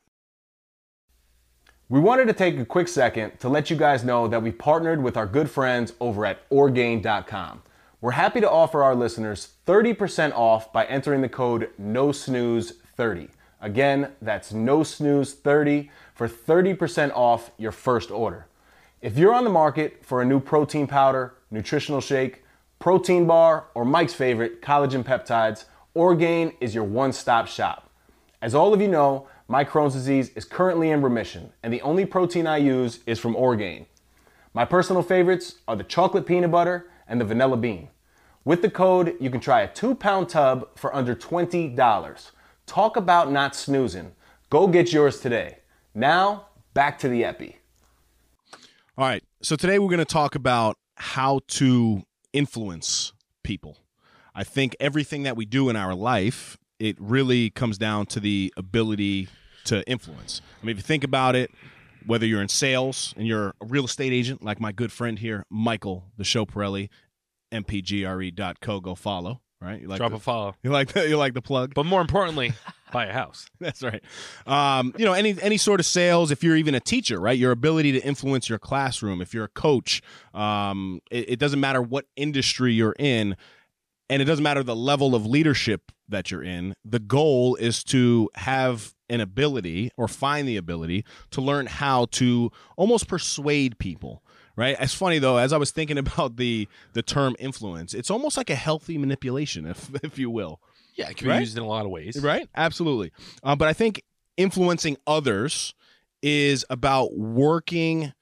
We 1.91 2.00
wanted 2.00 2.27
to 2.27 2.33
take 2.33 2.57
a 2.57 2.63
quick 2.63 2.88
second 2.88 3.38
to 3.41 3.50
let 3.50 3.69
you 3.69 3.75
guys 3.75 4.05
know 4.05 4.25
that 4.29 4.41
we 4.41 4.53
partnered 4.53 5.03
with 5.03 5.17
our 5.17 5.25
good 5.25 5.50
friends 5.50 5.91
over 6.00 6.25
at 6.25 6.39
Orgain.com. 6.50 7.63
We're 8.00 8.12
happy 8.12 8.39
to 8.39 8.50
offer 8.50 8.81
our 8.81 8.95
listeners 8.95 9.55
30% 9.67 10.31
off 10.31 10.71
by 10.71 10.86
entering 10.86 11.19
the 11.19 11.27
code 11.27 11.69
NOSNOOZE30. 11.81 13.27
Again, 13.60 14.13
that's 14.21 14.53
NOSNOOZE30 14.53 15.89
for 16.15 16.29
30% 16.29 17.12
off 17.13 17.51
your 17.57 17.74
first 17.74 18.10
order. 18.10 18.45
If 19.01 19.17
you're 19.17 19.33
on 19.33 19.43
the 19.43 19.50
market 19.50 20.05
for 20.05 20.21
a 20.21 20.25
new 20.25 20.39
protein 20.39 20.88
powder, 20.88 21.33
nutritional 21.51 22.00
shake, 22.00 22.45
protein 22.79 23.27
bar, 23.27 23.65
or 23.74 23.83
Mike's 23.83 24.13
favorite, 24.13 24.62
collagen 24.62 25.03
peptides, 25.03 25.65
Orgain 25.93 26.53
is 26.62 26.74
your 26.74 26.86
one 26.86 27.12
stop 27.12 27.50
shop. 27.50 27.89
As 28.41 28.55
all 28.55 28.74
of 28.74 28.79
you 28.79 28.88
know, 28.88 29.27
my 29.51 29.65
Crohn's 29.65 29.93
disease 29.93 30.29
is 30.29 30.46
currently 30.46 30.91
in 30.91 31.01
remission, 31.01 31.51
and 31.62 31.74
the 31.74 31.81
only 31.81 32.05
protein 32.05 32.48
I 32.48 32.55
use 32.55 33.01
is 33.05 33.20
from 33.20 33.36
Orgain. 33.36 33.86
My 34.53 34.63
personal 34.63 35.03
favorites 35.03 35.55
are 35.67 35.75
the 35.75 35.84
chocolate 35.84 36.25
peanut 36.25 36.51
butter 36.51 36.89
and 37.05 37.20
the 37.20 37.25
vanilla 37.25 37.58
bean. 37.58 37.89
With 38.46 38.62
the 38.62 38.70
code, 38.70 39.17
you 39.20 39.29
can 39.29 39.41
try 39.41 39.60
a 39.60 39.67
two 39.67 39.93
pound 39.93 40.29
tub 40.29 40.70
for 40.77 40.96
under 40.96 41.13
$20. 41.13 42.31
Talk 42.65 42.96
about 42.96 43.29
not 43.29 43.53
snoozing. 43.53 44.13
Go 44.50 44.67
get 44.67 44.93
yours 44.93 45.20
today. 45.20 45.58
Now, 45.93 46.46
back 46.74 46.98
to 47.00 47.10
the 47.10 47.25
Epi. 47.25 47.58
All 48.98 49.05
right, 49.05 49.24
So 49.41 49.58
today 49.58 49.79
we're 49.79 49.89
going 49.89 50.00
to 50.00 50.05
talk 50.05 50.34
about 50.34 50.77
how 50.96 51.41
to 51.48 52.03
influence 52.31 53.12
people. 53.43 53.79
I 54.34 54.46
think 54.46 54.77
everything 54.79 55.24
that 55.24 55.36
we 55.36 55.43
do 55.43 55.67
in 55.67 55.75
our 55.75 55.93
life, 55.93 56.58
it 56.79 56.96
really 57.01 57.50
comes 57.50 57.77
down 57.77 58.05
to 58.08 58.22
the 58.22 58.53
ability 58.55 59.27
to 59.65 59.88
influence. 59.88 60.41
I 60.62 60.65
mean, 60.65 60.72
if 60.72 60.77
you 60.77 60.84
think 60.84 61.03
about 61.03 61.36
it, 61.36 61.51
whether 62.06 62.25
you're 62.25 62.41
in 62.41 62.48
sales 62.48 63.13
and 63.18 63.27
you're 63.27 63.50
a 63.62 63.65
real 63.65 63.86
estate 63.86 64.13
agent, 64.13 64.44
like 64.44 64.60
my 64.60 64.72
good 64.72 64.91
friend 64.91 65.20
here, 65.20 65.46
Michael, 65.50 66.06
the 66.18 66.24
show 66.24 66.46
Pirelli, 66.46 66.89
mpgre.co, 67.51 68.80
go 68.80 68.96
follow, 68.96 69.41
right? 69.60 69.82
You 69.82 69.88
like 69.88 69.98
Drop 69.98 70.12
the, 70.12 70.18
a 70.18 70.20
follow. 70.20 70.56
you 70.63 70.72
like 70.72 70.94
the, 70.94 71.08
you 71.08 71.18
like 71.18 71.34
the 71.34 71.41
plug? 71.41 71.74
But 71.74 71.86
more 71.86 72.01
importantly, 72.01 72.53
buy 72.91 73.06
a 73.06 73.13
house. 73.13 73.48
That's 73.60 73.84
right. 73.84 74.03
Um, 74.46 74.94
you 74.98 75.06
know, 75.06 75.13
any 75.13 75.39
any 75.41 75.58
sort 75.58 75.80
of 75.80 75.86
sales. 75.86 76.32
If 76.32 76.44
you're 76.44 76.56
even 76.56 76.75
a 76.75 76.80
teacher, 76.80 77.20
right? 77.20 77.38
Your 77.38 77.51
ability 77.51 77.91
to 77.94 78.00
influence 78.00 78.50
your 78.50 78.60
classroom. 78.60 79.22
If 79.22 79.34
you're 79.34 79.46
a 79.46 79.50
coach, 79.50 80.01
um, 80.34 81.01
it, 81.12 81.32
it 81.32 81.39
doesn't 81.39 81.60
matter 81.60 81.82
what 81.82 82.06
industry 82.15 82.74
you're 82.74 82.96
in, 82.98 83.36
and 84.10 84.22
it 84.22 84.25
doesn't 84.25 84.44
matter 84.44 84.63
the 84.63 84.75
level 84.75 85.15
of 85.15 85.25
leadership 85.25 85.91
that 86.10 86.32
you're 86.32 86.44
in. 86.44 86.74
The 86.84 87.00
goal 87.00 87.56
is 87.56 87.84
to 87.86 88.30
have 88.36 88.94
an 89.12 89.22
ability 89.22 89.91
or 89.98 90.08
find 90.08 90.48
the 90.48 90.58
ability 90.58 91.06
to 91.32 91.41
learn 91.41 91.68
how 91.68 92.06
to 92.06 92.51
almost 92.77 93.08
persuade 93.08 93.77
people. 93.77 94.24
Right. 94.56 94.75
It's 94.80 94.94
funny 94.94 95.20
though, 95.20 95.38
as 95.38 95.53
I 95.53 95.58
was 95.58 95.72
thinking 95.72 95.98
about 96.00 96.38
the 96.38 96.68
the 96.94 97.01
term 97.01 97.36
influence, 97.39 97.94
it's 97.94 98.10
almost 98.10 98.38
like 98.38 98.50
a 98.50 98.56
healthy 98.56 98.98
manipulation, 98.98 99.65
if 99.65 99.89
if 100.03 100.18
you 100.18 100.30
will. 100.30 100.60
Yeah, 100.96 101.10
it 101.10 101.18
can 101.18 101.30
be 101.30 101.36
used 101.36 101.58
in 101.58 101.63
a 101.63 101.68
lot 101.68 101.86
of 101.86 101.91
ways. 101.91 102.20
Right? 102.22 102.50
Absolutely. 102.56 103.12
Um, 103.44 103.58
but 103.58 103.68
I 103.68 103.74
think 103.74 104.03
influencing 104.38 104.98
others 105.08 105.74
is 106.22 106.65
about 106.70 107.18
working 107.18 108.13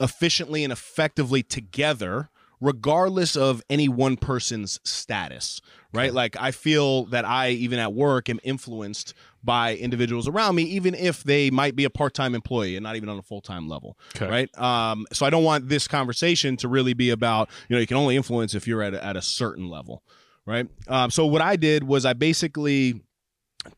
efficiently 0.00 0.64
and 0.64 0.72
effectively 0.72 1.42
together, 1.42 2.30
regardless 2.60 3.36
of 3.36 3.62
any 3.70 3.88
one 3.88 4.16
person's 4.16 4.80
status. 4.84 5.60
Right? 5.92 6.12
Like 6.12 6.36
I 6.38 6.50
feel 6.50 7.06
that 7.06 7.24
I, 7.24 7.50
even 7.50 7.78
at 7.78 7.94
work, 7.94 8.28
am 8.28 8.40
influenced 8.42 9.14
by 9.42 9.74
individuals 9.74 10.28
around 10.28 10.54
me, 10.54 10.64
even 10.64 10.94
if 10.94 11.24
they 11.24 11.50
might 11.50 11.76
be 11.76 11.84
a 11.84 11.90
part-time 11.90 12.34
employee 12.34 12.76
and 12.76 12.82
not 12.82 12.96
even 12.96 13.08
on 13.08 13.18
a 13.18 13.22
full-time 13.22 13.68
level. 13.70 13.96
Okay. 14.14 14.28
Right? 14.28 14.58
Um, 14.58 15.06
so 15.14 15.24
I 15.24 15.30
don't 15.30 15.44
want 15.44 15.70
this 15.70 15.88
conversation 15.88 16.58
to 16.58 16.68
really 16.68 16.92
be 16.92 17.08
about, 17.08 17.48
you 17.68 17.74
know, 17.74 17.80
you 17.80 17.86
can 17.86 17.96
only 17.96 18.16
influence 18.16 18.54
if 18.54 18.68
you're 18.68 18.82
at 18.82 18.92
a, 18.92 19.02
at 19.02 19.16
a 19.16 19.22
certain 19.22 19.70
level. 19.70 20.02
Right? 20.44 20.68
Um, 20.88 21.10
so 21.10 21.24
what 21.24 21.40
I 21.40 21.56
did 21.56 21.84
was 21.84 22.04
I 22.04 22.12
basically 22.12 23.00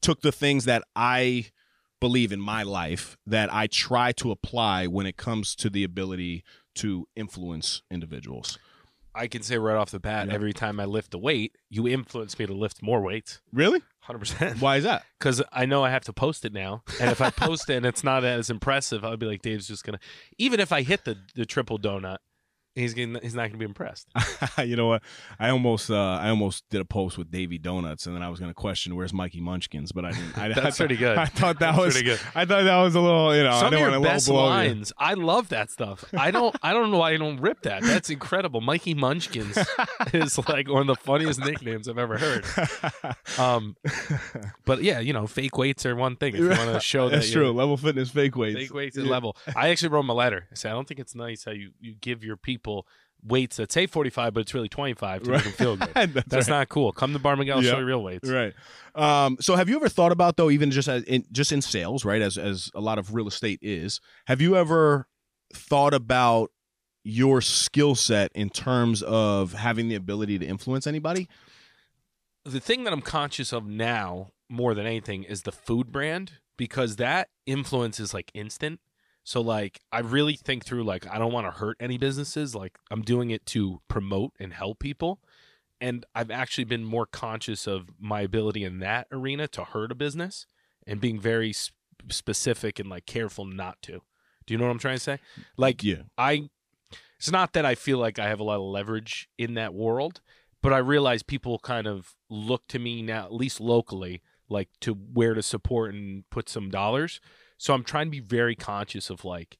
took 0.00 0.22
the 0.22 0.32
things 0.32 0.64
that 0.64 0.82
I 0.96 1.46
believe 2.00 2.32
in 2.32 2.40
my 2.40 2.64
life 2.64 3.16
that 3.26 3.52
I 3.52 3.68
try 3.68 4.10
to 4.12 4.32
apply 4.32 4.88
when 4.88 5.06
it 5.06 5.16
comes 5.16 5.54
to 5.56 5.70
the 5.70 5.84
ability 5.84 6.42
to 6.76 7.06
influence 7.14 7.82
individuals. 7.90 8.58
I 9.20 9.26
can 9.28 9.42
say 9.42 9.58
right 9.58 9.76
off 9.76 9.90
the 9.90 10.00
bat, 10.00 10.28
Yeah. 10.28 10.34
every 10.34 10.52
time 10.52 10.80
I 10.80 10.84
lift 10.86 11.14
a 11.14 11.18
weight, 11.18 11.56
you 11.68 11.86
influence 11.86 12.38
me 12.38 12.46
to 12.46 12.52
lift 12.54 12.82
more 12.82 13.00
weights. 13.02 13.40
Really? 13.52 13.82
100%. 14.08 14.60
Why 14.60 14.76
is 14.76 14.84
that? 14.84 15.04
Because 15.20 15.42
I 15.52 15.66
know 15.66 15.84
I 15.84 15.90
have 15.90 16.04
to 16.04 16.12
post 16.14 16.46
it 16.46 16.52
now. 16.54 16.82
And 16.98 17.10
if 17.10 17.20
I 17.20 17.28
post 17.30 17.68
it 17.68 17.74
and 17.76 17.84
it's 17.84 18.02
not 18.02 18.24
as 18.24 18.48
impressive, 18.48 19.04
I'll 19.04 19.18
be 19.18 19.26
like, 19.26 19.42
Dave's 19.42 19.68
just 19.68 19.84
going 19.84 19.98
to. 19.98 20.04
Even 20.38 20.58
if 20.60 20.72
I 20.72 20.80
hit 20.80 21.04
the, 21.04 21.18
the 21.34 21.44
triple 21.44 21.78
donut, 21.78 22.16
he's 22.80 22.94
gonna, 22.94 23.20
he's 23.22 23.34
not 23.34 23.42
going 23.42 23.52
to 23.52 23.58
be 23.58 23.64
impressed. 23.64 24.08
you 24.64 24.76
know 24.76 24.86
what? 24.88 25.02
I 25.38 25.50
almost 25.50 25.90
uh, 25.90 25.94
I 26.20 26.28
almost 26.30 26.64
did 26.70 26.80
a 26.80 26.84
post 26.84 27.18
with 27.18 27.30
Davy 27.30 27.58
Donuts, 27.58 28.06
and 28.06 28.14
then 28.16 28.22
I 28.22 28.28
was 28.28 28.40
going 28.40 28.50
to 28.50 28.54
question 28.54 28.96
where's 28.96 29.12
Mikey 29.12 29.40
Munchkins, 29.40 29.92
but 29.92 30.04
I 30.04 30.12
didn't. 30.12 30.38
I, 30.38 30.48
That's 30.54 30.80
I, 30.80 30.84
pretty 30.86 30.96
good. 30.96 31.16
I 31.18 31.26
thought 31.26 31.58
that 31.60 31.72
That's 31.74 31.78
was 31.84 31.94
pretty 31.94 32.08
good. 32.08 32.20
I 32.34 32.44
thought 32.44 32.64
that 32.64 32.82
was 32.82 32.94
a 32.94 33.00
little. 33.00 33.34
You 33.36 33.44
know, 33.44 33.50
I 33.50 33.60
Some 33.60 33.74
of 33.74 33.80
your 33.80 34.00
best 34.00 34.26
blow 34.28 34.44
you. 34.44 34.48
lines, 34.50 34.92
I 34.98 35.14
love 35.14 35.50
that 35.50 35.70
stuff. 35.70 36.04
I 36.16 36.30
don't, 36.30 36.54
I 36.62 36.72
don't 36.72 36.90
know 36.90 36.98
why 36.98 37.10
you 37.12 37.18
don't 37.18 37.40
rip 37.40 37.62
that. 37.62 37.82
That's 37.82 38.10
incredible. 38.10 38.60
Mikey 38.60 38.94
Munchkins 38.94 39.58
is 40.12 40.38
like 40.48 40.68
one 40.68 40.82
of 40.82 40.86
the 40.86 40.96
funniest 40.96 41.40
nicknames 41.40 41.88
I've 41.88 41.98
ever 41.98 42.18
heard. 42.18 42.44
Um, 43.38 43.76
but 44.64 44.82
yeah, 44.82 45.00
you 45.00 45.12
know, 45.12 45.26
fake 45.26 45.56
weights 45.56 45.86
are 45.86 45.94
one 45.96 46.16
thing. 46.16 46.34
If 46.34 46.40
you 46.40 46.48
want 46.48 46.72
to 46.72 46.80
show 46.80 47.08
that 47.08 47.16
That's 47.16 47.30
true. 47.30 47.50
Level 47.52 47.76
fitness 47.76 48.10
fake 48.10 48.36
weights. 48.36 48.58
fake 48.58 48.74
weights 48.74 48.96
Yeah. 48.96 49.04
level. 49.04 49.36
I 49.56 49.68
actually 49.68 49.88
wrote 49.90 50.00
him 50.00 50.10
a 50.10 50.14
letter. 50.14 50.46
I 50.50 50.54
said, 50.54 50.70
I 50.70 50.74
don't 50.74 50.86
think 50.86 51.00
it's 51.00 51.14
nice 51.14 51.44
how 51.44 51.52
you, 51.52 51.70
you 51.80 51.94
give 52.00 52.24
your 52.24 52.36
people 52.36 52.69
weights 53.22 53.56
that 53.56 53.70
say 53.70 53.86
45, 53.86 54.32
but 54.32 54.40
it's 54.40 54.54
really 54.54 54.68
25 54.68 55.24
to 55.24 55.30
make 55.30 55.42
them 55.44 55.52
feel 55.52 55.76
good. 55.76 55.90
That's 55.94 56.12
That's 56.28 56.48
right. 56.48 56.58
not 56.60 56.68
cool. 56.68 56.92
Come 56.92 57.12
to 57.12 57.18
Bar 57.18 57.36
Miguel, 57.36 57.58
I'll 57.58 57.62
show 57.62 57.78
you 57.78 57.84
real 57.84 58.02
weights. 58.02 58.28
Right. 58.28 58.54
Um, 58.94 59.36
so 59.40 59.56
have 59.56 59.68
you 59.68 59.76
ever 59.76 59.88
thought 59.88 60.12
about 60.12 60.36
though, 60.36 60.50
even 60.50 60.70
just 60.70 60.88
as 60.88 61.02
in 61.04 61.24
just 61.32 61.52
in 61.52 61.60
sales, 61.62 62.04
right? 62.04 62.22
As 62.22 62.38
as 62.38 62.70
a 62.74 62.80
lot 62.80 62.98
of 62.98 63.14
real 63.14 63.28
estate 63.28 63.58
is, 63.62 64.00
have 64.26 64.40
you 64.40 64.56
ever 64.56 65.06
thought 65.52 65.94
about 65.94 66.50
your 67.02 67.40
skill 67.40 67.94
set 67.94 68.30
in 68.34 68.50
terms 68.50 69.02
of 69.02 69.52
having 69.54 69.88
the 69.88 69.94
ability 69.94 70.38
to 70.38 70.46
influence 70.46 70.86
anybody? 70.86 71.28
the 72.44 72.60
thing 72.60 72.84
that 72.84 72.92
I'm 72.92 73.02
conscious 73.02 73.52
of 73.52 73.66
now 73.66 74.28
more 74.48 74.74
than 74.74 74.86
anything 74.86 75.24
is 75.24 75.42
the 75.42 75.52
food 75.52 75.92
brand 75.92 76.32
because 76.56 76.96
that 76.96 77.28
influence 77.46 78.00
is 78.00 78.12
like 78.12 78.30
instant. 78.34 78.80
So 79.30 79.40
like 79.40 79.80
I 79.92 80.00
really 80.00 80.34
think 80.34 80.64
through 80.64 80.82
like 80.82 81.06
I 81.06 81.16
don't 81.16 81.32
want 81.32 81.46
to 81.46 81.52
hurt 81.52 81.76
any 81.78 81.98
businesses. 81.98 82.52
Like 82.52 82.80
I'm 82.90 83.02
doing 83.02 83.30
it 83.30 83.46
to 83.46 83.80
promote 83.86 84.32
and 84.40 84.52
help 84.52 84.80
people. 84.80 85.20
And 85.80 86.04
I've 86.16 86.32
actually 86.32 86.64
been 86.64 86.82
more 86.82 87.06
conscious 87.06 87.68
of 87.68 87.90
my 88.00 88.22
ability 88.22 88.64
in 88.64 88.80
that 88.80 89.06
arena 89.12 89.46
to 89.46 89.62
hurt 89.62 89.92
a 89.92 89.94
business 89.94 90.46
and 90.84 91.00
being 91.00 91.20
very 91.20 91.52
sp- 91.54 91.78
specific 92.10 92.80
and 92.80 92.90
like 92.90 93.06
careful 93.06 93.44
not 93.44 93.80
to. 93.82 94.02
Do 94.46 94.54
you 94.54 94.58
know 94.58 94.64
what 94.64 94.72
I'm 94.72 94.80
trying 94.80 94.96
to 94.96 95.00
say? 95.04 95.20
Like 95.56 95.84
Yeah. 95.84 96.02
I 96.18 96.48
it's 97.16 97.30
not 97.30 97.52
that 97.52 97.64
I 97.64 97.76
feel 97.76 97.98
like 97.98 98.18
I 98.18 98.26
have 98.26 98.40
a 98.40 98.44
lot 98.44 98.56
of 98.56 98.62
leverage 98.62 99.28
in 99.38 99.54
that 99.54 99.72
world, 99.72 100.20
but 100.60 100.72
I 100.72 100.78
realize 100.78 101.22
people 101.22 101.60
kind 101.60 101.86
of 101.86 102.16
look 102.28 102.66
to 102.66 102.80
me 102.80 103.00
now, 103.00 103.26
at 103.26 103.32
least 103.32 103.60
locally, 103.60 104.22
like 104.48 104.70
to 104.80 104.94
where 104.94 105.34
to 105.34 105.42
support 105.42 105.94
and 105.94 106.28
put 106.30 106.48
some 106.48 106.68
dollars. 106.68 107.20
So 107.60 107.74
I'm 107.74 107.84
trying 107.84 108.06
to 108.06 108.10
be 108.10 108.20
very 108.20 108.56
conscious 108.56 109.10
of 109.10 109.22
like, 109.22 109.58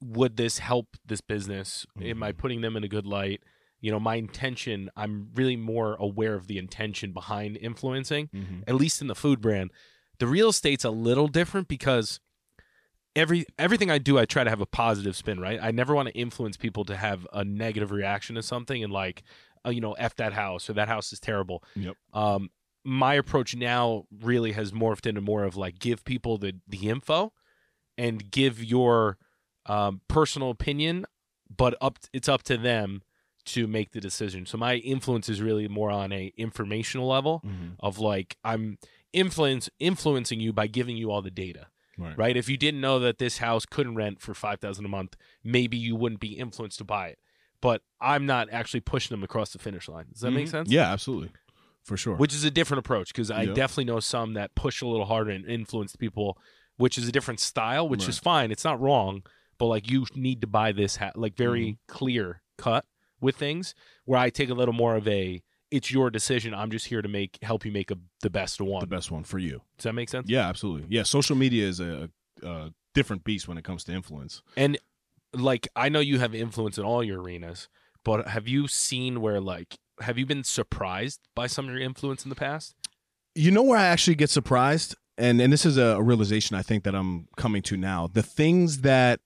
would 0.00 0.36
this 0.36 0.58
help 0.60 0.96
this 1.04 1.20
business? 1.20 1.84
Am 2.00 2.22
I 2.22 2.30
putting 2.30 2.60
them 2.60 2.76
in 2.76 2.84
a 2.84 2.88
good 2.88 3.04
light? 3.04 3.42
You 3.80 3.90
know, 3.90 3.98
my 3.98 4.14
intention, 4.14 4.90
I'm 4.96 5.30
really 5.34 5.56
more 5.56 5.96
aware 5.96 6.36
of 6.36 6.46
the 6.46 6.56
intention 6.56 7.12
behind 7.12 7.56
influencing 7.56 8.28
Mhm. 8.28 8.62
at 8.68 8.76
least 8.76 9.00
in 9.02 9.08
the 9.08 9.16
food 9.16 9.40
brand. 9.40 9.72
The 10.20 10.28
real 10.28 10.50
estate's 10.50 10.84
a 10.84 10.90
little 10.90 11.26
different 11.26 11.66
because 11.66 12.20
every 13.16 13.44
everything 13.58 13.90
I 13.90 13.98
do, 13.98 14.16
I 14.16 14.24
try 14.24 14.44
to 14.44 14.50
have 14.50 14.60
a 14.60 14.66
positive 14.66 15.16
spin. 15.16 15.40
Right? 15.40 15.58
I 15.60 15.72
never 15.72 15.96
want 15.96 16.06
to 16.10 16.14
influence 16.14 16.56
people 16.56 16.84
to 16.84 16.96
have 16.96 17.26
a 17.32 17.42
negative 17.44 17.90
reaction 17.90 18.36
to 18.36 18.42
something 18.44 18.84
and 18.84 18.92
like, 18.92 19.24
uh, 19.66 19.70
you 19.70 19.80
know, 19.80 19.94
f 19.94 20.14
that 20.14 20.32
house 20.32 20.70
or 20.70 20.74
that 20.74 20.86
house 20.86 21.12
is 21.12 21.18
terrible. 21.18 21.64
Yep. 21.74 21.96
Um, 22.12 22.50
my 22.84 23.14
approach 23.14 23.54
now 23.54 24.04
really 24.22 24.52
has 24.52 24.72
morphed 24.72 25.06
into 25.06 25.20
more 25.20 25.44
of 25.44 25.56
like 25.56 25.78
give 25.78 26.04
people 26.04 26.38
the 26.38 26.54
the 26.66 26.88
info 26.88 27.32
and 27.98 28.30
give 28.30 28.62
your 28.64 29.18
um, 29.66 30.00
personal 30.08 30.50
opinion, 30.50 31.04
but 31.54 31.76
up 31.80 31.98
it's 32.12 32.28
up 32.28 32.42
to 32.44 32.56
them 32.56 33.02
to 33.46 33.66
make 33.66 33.92
the 33.92 34.00
decision. 34.00 34.46
So 34.46 34.56
my 34.58 34.76
influence 34.76 35.28
is 35.28 35.40
really 35.42 35.66
more 35.68 35.90
on 35.90 36.12
a 36.12 36.32
informational 36.36 37.06
level 37.08 37.42
Mhm. 37.44 37.76
of 37.80 37.98
like 37.98 38.36
I'm 38.44 38.78
influence 39.12 39.68
influencing 39.78 40.40
you 40.40 40.52
by 40.52 40.66
giving 40.66 40.96
you 40.96 41.10
all 41.10 41.20
the 41.22 41.30
data 41.32 41.66
Right. 41.98 42.16
right 42.16 42.36
if 42.36 42.48
you 42.48 42.56
didn't 42.56 42.80
know 42.80 42.98
that 43.00 43.18
this 43.18 43.38
house 43.38 43.66
couldn't 43.66 43.96
rent 43.96 44.20
for 44.22 44.32
5000 44.34 44.84
a 44.84 44.88
month 44.88 45.16
maybe 45.42 45.76
you 45.76 45.96
wouldn't 45.96 46.20
be 46.20 46.38
influenced 46.38 46.78
to 46.78 46.84
buy 46.84 47.08
it 47.08 47.18
but 47.60 47.82
i'm 48.00 48.24
not 48.24 48.48
actually 48.52 48.80
pushing 48.80 49.12
them 49.14 49.24
across 49.24 49.52
the 49.52 49.58
finish 49.58 49.88
line 49.88 50.06
does 50.12 50.20
that 50.20 50.30
make 50.30 50.46
Mhm. 50.46 50.50
sense 50.50 50.70
Yeah, 50.70 50.90
absolutely. 50.92 51.30
For 51.84 51.96
sure. 51.96 52.16
which 52.16 52.34
is 52.34 52.44
a 52.44 52.50
different 52.50 52.78
approach 52.80 53.08
because 53.12 53.30
i 53.30 53.42
Yeah. 53.42 53.52
definitely 53.54 53.84
know 53.86 54.00
some 54.00 54.34
that 54.34 54.54
push 54.54 54.80
a 54.82 54.86
little 54.86 55.06
harder 55.06 55.30
and 55.30 55.44
influence 55.46 55.96
people 55.96 56.38
which 56.76 56.96
is 56.98 57.08
a 57.08 57.12
different 57.12 57.40
style 57.40 57.88
which 57.88 58.08
is 58.08 58.18
fine 58.18 58.50
it's 58.50 58.64
not 58.64 58.80
wrong 58.80 59.22
but 59.58 59.66
like 59.66 59.90
you 59.90 60.06
need 60.14 60.40
to 60.40 60.46
buy 60.46 60.72
this 60.72 60.96
hat 60.96 61.16
like 61.18 61.36
very 61.36 61.72
Mm-hmm. 61.72 61.92
clear 61.98 62.42
cut 62.58 62.84
with 63.20 63.36
things 63.36 63.74
where 64.04 64.18
i 64.20 64.30
take 64.30 64.50
a 64.50 64.54
little 64.54 64.74
more 64.74 64.94
of 64.96 65.06
a 65.08 65.42
it's 65.70 65.90
your 65.90 66.10
decision 66.10 66.52
i'm 66.54 66.70
just 66.70 66.86
here 66.86 67.02
to 67.02 67.08
make 67.08 67.38
help 67.42 67.64
you 67.64 67.72
make 67.72 67.90
a, 67.90 67.96
the 68.22 68.30
best 68.30 68.60
one 68.60 68.80
the 68.80 68.86
best 68.86 69.10
one 69.10 69.24
for 69.24 69.38
you. 69.38 69.62
does 69.78 69.84
that 69.84 69.94
make 69.94 70.08
sense 70.08 70.28
Yeah, 70.28 70.48
absolutely. 70.48 70.86
Yeah, 70.88 71.02
social 71.04 71.36
media 71.36 71.66
is 71.66 71.80
a, 71.80 72.10
a 72.42 72.72
different 72.94 73.24
beast 73.24 73.46
when 73.48 73.56
it 73.58 73.64
comes 73.64 73.84
to 73.84 73.92
influence. 73.92 74.42
And 74.56 74.78
like 75.32 75.68
I 75.76 75.88
know 75.88 76.00
you 76.00 76.18
have 76.18 76.34
influence 76.34 76.76
in 76.78 76.84
all 76.84 77.04
your 77.04 77.20
arenas, 77.22 77.68
but 78.04 78.26
have 78.28 78.48
you 78.48 78.66
seen 78.66 79.20
where 79.20 79.40
like 79.40 79.78
have 80.00 80.18
you 80.18 80.26
been 80.26 80.44
surprised 80.44 81.20
by 81.34 81.46
some 81.46 81.66
of 81.68 81.72
your 81.74 81.82
influence 81.82 82.24
in 82.24 82.28
the 82.30 82.34
past? 82.36 82.74
You 83.34 83.50
know 83.50 83.62
where 83.62 83.78
I 83.78 83.86
actually 83.86 84.16
get 84.16 84.30
surprised, 84.30 84.94
and 85.18 85.40
and 85.40 85.52
this 85.52 85.64
is 85.66 85.76
a, 85.76 86.00
realization 86.02 86.56
I 86.56 86.62
think 86.62 86.84
that 86.84 86.94
I'm 86.94 87.28
coming 87.36 87.62
to 87.62 87.76
now. 87.76 88.06
The 88.06 88.22
things 88.22 88.80
that 88.80 89.20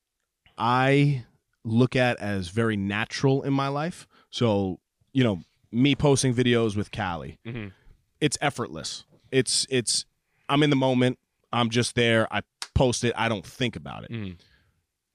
I 0.58 1.24
look 1.64 1.96
at 1.96 2.18
as 2.20 2.48
very 2.48 2.76
natural 2.76 3.42
in 3.42 3.52
my 3.52 3.68
life. 3.68 4.06
So 4.30 4.80
you 5.12 5.24
know, 5.24 5.40
me 5.72 5.94
posting 5.94 6.34
videos 6.34 6.76
with 6.76 6.90
Callie, 6.92 7.38
Mhm. 7.46 7.72
it's 8.20 8.36
effortless. 8.40 9.04
It's 9.30 9.66
it's 9.70 10.04
I'm 10.48 10.62
in 10.62 10.70
the 10.70 10.76
moment. 10.76 11.18
I'm 11.52 11.70
just 11.70 11.94
there. 11.94 12.26
I 12.32 12.42
post 12.74 13.04
it. 13.04 13.12
I 13.16 13.28
don't 13.28 13.46
think 13.46 13.76
about 13.76 14.04
it. 14.04 14.10
Mhm. 14.10 14.36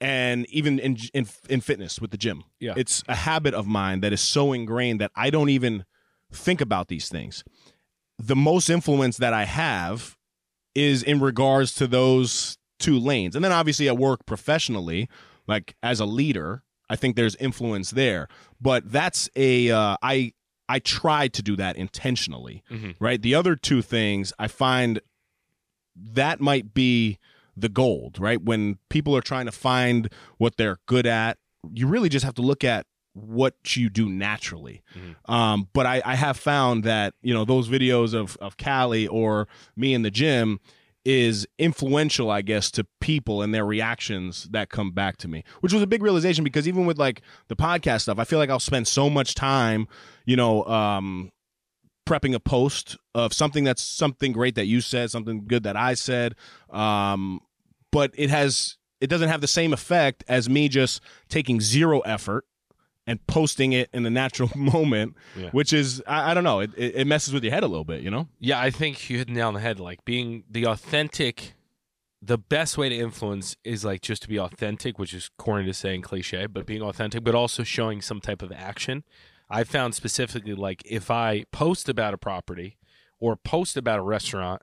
And 0.01 0.45
even 0.49 0.79
in, 0.79 0.97
in 1.13 1.27
in 1.49 1.62
fitness 1.62 1.99
with 1.99 2.12
the 2.12 2.17
gym. 2.17 2.43
Yeah. 2.59 2.73
It's 2.77 3.03
a 3.07 3.15
habit 3.15 3.53
of 3.53 3.67
mine 3.67 3.99
that 4.01 4.13
is 4.13 4.21
so 4.21 4.53
ingrained 4.53 5.01
that 5.01 5.12
I 5.15 5.29
don't 5.29 5.49
even 5.49 5.85
think 6.31 6.62
about 6.62 6.88
these 6.88 7.09
things. 7.09 7.43
The 8.17 8.35
most 8.35 8.69
influence 8.69 9.17
that 9.17 9.33
I 9.33 9.45
have 9.45 10.17
is 10.75 11.03
in 11.03 11.19
regards 11.19 11.73
to 11.75 11.88
those 11.88 12.57
two 12.79 12.97
lanes. 12.99 13.35
And 13.35 13.43
then 13.43 13.51
obviously 13.51 13.88
at 13.88 13.97
work 13.97 14.25
professionally, 14.25 15.09
like 15.47 15.75
as 15.83 15.99
a 15.99 16.05
leader, 16.05 16.63
I 16.89 16.95
think 16.95 17.15
there's 17.15 17.35
influence 17.35 17.91
there. 17.91 18.27
But 18.62 18.91
that's 18.91 19.29
a 19.35 19.71
uh, 19.71 19.97
I 20.01 20.33
I 20.69 20.79
try 20.79 21.27
to 21.29 21.41
do 21.41 21.55
that 21.55 21.75
intentionally, 21.77 22.63
Mhm. 22.71 22.95
right? 22.99 23.21
The 23.21 23.33
other 23.35 23.55
two 23.55 23.81
things 23.81 24.31
I 24.38 24.47
find 24.47 25.01
that 25.95 26.39
might 26.39 26.73
be 26.73 27.17
the 27.62 27.69
gold, 27.69 28.19
right? 28.19 28.41
When 28.41 28.78
people 28.89 29.15
are 29.15 29.22
trying 29.22 29.45
to 29.45 29.52
find 29.52 30.12
what 30.38 30.58
they're 30.58 30.78
good 30.86 31.06
at, 31.06 31.38
you 31.72 31.88
really 31.88 32.10
just 32.10 32.26
have 32.26 32.36
to 32.36 32.41
look 32.41 32.63
at 32.63 32.86
what 33.13 33.76
you 33.76 33.89
do 33.89 34.08
naturally. 34.10 34.82
Um, 35.26 35.67
but 35.74 35.86
I, 35.86 36.02
I 36.06 36.15
have 36.15 36.38
found 36.38 36.84
that, 36.84 37.13
you 37.22 37.34
know, 37.34 37.45
those 37.45 37.67
videos 37.67 38.13
of, 38.13 38.38
of 38.38 38.58
Callie 38.58 39.08
or 39.08 39.48
me 39.76 39.93
in 39.93 40.04
the 40.04 40.12
gym 40.12 40.60
is 41.06 41.48
influential, 41.58 42.30
I 42.30 42.41
guess, 42.41 42.69
to 42.72 42.86
people 43.02 43.41
and 43.41 43.54
their 43.54 43.65
reactions 43.65 44.48
that 44.52 44.69
come 44.69 44.91
back 44.91 45.17
to 45.17 45.28
me, 45.28 45.43
which 45.62 45.74
was 45.74 45.82
a 45.82 45.88
big 45.88 46.04
realization 46.04 46.43
because 46.43 46.67
even 46.67 46.86
with 46.86 47.00
like 47.00 47.22
the 47.48 47.56
podcast 47.56 48.02
stuff, 48.02 48.19
I 48.19 48.26
feel 48.26 48.39
like 48.39 48.50
I'll 48.50 48.60
spend 48.60 48.88
so 48.88 49.10
much 49.10 49.34
time, 49.34 49.88
you 50.26 50.36
know, 50.36 50.63
um, 50.65 51.32
prepping 52.08 52.34
a 52.34 52.39
post 52.39 52.98
of 53.13 53.34
something 53.34 53.63
that's 53.63 53.84
something 53.84 54.32
great 54.32 54.56
that 54.56 54.65
you 54.65 54.82
said, 54.82 55.12
something 55.12 55.45
good 55.48 55.63
that 55.63 55.78
I 55.78 55.93
said. 55.93 56.36
Um, 56.69 57.39
but 57.91 58.12
it 58.15 58.30
has 58.30 58.78
it 59.02 59.08
doesn't 59.08 59.30
have 59.30 59.41
the 59.41 59.47
same 59.47 59.71
effect 59.73 60.23
as 60.28 60.49
me 60.49 60.67
just 60.67 61.02
taking 61.30 61.62
zero 61.62 61.99
effort 62.02 62.45
and 63.08 63.25
posting 63.28 63.71
it 63.73 63.89
in 63.93 64.04
the 64.04 64.10
natural 64.10 64.49
moment, 64.56 65.15
Yeah. 65.38 65.49
which 65.52 65.71
is 65.73 66.04
I, 66.06 66.32
I 66.32 66.34
don't 66.34 66.43
know, 66.43 66.60
it, 66.60 66.71
it 66.78 67.08
messes 67.08 67.34
with 67.34 67.43
your 67.43 67.54
head 67.54 67.63
a 67.63 67.67
little 67.67 67.86
bit, 67.86 68.02
you 68.02 68.12
know? 68.12 68.28
Yeah, 68.39 68.60
I 68.60 68.69
think 68.71 69.10
you 69.10 69.17
hit 69.17 69.28
the 69.28 69.34
nail 69.34 69.47
on 69.47 69.54
the 69.54 69.60
head. 69.62 69.80
Like 69.80 70.04
being 70.06 70.43
the 70.49 70.65
authentic, 70.67 71.54
the 72.21 72.38
best 72.38 72.78
way 72.78 72.89
to 72.89 72.95
influence 72.95 73.56
is 73.63 73.86
like 73.86 74.02
just 74.02 74.21
to 74.23 74.28
be 74.28 74.38
authentic, 74.38 74.99
which 74.99 75.13
is 75.13 75.30
corny 75.38 75.65
to 75.65 75.73
say 75.73 75.95
and 75.95 76.04
cliche, 76.04 76.45
but 76.45 76.65
being 76.65 76.82
authentic, 76.82 77.23
but 77.23 77.34
also 77.34 77.63
showing 77.63 78.02
some 78.02 78.19
type 78.19 78.41
of 78.41 78.52
action. 78.52 79.04
I 79.49 79.63
found 79.63 79.95
specifically 79.95 80.54
like 80.54 80.84
if 80.86 81.10
I 81.10 81.45
post 81.52 81.88
about 81.89 82.13
a 82.13 82.17
property 82.17 82.78
or 83.19 83.36
post 83.38 83.78
about 83.78 83.97
a 83.97 84.04
restaurant, 84.04 84.62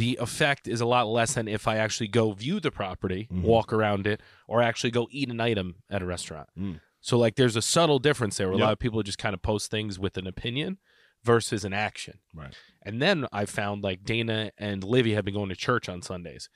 the 0.00 0.16
effect 0.18 0.66
is 0.66 0.80
a 0.80 0.86
lot 0.86 1.08
less 1.08 1.34
than 1.34 1.46
if 1.46 1.68
I 1.68 1.76
actually 1.76 2.08
go 2.08 2.32
view 2.32 2.58
the 2.58 2.70
property, 2.70 3.28
walk 3.30 3.70
around 3.70 4.06
it, 4.06 4.22
or 4.48 4.62
actually 4.62 4.92
go 4.92 5.06
eat 5.10 5.28
an 5.28 5.42
item 5.42 5.74
at 5.90 6.00
a 6.00 6.06
restaurant. 6.06 6.48
Mm. 6.58 6.80
So 7.02 7.18
like 7.18 7.36
there's 7.36 7.54
a 7.54 7.60
subtle 7.60 7.98
difference 7.98 8.38
there 8.38 8.48
where 8.48 8.56
a 8.56 8.60
lot 8.60 8.72
of 8.72 8.78
people 8.78 9.02
just 9.02 9.18
kind 9.18 9.34
of 9.34 9.42
post 9.42 9.70
things 9.70 9.98
with 9.98 10.16
an 10.16 10.26
opinion 10.26 10.78
versus 11.22 11.66
an 11.66 11.74
action. 11.74 12.20
Right. 12.34 12.54
And 12.80 13.02
then 13.02 13.26
I 13.30 13.44
found 13.44 13.84
like 13.84 14.02
Dana 14.02 14.52
and 14.56 14.82
Livy 14.82 15.12
have 15.12 15.26
been 15.26 15.34
going 15.34 15.50
to 15.50 15.54
church 15.54 15.86
on 15.86 16.00
Sundays. 16.00 16.48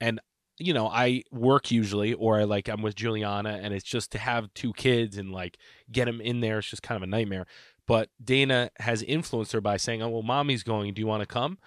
And 0.00 0.20
you 0.58 0.72
know, 0.72 0.86
I 0.86 1.24
work 1.32 1.72
usually 1.72 2.14
or 2.14 2.38
I 2.38 2.44
like 2.44 2.68
I'm 2.68 2.82
with 2.82 2.94
Juliana 2.94 3.58
and 3.60 3.74
it's 3.74 3.84
just 3.84 4.12
to 4.12 4.18
have 4.18 4.54
two 4.54 4.72
kids 4.74 5.16
and 5.16 5.32
like 5.32 5.58
get 5.90 6.04
them 6.04 6.20
in 6.20 6.38
there 6.38 6.60
it's 6.60 6.70
just 6.70 6.84
kind 6.84 6.96
of 6.96 7.02
a 7.02 7.10
nightmare. 7.10 7.46
But 7.88 8.10
Dana 8.22 8.70
has 8.78 9.02
influenced 9.02 9.52
her 9.52 9.60
by 9.60 9.76
saying, 9.76 10.02
"Oh, 10.02 10.08
well, 10.08 10.22
mommy's 10.22 10.62
going. 10.62 10.94
Do 10.94 11.00
you 11.00 11.06
want 11.06 11.22
to 11.22 11.26
come?" 11.26 11.58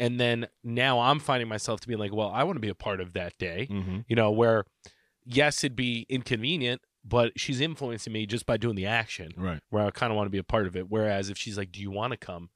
And 0.00 0.20
then 0.20 0.46
now 0.62 1.00
I'm 1.00 1.18
finding 1.18 1.48
myself 1.48 1.80
to 1.80 1.88
be 1.88 1.96
like, 1.96 2.12
"Well, 2.14 2.30
I 2.30 2.44
want 2.44 2.56
to 2.56 2.60
be 2.60 2.68
a 2.68 2.74
part 2.74 3.00
of 3.00 3.12
that 3.14 3.36
day." 3.38 3.66
Mm-hmm. 3.70 3.98
You 4.08 4.16
know, 4.16 4.30
where 4.30 4.64
yes, 5.24 5.62
it'd 5.64 5.76
be 5.76 6.06
inconvenient, 6.08 6.80
but 7.04 7.32
she's 7.38 7.60
influencing 7.60 8.12
me 8.12 8.26
just 8.26 8.46
by 8.46 8.56
doing 8.56 8.76
the 8.76 8.86
action 8.86 9.32
Right. 9.36 9.60
where 9.70 9.84
I 9.84 9.90
kind 9.90 10.12
of 10.12 10.16
want 10.16 10.26
to 10.26 10.30
be 10.30 10.38
a 10.38 10.44
part 10.44 10.66
of 10.66 10.76
it. 10.76 10.86
Whereas 10.88 11.30
if 11.30 11.36
she's 11.38 11.58
like, 11.58 11.72
"Do 11.72 11.80
you 11.80 11.90
want 11.90 12.12
to 12.12 12.16
come?" 12.16 12.50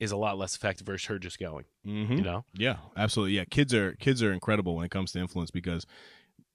is 0.00 0.10
a 0.10 0.16
lot 0.16 0.36
less 0.36 0.56
effective 0.56 0.84
versus 0.86 1.06
her 1.06 1.18
just 1.18 1.38
going. 1.38 1.64
Mm-hmm. 1.86 2.14
You 2.14 2.22
know, 2.22 2.44
Yeah, 2.54 2.78
absolutely. 2.96 3.36
Yeah, 3.36 3.44
kids 3.44 3.72
are 3.72 3.94
kids 3.94 4.20
are 4.22 4.32
incredible 4.32 4.74
when 4.74 4.84
it 4.84 4.90
comes 4.90 5.12
to 5.12 5.20
influence 5.20 5.50
because 5.52 5.86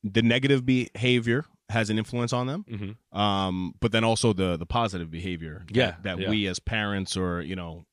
the 0.03 0.21
negative 0.21 0.65
behavior 0.65 1.45
has 1.69 1.89
an 1.89 1.97
influence 1.97 2.31
on 2.33 2.47
them, 2.47 2.65
mm-hmm. 2.69 3.17
um, 3.17 3.73
but 3.79 3.91
then 3.91 4.03
also 4.03 4.33
the 4.33 4.57
the 4.57 4.65
positive 4.65 5.09
behavior. 5.09 5.63
that- 5.67 5.75
Yeah, 5.75 5.95
that, 6.03 6.19
yeah. 6.19 6.29
we 6.29 6.45
as 6.47 6.59
parents 6.59 7.15
or 7.17 7.41
you 7.41 7.55
know 7.55 7.85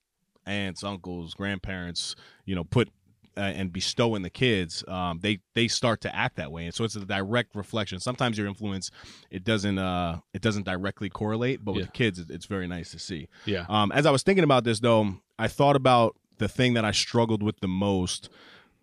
aunts, 0.47 0.83
uncles, 0.85 1.35
grandparents, 1.35 2.15
you 2.45 2.55
know, 2.55 2.65
put 2.65 2.91
uh, 3.37 3.41
and 3.41 3.73
bestow 3.73 4.15
in 4.15 4.23
the 4.23 4.31
kids, 4.31 4.85
um, 4.87 5.19
they 5.21 5.41
they 5.55 5.67
start 5.67 6.01
to 6.03 6.15
act 6.15 6.37
that 6.37 6.53
way, 6.53 6.67
and 6.67 6.75
so 6.75 6.85
it's 6.85 6.95
a 6.95 7.05
direct 7.05 7.57
reflection. 7.57 7.99
Sometimes 7.99 8.39
your 8.39 8.47
influence 8.47 8.91
it 9.31 9.43
doesn't 9.43 9.77
uh 9.79 10.21
it 10.33 10.41
doesn't 10.41 10.65
directly 10.65 11.11
correlate, 11.11 11.65
but 11.65 11.73
with 11.73 11.83
Yeah. 11.83 11.87
the 11.87 11.93
kids, 11.93 12.19
it, 12.21 12.31
it's 12.31 12.47
very 12.47 12.69
nice 12.69 12.93
to 12.93 12.99
see. 13.01 13.27
yeah, 13.45 13.67
Um, 13.69 13.91
as 13.91 14.07
I 14.07 14.13
was 14.13 14.23
thinking 14.23 14.45
about 14.45 14.63
this, 14.63 14.79
though, 14.79 15.17
I 15.37 15.49
thought 15.49 15.75
about 15.75 16.15
the 16.39 16.47
thing 16.47 16.75
that 16.75 16.85
I 16.85 16.93
struggled 16.93 17.43
with 17.43 17.59
the 17.61 17.67
most 17.69 18.29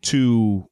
to 0.03 0.67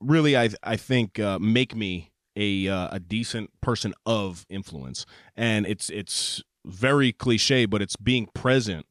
really, 0.00 0.36
I 0.36 0.50
I 0.62 0.76
think, 0.76 1.18
uh, 1.18 1.38
make 1.38 1.74
me 1.74 2.12
a 2.36 2.68
uh, 2.68 2.88
a 2.96 3.00
decent 3.00 3.50
person 3.60 3.94
of 4.04 4.44
influence, 4.48 5.06
and 5.36 5.66
it's 5.66 5.88
it's 5.90 6.42
very 6.66 7.12
cliche, 7.12 7.66
but 7.66 7.80
it's 7.82 7.96
being 7.96 8.26
present 8.34 8.86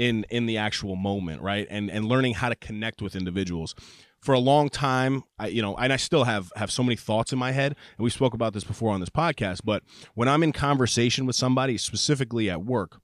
in 0.00 0.24
in 0.30 0.46
the 0.46 0.56
actual 0.56 0.96
moment, 0.96 1.42
right? 1.42 1.66
And 1.68 1.90
and 1.90 2.06
learning 2.06 2.34
how 2.34 2.48
to 2.48 2.56
connect 2.56 3.02
with 3.02 3.14
individuals. 3.14 3.74
For 4.20 4.34
a 4.34 4.38
long 4.38 4.70
time, 4.70 5.24
I 5.38 5.48
you 5.48 5.60
know, 5.60 5.76
and 5.76 5.92
I 5.92 5.96
still 5.96 6.24
have 6.24 6.50
have 6.56 6.72
so 6.72 6.82
many 6.82 6.96
thoughts 6.96 7.32
in 7.34 7.38
my 7.38 7.52
head, 7.52 7.76
and 7.98 8.04
we 8.04 8.08
spoke 8.08 8.32
about 8.32 8.54
this 8.54 8.64
before 8.64 8.92
on 8.92 9.00
this 9.00 9.10
podcast. 9.10 9.60
But 9.62 9.82
when 10.14 10.26
I'm 10.26 10.42
in 10.42 10.52
conversation 10.52 11.26
with 11.26 11.36
somebody, 11.36 11.76
specifically 11.76 12.48
at 12.48 12.64
work, 12.64 12.98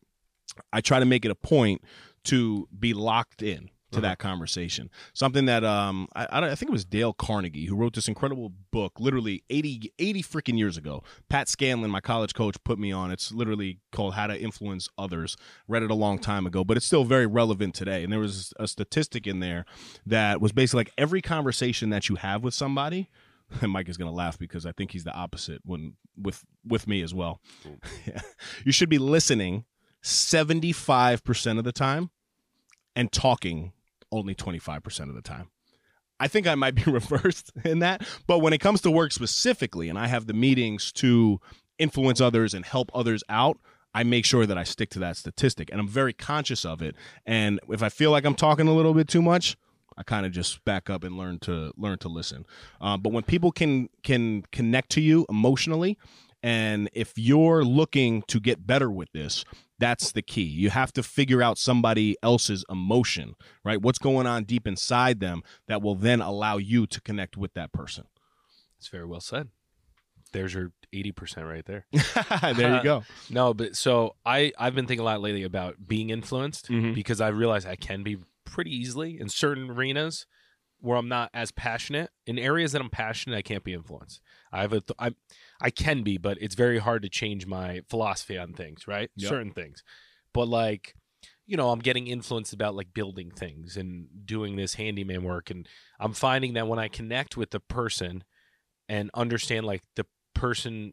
I 0.73 0.81
try 0.81 0.99
to 0.99 1.05
make 1.05 1.27
it 1.27 1.31
a 1.31 1.35
point 1.35 1.83
to 2.25 2.67
be 2.77 2.95
locked 2.95 3.43
in 3.43 3.69
to 3.92 4.01
that 4.01 4.18
conversation. 4.18 4.90
Something 5.14 5.46
that 5.46 5.64
um 5.64 6.09
I, 6.14 6.27
I 6.31 6.55
think 6.55 6.70
it 6.70 6.72
was 6.72 6.85
Dale 6.85 7.12
Carnegie 7.12 7.66
who 7.66 7.77
wrote 7.77 7.94
this 7.94 8.09
incredible 8.09 8.53
book 8.70 8.99
literally 8.99 9.42
80 9.49 9.92
80 9.99 10.22
freaking 10.22 10.59
years 10.59 10.77
ago. 10.77 11.03
Pat 11.29 11.49
Scanlon, 11.49 11.90
my 11.90 12.01
college 12.01 12.35
coach, 12.35 12.57
put 12.64 12.79
me 12.79 12.92
on. 12.92 13.11
It's 13.11 13.33
literally 13.33 13.79
called 13.92 14.14
How 14.14 14.27
to 14.27 14.40
Influence 14.40 14.88
Others. 14.99 15.37
Read 15.68 15.83
it 15.83 15.90
a 15.90 15.94
long 15.94 16.18
time 16.18 16.46
ago, 16.46 16.64
but 16.64 16.77
it's 16.77 16.87
still 16.87 17.05
very 17.05 17.27
relevant 17.27 17.75
today. 17.75 18.03
And 18.03 18.12
there 18.12 18.20
was 18.20 18.53
a 18.59 18.66
statistic 18.66 19.27
in 19.27 19.40
there 19.40 19.64
that 20.05 20.40
was 20.40 20.53
basically 20.53 20.81
like 20.81 20.92
every 20.99 21.22
conversation 21.22 21.90
that 21.90 22.09
you 22.09 22.16
have 22.16 22.42
with 22.42 22.55
somebody 22.55 23.09
and 23.61 23.70
Mike 23.72 23.88
is 23.88 23.96
going 23.96 24.11
to 24.11 24.14
laugh 24.14 24.38
because 24.38 24.66
I 24.66 24.72
think 24.72 24.90
he's 24.90 25.05
the 25.05 25.14
opposite 25.14 25.61
when 25.64 25.94
with 26.16 26.44
with 26.66 26.87
me 26.87 27.03
as 27.03 27.14
well. 27.14 27.40
Yeah. 28.07 28.20
You 28.64 28.72
should 28.72 28.88
be 28.88 28.99
listening 28.99 29.64
75% 30.03 31.59
of 31.59 31.64
the 31.64 31.72
time 31.72 32.11
and 32.94 33.12
talking 33.12 33.72
only 34.16 34.35
25% 34.35 35.09
of 35.09 35.14
the 35.14 35.22
time. 35.22 35.50
I 36.18 36.29
think 36.29 36.46
I 36.46 36.55
might 36.55 36.74
be 36.74 36.85
reversed 36.90 37.52
in 37.64 37.81
that, 37.81 38.07
but 38.26 38.38
when 38.38 38.52
it 38.52 38.59
comes 38.59 38.81
to 38.83 38.90
work 38.90 39.12
specifically 39.12 39.88
and 39.88 39.98
I 39.98 40.07
have 40.07 40.26
the 40.26 40.35
meetings 40.35 40.92
to 40.92 41.40
influence 41.79 42.20
others 42.20 42.55
and 42.55 42.64
help 42.64 42.90
others 42.94 43.22
out, 43.29 43.59
I 43.94 44.02
make 44.02 44.24
sure 44.24 44.46
that 44.46 44.59
I 44.59 44.64
stick 44.64 44.90
to 44.90 44.98
that 45.00 45.16
statistic 45.16 45.70
and 45.70 45.81
I'm 45.81 45.88
very 45.88 46.12
conscious 46.12 46.64
of 46.64 46.83
it. 46.83 46.94
And 47.24 47.61
if 47.68 47.83
I 47.83 47.88
feel 47.88 48.11
like 48.11 48.24
I'm 48.24 48.35
talking 48.35 48.68
a 48.68 48.74
little 48.74 48.94
bit 48.94 49.09
too 49.09 49.22
much, 49.22 49.57
I 49.96 50.02
kind 50.02 50.26
of 50.26 50.33
just 50.33 50.62
back 50.64 50.90
up 50.90 51.05
and 51.05 51.16
learn 51.16 51.38
to 51.40 51.72
learn 51.76 51.98
to 51.98 52.09
listen. 52.09 52.44
Um, 52.81 53.00
but 53.00 53.12
when 53.12 53.22
people 53.22 53.50
can 53.52 53.88
can 54.02 54.42
connect 54.52 54.90
to 54.90 55.00
you 55.00 55.24
emotionally, 55.31 55.96
and 56.47 56.89
if 56.93 57.13
you're 57.17 57.65
looking 57.65 58.23
to 58.29 58.39
get 58.41 58.67
better 58.67 58.91
with 58.91 59.11
this, 59.13 59.45
that's 59.79 60.13
the 60.13 60.23
key. 60.23 60.43
You 60.45 60.71
have 60.71 60.93
to 60.95 61.03
figure 61.03 61.43
out 61.43 61.59
somebody 61.59 62.17
else's 62.23 62.65
emotion, 62.71 63.35
right? 63.65 63.81
What's 63.83 63.99
going 63.99 64.27
on 64.27 64.45
deep 64.45 64.67
inside 64.67 65.21
them 65.21 65.43
that 65.69 65.83
will 65.83 65.95
then 65.97 66.21
allow 66.21 66.57
you 66.57 66.87
to 66.87 67.01
connect 67.01 67.37
with 67.37 67.53
that 67.55 67.73
person. 67.73 68.05
it's 68.79 68.89
very 68.89 69.05
well 69.07 69.21
said. 69.21 69.49
There's 70.33 70.55
your 70.55 70.73
eighty 70.93 71.13
percent 71.13 71.47
right 71.47 71.65
there. 71.65 71.87
there 72.55 72.77
you 72.77 72.83
go. 72.83 73.05
No, 73.31 73.53
but 73.55 73.75
so 73.77 74.15
I 74.25 74.53
I've 74.59 74.75
been 74.75 74.87
thinking 74.87 75.03
a 75.03 75.05
lot 75.05 75.21
lately 75.21 75.43
about 75.45 75.87
being 75.87 76.11
influenced 76.11 76.69
Mhm. 76.69 76.95
because 76.95 77.21
I 77.21 77.29
realize 77.29 77.65
I 77.67 77.77
can 77.77 78.03
be 78.03 78.19
pretty 78.45 78.71
easily 78.75 79.19
in 79.21 79.29
certain 79.29 79.71
arenas 79.71 80.27
where 80.81 80.97
I'm 80.97 81.09
not 81.09 81.31
as 81.33 81.51
passionate. 81.53 82.11
In 82.27 82.39
areas 82.39 82.73
that 82.73 82.81
I'm 82.81 82.91
passionate, 82.91 83.37
I 83.37 83.43
can't 83.43 83.65
be 83.65 83.73
influenced. 83.73 84.21
I 84.53 84.61
have 84.62 84.73
a 84.73 84.81
th- 84.81 84.97
I 84.99 85.12
I 85.61 85.71
can 85.71 86.03
be, 86.03 86.19
but 86.19 86.39
it's 86.41 86.55
very 86.55 86.79
hard 86.79 87.03
to 87.03 87.09
change 87.09 87.47
my 87.47 87.81
philosophy 87.89 88.39
on 88.39 88.53
things, 88.53 88.87
right? 88.87 89.11
Yep. 89.17 89.29
Certain 89.29 89.53
things. 89.53 89.83
But 90.33 90.49
like 90.49 90.95
you 91.49 91.57
know, 91.57 91.71
I'm 91.71 91.79
getting 91.79 92.09
influenced 92.09 92.53
about 92.53 92.75
like 92.75 92.93
building 92.93 93.31
things 93.31 93.77
and 93.77 94.09
doing 94.25 94.57
this 94.57 94.75
handyman 94.75 95.23
work 95.23 95.49
and 95.49 95.69
I'm 96.01 96.12
finding 96.12 96.55
that 96.55 96.67
when 96.67 96.81
I 96.81 96.89
connect 96.89 97.37
with 97.37 97.51
the 97.51 97.61
person 97.61 98.25
and 98.89 99.11
understand 99.15 99.65
like 99.65 99.83
the 99.95 100.07
person 100.35 100.93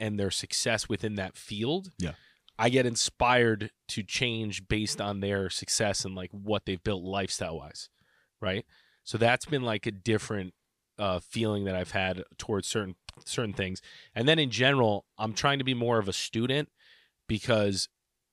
and 0.00 0.18
their 0.18 0.30
success 0.32 0.88
within 0.88 1.14
that 1.16 1.36
field, 1.36 1.90
Yeah. 2.00 2.12
I 2.58 2.68
get 2.68 2.84
inspired 2.84 3.70
to 3.88 4.02
change 4.02 4.66
based 4.68 5.00
on 5.00 5.20
their 5.20 5.48
success 5.50 6.04
and 6.04 6.14
like 6.16 6.30
what 6.32 6.64
they've 6.66 6.82
built 6.82 7.02
lifestyle 7.04 7.58
wise, 7.58 7.88
right? 8.40 8.64
So 9.04 9.18
that's 9.18 9.46
been 9.46 9.62
like 9.62 9.86
a 9.86 9.90
different 9.90 10.54
uh, 10.98 11.20
feeling 11.20 11.64
that 11.64 11.74
I've 11.74 11.90
had 11.92 12.22
towards 12.38 12.68
certain 12.68 12.94
certain 13.24 13.52
things. 13.52 13.80
And 14.14 14.26
then 14.28 14.38
in 14.38 14.50
general, 14.50 15.04
I'm 15.18 15.34
trying 15.34 15.58
to 15.58 15.64
be 15.64 15.74
more 15.74 15.98
of 15.98 16.08
a 16.08 16.12
student 16.12 16.68
because 17.28 17.88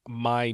my 0.08 0.54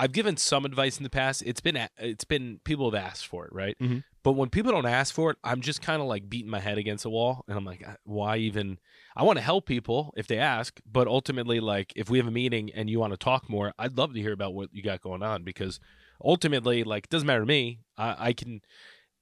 I've 0.00 0.12
given 0.12 0.36
some 0.36 0.64
advice 0.64 0.96
in 0.96 1.02
the 1.02 1.10
past. 1.10 1.42
It's 1.44 1.60
been 1.60 1.88
it's 1.98 2.24
been 2.24 2.60
people 2.64 2.90
have 2.90 3.02
asked 3.02 3.26
for 3.26 3.46
it, 3.46 3.52
right? 3.52 3.76
Mhm. 3.80 4.04
But 4.22 4.32
when 4.32 4.48
people 4.50 4.70
don't 4.70 4.86
ask 4.86 5.12
for 5.14 5.30
it, 5.30 5.38
I'm 5.42 5.60
just 5.60 5.80
kind 5.82 6.00
of 6.00 6.06
like 6.06 6.28
beating 6.28 6.50
my 6.50 6.60
head 6.60 6.78
against 6.78 7.04
a 7.04 7.10
wall, 7.10 7.44
and 7.48 7.56
I'm 7.56 7.64
like, 7.64 7.86
"Uh, 7.86 7.96
why 8.04 8.36
even? 8.36 8.78
I 9.16 9.24
want 9.24 9.38
to 9.38 9.42
help 9.44 9.66
people 9.66 10.12
if 10.16 10.26
they 10.28 10.38
ask, 10.38 10.80
but 10.86 11.08
ultimately, 11.08 11.58
like 11.58 11.92
if 11.96 12.08
we 12.10 12.18
have 12.18 12.28
a 12.28 12.32
meeting 12.32 12.70
and 12.74 12.88
you 12.88 13.00
want 13.00 13.12
to 13.12 13.16
talk 13.16 13.48
more, 13.48 13.72
I'd 13.78 13.96
love 13.96 14.14
to 14.14 14.20
hear 14.20 14.32
about 14.32 14.54
what 14.54 14.68
you 14.72 14.82
got 14.82 15.00
going 15.00 15.22
on 15.22 15.42
because 15.42 15.80
ultimately, 16.22 16.84
like, 16.84 17.04
it 17.04 17.10
doesn't 17.10 17.26
matter 17.26 17.40
to 17.40 17.46
me. 17.46 17.80
I, 17.96 18.28
I 18.28 18.32
can 18.34 18.60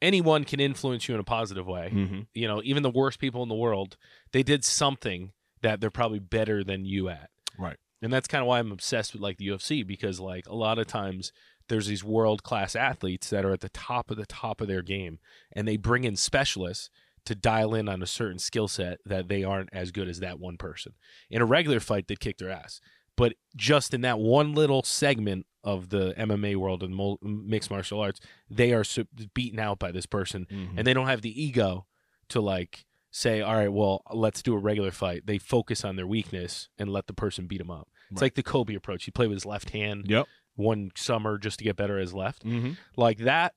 anyone 0.02 0.44
can 0.44 0.60
influence 0.60 1.08
you 1.08 1.14
in 1.14 1.20
a 1.20 1.24
positive 1.24 1.66
way 1.66 1.90
Mm-hmm. 1.92 2.20
you 2.34 2.46
know, 2.48 2.60
even 2.64 2.82
the 2.82 2.90
worst 2.90 3.18
people 3.18 3.42
in 3.42 3.48
the 3.48 3.54
world, 3.54 3.96
they 4.32 4.42
did 4.42 4.64
something 4.64 5.32
that 5.62 5.80
they're 5.80 5.90
probably 5.90 6.18
better 6.18 6.62
than 6.62 6.84
you 6.84 7.08
at. 7.08 7.30
Right. 7.58 7.76
And 8.02 8.12
that's 8.12 8.28
kind 8.28 8.42
of 8.42 8.48
why 8.48 8.58
I'm 8.58 8.72
obsessed 8.72 9.12
with 9.14 9.22
like 9.22 9.38
the 9.38 9.48
UFC 9.48 9.86
because 9.86 10.20
like 10.20 10.46
a 10.46 10.54
lot 10.54 10.78
of 10.78 10.86
times 10.86 11.32
there's 11.68 11.86
these 11.86 12.04
world 12.04 12.42
class 12.42 12.76
athletes 12.76 13.30
that 13.30 13.44
are 13.44 13.52
at 13.52 13.60
the 13.60 13.70
top 13.70 14.10
of 14.10 14.16
the 14.16 14.26
top 14.26 14.60
of 14.60 14.68
their 14.68 14.82
game 14.82 15.18
and 15.52 15.66
they 15.66 15.76
bring 15.76 16.04
in 16.04 16.14
specialists 16.14 16.90
to 17.24 17.34
dial 17.34 17.74
in 17.74 17.88
on 17.88 18.02
a 18.02 18.06
certain 18.06 18.38
skill 18.38 18.68
set 18.68 18.98
that 19.04 19.26
they 19.28 19.42
aren't 19.42 19.70
as 19.72 19.90
good 19.90 20.08
as 20.08 20.20
that 20.20 20.38
one 20.38 20.56
person. 20.56 20.92
In 21.28 21.42
a 21.42 21.46
regular 21.46 21.80
fight, 21.80 22.06
they'd 22.06 22.20
kick 22.20 22.38
their 22.38 22.50
ass. 22.50 22.80
But 23.16 23.34
just 23.56 23.94
in 23.94 24.02
that 24.02 24.18
one 24.18 24.54
little 24.54 24.82
segment 24.82 25.46
of 25.64 25.88
the 25.88 26.14
MMA 26.18 26.56
world 26.56 26.82
and 26.82 26.94
mixed 27.22 27.70
martial 27.70 28.00
arts, 28.00 28.20
they 28.50 28.72
are 28.72 28.84
su- 28.84 29.06
beaten 29.34 29.58
out 29.58 29.78
by 29.78 29.90
this 29.90 30.06
person 30.06 30.46
Mm-hmm. 30.50 30.78
and 30.78 30.86
they 30.86 30.94
don't 30.94 31.08
have 31.08 31.22
the 31.22 31.42
ego 31.42 31.86
to 32.28 32.40
like 32.40 32.84
say, 33.10 33.40
all 33.40 33.54
right, 33.54 33.72
well, 33.72 34.02
let's 34.12 34.42
do 34.42 34.54
a 34.54 34.58
regular 34.58 34.90
fight. 34.90 35.26
They 35.26 35.38
focus 35.38 35.84
on 35.84 35.96
their 35.96 36.06
weakness 36.06 36.68
and 36.78 36.90
let 36.92 37.06
the 37.06 37.14
person 37.14 37.46
beat 37.46 37.58
them 37.58 37.70
up. 37.70 37.88
It's 38.10 38.20
like 38.22 38.34
the 38.34 38.42
Kobe 38.42 38.74
approach. 38.74 39.04
He 39.04 39.10
played 39.10 39.28
with 39.30 39.36
his 39.36 39.46
left 39.46 39.70
hand 39.70 40.04
Yep. 40.08 40.26
one 40.54 40.90
summer 40.94 41.38
just 41.38 41.58
to 41.58 41.64
get 41.64 41.76
better 41.76 41.96
at 41.96 42.02
his 42.02 42.14
left. 42.14 42.44
Mm-hmm. 42.44 42.72
Like 42.96 43.18
that, 43.18 43.54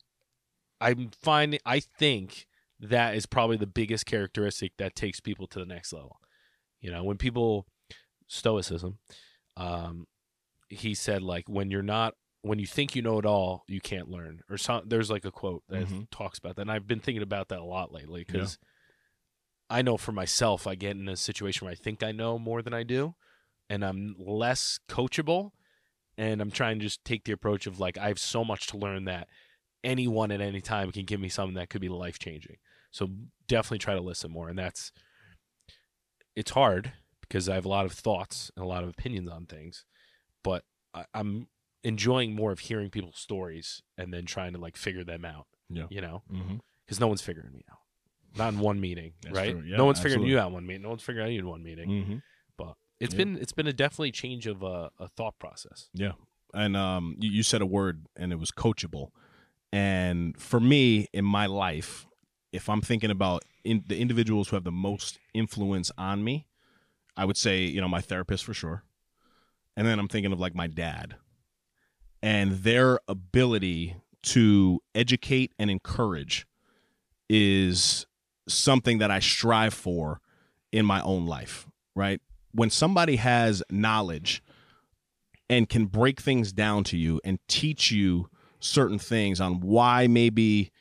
I'm 0.82 1.12
finding. 1.22 1.60
I 1.66 1.82
think 1.82 2.48
that 2.80 3.14
is 3.16 3.26
probably 3.26 3.58
the 3.58 3.68
biggest 3.68 4.06
characteristic 4.06 4.72
that 4.78 4.96
takes 4.96 5.20
people 5.20 5.46
to 5.48 5.60
the 5.60 5.66
next 5.66 5.92
level. 5.94 6.20
You 6.80 6.90
know, 6.92 7.04
when 7.04 7.18
people 7.18 7.68
stoicism, 8.28 8.98
um, 9.60 10.08
he 10.70 10.94
said 10.96 11.22
like 11.22 11.48
when 11.50 11.70
you're 11.70 11.82
not 11.84 12.16
when 12.42 12.58
you 12.58 12.66
think 12.66 12.96
you 12.96 13.02
know 13.02 13.20
it 13.20 13.26
all, 13.26 13.64
you 13.68 13.82
can't 13.82 14.10
learn. 14.10 14.40
Or 14.50 14.58
some, 14.58 14.84
there's 14.88 15.12
like 15.12 15.26
a 15.26 15.32
quote 15.32 15.64
that 15.68 15.88
Mhm. 15.88 16.08
talks 16.10 16.40
about 16.40 16.56
that, 16.56 16.62
and 16.64 16.72
I've 16.72 16.88
been 16.88 17.02
thinking 17.02 17.22
about 17.22 17.50
that 17.50 17.60
a 17.60 17.66
lot 17.66 17.92
lately 17.92 18.22
Yeah. 18.22 18.26
because 18.34 18.58
I 19.70 19.82
know 19.82 19.98
for 19.98 20.14
myself, 20.14 20.66
I 20.66 20.76
get 20.76 20.96
in 20.96 21.08
a 21.10 21.18
situation 21.18 21.66
where 21.66 21.74
I 21.74 21.76
think 21.76 22.02
I 22.02 22.12
know 22.12 22.40
more 22.40 22.62
than 22.62 22.74
I 22.74 22.84
do, 22.84 23.16
and 23.70 23.84
I'm 23.84 24.16
less 24.18 24.80
coachable, 24.88 25.52
and 26.18 26.42
I'm 26.42 26.50
trying 26.50 26.80
to 26.80 26.86
just 26.86 27.04
take 27.04 27.26
the 27.26 27.34
approach 27.34 27.68
of 27.68 27.80
like 27.80 27.98
I 27.98 28.08
have 28.08 28.20
so 28.20 28.44
much 28.46 28.68
to 28.68 28.78
learn 28.78 29.04
that 29.06 29.28
anyone 29.84 30.32
at 30.32 30.42
any 30.42 30.62
time 30.62 30.92
can 30.92 31.06
give 31.06 31.20
me 31.20 31.30
something 31.30 31.56
that 31.56 31.70
could 31.70 31.82
be 31.82 31.90
life 31.90 32.20
changing. 32.20 32.58
So 32.92 33.10
definitely 33.48 33.80
try 33.80 33.96
to 33.96 34.02
listen 34.02 34.32
more, 34.32 34.50
and 34.50 34.58
that's 34.58 34.92
it's 36.36 36.52
hard 36.52 36.94
because 37.30 37.48
I 37.48 37.56
have 37.56 37.64
a 37.66 37.70
lot 37.70 37.86
of 37.86 37.94
thoughts 37.94 38.52
and 38.58 38.66
a 38.66 38.68
lot 38.68 38.84
of 38.84 38.90
opinions 38.90 39.30
on 39.30 39.46
things, 39.46 39.86
but 40.44 40.64
I, 40.94 41.06
I'm 41.14 41.48
enjoying 41.84 42.36
more 42.36 42.52
of 42.52 42.60
hearing 42.60 42.90
people's 42.90 43.18
stories 43.20 43.82
and 43.98 44.14
then 44.14 44.26
trying 44.26 44.52
to 44.54 44.60
like 44.60 44.76
figure 44.76 45.04
them 45.06 45.24
out. 45.24 45.46
Yeah. 45.70 45.86
You 45.90 46.02
know, 46.02 46.24
Mm-hmm. 46.34 46.56
because 46.86 47.00
no 47.00 47.08
one's 47.08 47.22
figuring 47.22 47.54
me 47.54 47.64
out. 47.72 47.78
Not 48.36 48.54
in 48.54 48.60
one 48.60 48.80
meeting, 48.82 49.14
That's 49.24 49.36
right? 49.36 49.56
Yeah, 49.66 49.78
no 49.78 49.86
one's 49.86 50.00
figuring 50.00 50.26
you 50.26 50.38
out 50.40 50.48
in 50.48 50.54
one 50.54 50.66
meeting. 50.68 50.82
No 50.84 50.90
one's 50.90 51.04
figuring 51.04 51.28
out 51.28 51.32
you 51.32 51.40
in 51.40 51.48
one 51.48 51.64
meeting. 51.64 51.90
Mm-hmm. 51.90 52.16
But 52.58 52.74
it's 53.00 53.14
Yeah. 53.14 53.18
been 53.18 53.38
it's 53.38 53.54
been 53.54 53.68
a 53.68 53.74
definitely 53.74 54.12
change 54.12 54.46
of 54.48 54.62
a, 54.64 54.90
a 55.00 55.08
thought 55.08 55.38
process. 55.40 55.90
Yeah. 55.94 56.14
And 56.54 56.76
um, 56.76 57.16
you, 57.20 57.30
you 57.32 57.44
said 57.44 57.62
a 57.62 57.66
word, 57.68 58.08
and 58.16 58.32
it 58.34 58.40
was 58.40 58.50
coachable. 58.52 59.10
And 59.72 60.36
for 60.40 60.60
me, 60.60 61.08
in 61.14 61.24
my 61.26 61.46
life, 61.46 62.08
if 62.52 62.68
I'm 62.70 62.82
thinking 62.82 63.12
about 63.12 63.44
in, 63.64 63.84
the 63.88 64.00
individuals 64.00 64.50
who 64.50 64.56
have 64.56 64.64
the 64.64 64.72
most 64.72 65.20
influence 65.36 65.92
on 65.98 66.24
me, 66.24 66.48
I 67.20 67.26
would 67.26 67.36
say, 67.36 67.64
you 67.64 67.82
know, 67.82 67.90
my 67.90 68.00
therapist 68.00 68.46
for 68.46 68.54
sure. 68.54 68.86
And 69.76 69.86
then 69.86 70.00
I'm 70.00 70.08
thinking 70.08 70.32
of 70.32 70.40
like 70.40 70.56
my 70.56 70.68
dad 70.68 71.18
and 72.24 72.64
their 72.64 73.02
ability 73.10 73.98
to 74.22 74.80
educate 74.96 75.52
and 75.60 75.70
encourage 75.70 76.48
is 77.30 78.06
something 78.48 79.00
that 79.00 79.12
I 79.12 79.20
strive 79.20 79.74
for 79.74 80.22
in 80.72 80.86
my 80.86 81.02
own 81.02 81.26
life, 81.26 81.68
right? 81.94 82.22
When 82.54 82.70
somebody 82.70 83.18
has 83.18 83.62
knowledge 83.70 84.42
and 85.50 85.68
can 85.68 85.88
break 85.88 86.22
things 86.22 86.54
down 86.54 86.86
to 86.86 86.98
you 86.98 87.20
and 87.26 87.40
teach 87.50 87.92
you 87.92 88.30
certain 88.62 88.98
things 88.98 89.42
on 89.42 89.60
why 89.60 90.08
maybe 90.08 90.72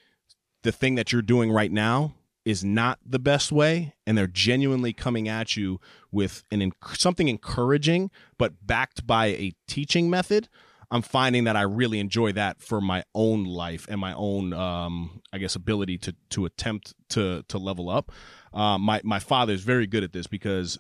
the 0.63 0.71
thing 0.71 0.95
that 0.95 1.11
you're 1.11 1.21
doing 1.21 1.51
right 1.51 1.73
now 1.73 2.15
is 2.45 2.65
not 2.65 2.99
the 3.05 3.19
best 3.19 3.53
way 3.53 3.95
and 4.07 4.17
they're 4.17 4.27
genuinely 4.27 4.93
coming 4.93 5.29
at 5.29 5.57
you 5.57 5.81
with 6.11 6.43
an 6.51 6.73
something 6.95 7.29
encouraging 7.29 8.11
but 8.39 8.67
backed 8.67 9.07
by 9.07 9.27
a 9.27 9.53
teaching 9.67 10.09
method 10.09 10.49
i'm 10.91 11.03
finding 11.03 11.45
that 11.45 11.57
i 11.57 11.63
really 11.63 11.99
enjoy 11.99 12.33
that 12.33 12.61
for 12.61 12.81
my 12.81 13.03
own 13.15 13.45
life 13.45 13.87
and 13.89 14.01
my 14.01 14.15
own 14.15 14.53
um, 14.53 15.21
i 15.33 15.39
guess 15.39 15.55
ability 15.55 15.99
to 15.99 16.15
to 16.31 16.45
attempt 16.45 16.95
to 17.09 17.43
to 17.49 17.59
level 17.59 17.91
up 17.91 18.11
uh, 18.55 18.79
my 18.79 19.01
my 19.05 19.19
father 19.19 19.53
is 19.53 19.63
very 19.63 19.87
good 19.87 20.03
at 20.03 20.13
this 20.13 20.27
because 20.27 20.79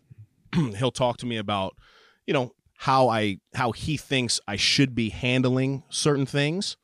he'll 0.76 0.90
talk 0.90 1.16
to 1.18 1.26
me 1.26 1.36
about 1.36 1.76
you 2.26 2.32
know 2.32 2.52
how 2.78 3.08
I 3.08 3.38
how 3.54 3.72
he 3.72 3.96
thinks 3.96 4.40
I 4.46 4.56
should 4.56 4.94
be 4.94 5.10
handling 5.10 5.82
certain 5.90 6.26
things. 6.26 6.76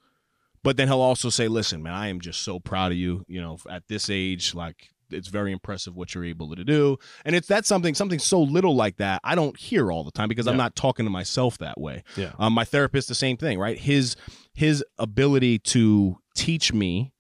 But 0.65 0.77
then 0.77 0.89
he'll 0.89 1.01
also 1.01 1.29
say, 1.29 1.47
"Listen, 1.47 1.83
man, 1.83 1.93
I 1.93 2.09
am 2.09 2.21
just 2.21 2.43
so 2.43 2.59
proud 2.59 2.91
of 2.91 2.99
you. 2.99 3.25
You 3.29 3.41
know, 3.41 3.59
at 3.71 3.87
this 3.87 4.11
age, 4.11 4.55
like 4.55 4.89
it's 5.11 5.29
very 5.29 5.53
impressive 5.53 5.95
what 5.95 6.15
you're 6.15 6.25
able 6.25 6.57
to 6.57 6.65
do." 6.65 6.97
And 7.25 7.37
it's 7.37 7.47
that's 7.47 7.69
something 7.69 7.95
something 7.95 8.19
so 8.19 8.43
little 8.43 8.75
like 8.75 8.97
that 8.97 9.21
I 9.23 9.37
don't 9.37 9.57
hear 9.57 9.93
all 9.93 10.03
the 10.03 10.11
time 10.11 10.29
because 10.29 10.49
I'm 10.49 10.57
not 10.57 10.75
talking 10.75 11.07
to 11.07 11.11
myself 11.11 11.59
that 11.59 11.81
way. 11.81 12.03
Yeah. 12.17 12.33
Um, 12.41 12.53
my 12.53 12.65
therapist, 12.65 13.07
the 13.07 13.15
same 13.15 13.37
thing, 13.37 13.61
right? 13.61 13.79
His 13.79 14.17
his 14.55 14.83
ability 14.99 15.61
to 15.61 16.19
teach 16.35 16.73
me 16.73 17.13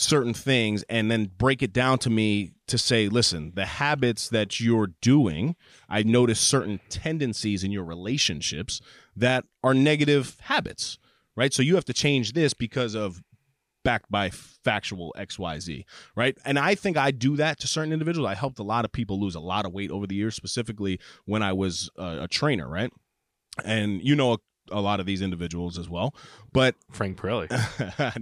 certain 0.00 0.34
things 0.34 0.82
and 0.88 1.10
then 1.10 1.30
break 1.38 1.62
it 1.62 1.72
down 1.72 1.98
to 1.98 2.10
me 2.10 2.52
to 2.66 2.78
say, 2.78 3.08
listen, 3.08 3.52
the 3.54 3.66
habits 3.66 4.28
that 4.28 4.60
you're 4.60 4.92
doing, 5.00 5.56
I 5.88 6.02
notice 6.02 6.40
certain 6.40 6.80
tendencies 6.88 7.62
in 7.62 7.70
your 7.70 7.84
relationships 7.84 8.80
that 9.16 9.44
are 9.62 9.74
negative 9.74 10.36
habits, 10.42 10.98
right? 11.36 11.52
So 11.52 11.62
you 11.62 11.74
have 11.74 11.84
to 11.86 11.92
change 11.92 12.32
this 12.32 12.54
because 12.54 12.94
of 12.94 13.22
backed 13.82 14.10
by 14.10 14.30
factual 14.30 15.14
XYZ, 15.18 15.84
right? 16.14 16.36
And 16.44 16.58
I 16.58 16.74
think 16.74 16.96
I 16.96 17.10
do 17.10 17.36
that 17.36 17.58
to 17.60 17.66
certain 17.66 17.92
individuals. 17.92 18.28
I 18.28 18.34
helped 18.34 18.58
a 18.58 18.62
lot 18.62 18.84
of 18.84 18.92
people 18.92 19.18
lose 19.18 19.34
a 19.34 19.40
lot 19.40 19.64
of 19.64 19.72
weight 19.72 19.90
over 19.90 20.06
the 20.06 20.14
years, 20.14 20.34
specifically 20.34 21.00
when 21.24 21.42
I 21.42 21.52
was 21.52 21.90
a, 21.96 22.22
a 22.24 22.28
trainer, 22.28 22.68
right? 22.68 22.92
And 23.64 24.02
you 24.02 24.14
know 24.14 24.34
a, 24.34 24.38
a 24.70 24.80
lot 24.80 25.00
of 25.00 25.06
these 25.06 25.22
individuals 25.22 25.78
as 25.78 25.88
well, 25.88 26.14
but 26.52 26.74
Frank 26.90 27.18
Pirelli, 27.18 27.48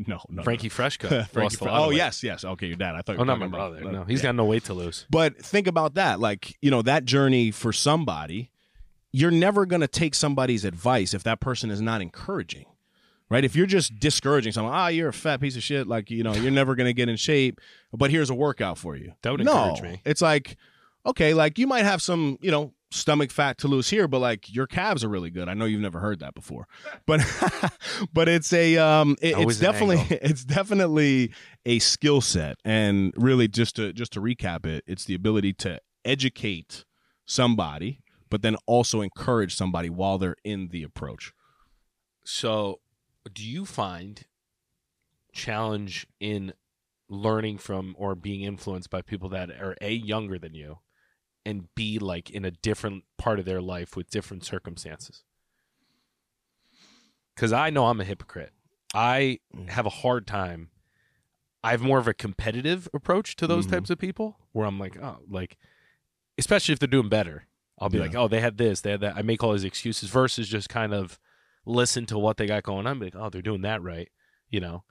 no, 0.08 0.20
no, 0.28 0.42
Frankie 0.42 0.70
Freshco, 0.70 1.28
Frankie 1.30 1.56
Fre- 1.56 1.68
oh 1.68 1.90
yes, 1.90 2.22
yes. 2.22 2.44
Okay, 2.44 2.68
your 2.68 2.76
dad. 2.76 2.94
I 2.94 3.02
thought. 3.02 3.16
Oh, 3.18 3.24
not 3.24 3.38
my 3.38 3.46
talking 3.46 3.54
about- 3.54 3.80
brother. 3.80 3.92
No, 3.92 4.04
he's 4.04 4.20
yeah. 4.20 4.28
got 4.28 4.36
no 4.36 4.44
weight 4.44 4.64
to 4.64 4.74
lose. 4.74 5.06
But 5.10 5.36
think 5.36 5.66
about 5.66 5.94
that. 5.94 6.20
Like 6.20 6.56
you 6.62 6.70
know 6.70 6.82
that 6.82 7.04
journey 7.04 7.50
for 7.50 7.72
somebody, 7.72 8.50
you're 9.12 9.30
never 9.30 9.66
going 9.66 9.82
to 9.82 9.88
take 9.88 10.14
somebody's 10.14 10.64
advice 10.64 11.14
if 11.14 11.22
that 11.24 11.40
person 11.40 11.70
is 11.70 11.80
not 11.80 12.00
encouraging, 12.00 12.66
right? 13.30 13.44
If 13.44 13.54
you're 13.56 13.66
just 13.66 13.98
discouraging 13.98 14.52
someone, 14.52 14.74
ah, 14.74 14.88
you're 14.88 15.08
a 15.08 15.12
fat 15.12 15.40
piece 15.40 15.56
of 15.56 15.62
shit. 15.62 15.86
Like 15.86 16.10
you 16.10 16.22
know, 16.22 16.34
you're 16.34 16.50
never 16.50 16.74
going 16.74 16.86
to 16.86 16.94
get 16.94 17.08
in 17.08 17.16
shape. 17.16 17.60
But 17.92 18.10
here's 18.10 18.30
a 18.30 18.34
workout 18.34 18.78
for 18.78 18.96
you. 18.96 19.12
That 19.22 19.32
would 19.32 19.44
no, 19.44 19.52
encourage 19.52 19.82
me. 19.82 20.02
It's 20.04 20.22
like, 20.22 20.56
okay, 21.06 21.34
like 21.34 21.58
you 21.58 21.66
might 21.66 21.84
have 21.84 22.02
some, 22.02 22.38
you 22.40 22.50
know, 22.50 22.74
stomach 22.90 23.30
fat 23.30 23.58
to 23.58 23.68
lose 23.68 23.90
here, 23.90 24.08
but 24.08 24.18
like 24.20 24.52
your 24.54 24.66
calves 24.66 25.04
are 25.04 25.08
really 25.08 25.30
good. 25.30 25.48
I 25.48 25.54
know 25.54 25.66
you've 25.66 25.80
never 25.80 26.00
heard 26.00 26.20
that 26.20 26.34
before, 26.34 26.66
but 27.06 27.20
but 28.12 28.28
it's 28.28 28.52
a 28.52 28.76
um, 28.78 29.16
it- 29.20 29.38
it's 29.38 29.58
definitely 29.58 29.98
angle. 29.98 30.18
it's 30.22 30.44
definitely 30.44 31.32
a 31.66 31.78
skill 31.78 32.20
set, 32.20 32.56
and 32.64 33.12
really 33.16 33.48
just 33.48 33.76
to 33.76 33.92
just 33.92 34.12
to 34.12 34.20
recap 34.20 34.66
it, 34.66 34.84
it's 34.86 35.04
the 35.04 35.14
ability 35.14 35.52
to 35.54 35.80
educate 36.04 36.84
somebody, 37.26 38.00
but 38.30 38.42
then 38.42 38.56
also 38.66 39.02
encourage 39.02 39.54
somebody 39.54 39.90
while 39.90 40.18
they're 40.18 40.36
in 40.44 40.68
the 40.68 40.82
approach. 40.82 41.32
So, 42.24 42.80
do 43.28 43.44
you 43.46 43.64
find 43.64 44.24
challenge 45.32 46.06
in 46.20 46.52
learning 47.08 47.58
from 47.58 47.94
or 47.98 48.14
being 48.14 48.42
influenced 48.42 48.90
by 48.90 49.02
people 49.02 49.28
that 49.30 49.50
are 49.50 49.76
a 49.80 49.92
younger 49.92 50.38
than 50.38 50.54
you 50.54 50.78
and 51.46 51.72
b 51.74 51.98
like 51.98 52.30
in 52.30 52.44
a 52.44 52.50
different 52.50 53.04
part 53.16 53.38
of 53.38 53.44
their 53.44 53.60
life 53.62 53.96
with 53.96 54.10
different 54.10 54.44
circumstances? 54.44 55.22
Cuz 57.36 57.52
I 57.52 57.70
know 57.70 57.86
I'm 57.86 58.00
a 58.00 58.04
hypocrite. 58.04 58.52
I 58.94 59.38
have 59.68 59.86
a 59.86 59.90
hard 59.90 60.26
time 60.26 60.70
I 61.64 61.72
have 61.72 61.82
more 61.82 61.98
of 61.98 62.06
a 62.06 62.14
competitive 62.14 62.88
approach 62.94 63.34
to 63.34 63.46
those 63.48 63.66
Mhm. 63.66 63.70
types 63.70 63.90
of 63.90 63.98
people 63.98 64.38
where 64.52 64.64
I'm 64.64 64.78
like, 64.78 64.96
oh, 64.96 65.18
like, 65.28 65.58
especially 66.38 66.72
if 66.72 66.78
they're 66.78 66.86
doing 66.86 67.08
better. 67.08 67.48
I'll 67.80 67.88
be 67.88 67.98
Yeah. 67.98 68.04
like, 68.04 68.14
oh, 68.14 68.28
they 68.28 68.40
had 68.40 68.58
this, 68.58 68.80
they 68.80 68.92
had 68.92 69.00
that. 69.00 69.16
I 69.16 69.22
make 69.22 69.42
all 69.42 69.52
these 69.52 69.64
excuses 69.64 70.08
versus 70.08 70.48
just 70.48 70.68
kind 70.68 70.94
of 70.94 71.18
listen 71.68 72.06
to 72.06 72.18
what 72.18 72.36
they 72.36 72.46
got 72.46 72.62
going 72.64 72.86
on. 72.86 72.98
Be 72.98 73.06
like, 73.06 73.16
oh, 73.16 73.30
they're 73.30 73.42
doing 73.42 73.62
that 73.62 73.82
right. 73.82 74.08
You 74.50 74.60
know, 74.60 74.82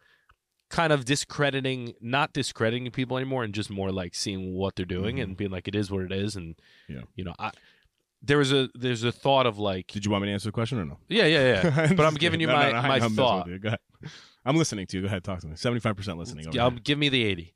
kind 0.69 0.93
of 0.93 1.03
discrediting, 1.05 1.93
not 1.99 2.31
discrediting 2.33 2.89
people 2.91 3.17
anymore, 3.17 3.43
and 3.43 3.53
just 3.53 3.69
more 3.69 3.91
like 3.91 4.13
seeing 4.15 4.53
what 4.53 4.75
they're 4.75 4.85
doing 4.85 5.19
and 5.19 5.35
being 5.35 5.51
like, 5.51 5.67
it 5.67 5.75
is 5.75 5.89
what 5.91 6.03
it 6.03 6.11
is. 6.11 6.35
And 6.35 6.55
Mm-hmm. 6.89 6.93
Yeah. 6.99 7.01
you 7.15 7.23
know, 7.25 7.33
I 7.39 7.51
there 8.21 8.37
was 8.39 8.51
a 8.51 8.69
there's 8.73 9.03
a 9.03 9.11
thought 9.11 9.45
of 9.45 9.59
like, 9.59 9.87
Did 9.87 10.05
you 10.05 10.11
want 10.11 10.23
me 10.23 10.29
to 10.29 10.33
answer 10.33 10.47
the 10.47 10.51
question 10.51 10.79
or 10.79 10.85
no? 10.85 10.97
yeah, 11.07 11.25
yeah, 11.25 11.63
yeah. 11.63 11.93
but 11.95 12.05
I'm 12.05 12.15
giving 12.15 12.39
you. 12.39 12.47
No, 12.47 12.53
my 12.53 12.71
no, 12.71 12.81
no, 12.81 12.87
my 12.87 12.95
I'm 12.99 13.13
thought. 13.15 13.47
Go 13.61 13.67
ahead. 13.67 13.79
I'm 14.45 14.55
listening 14.55 14.87
to 14.87 14.97
you. 14.97 15.01
Go 15.03 15.07
ahead, 15.07 15.23
talk 15.23 15.39
to 15.41 15.47
me. 15.47 15.55
Seventy-five 15.55 15.95
percent 15.95 16.17
listening. 16.17 16.47
over 16.47 16.55
Yeah, 16.55 16.65
um, 16.65 16.79
give 16.83 16.97
me 16.97 17.09
the 17.09 17.23
80. 17.25 17.53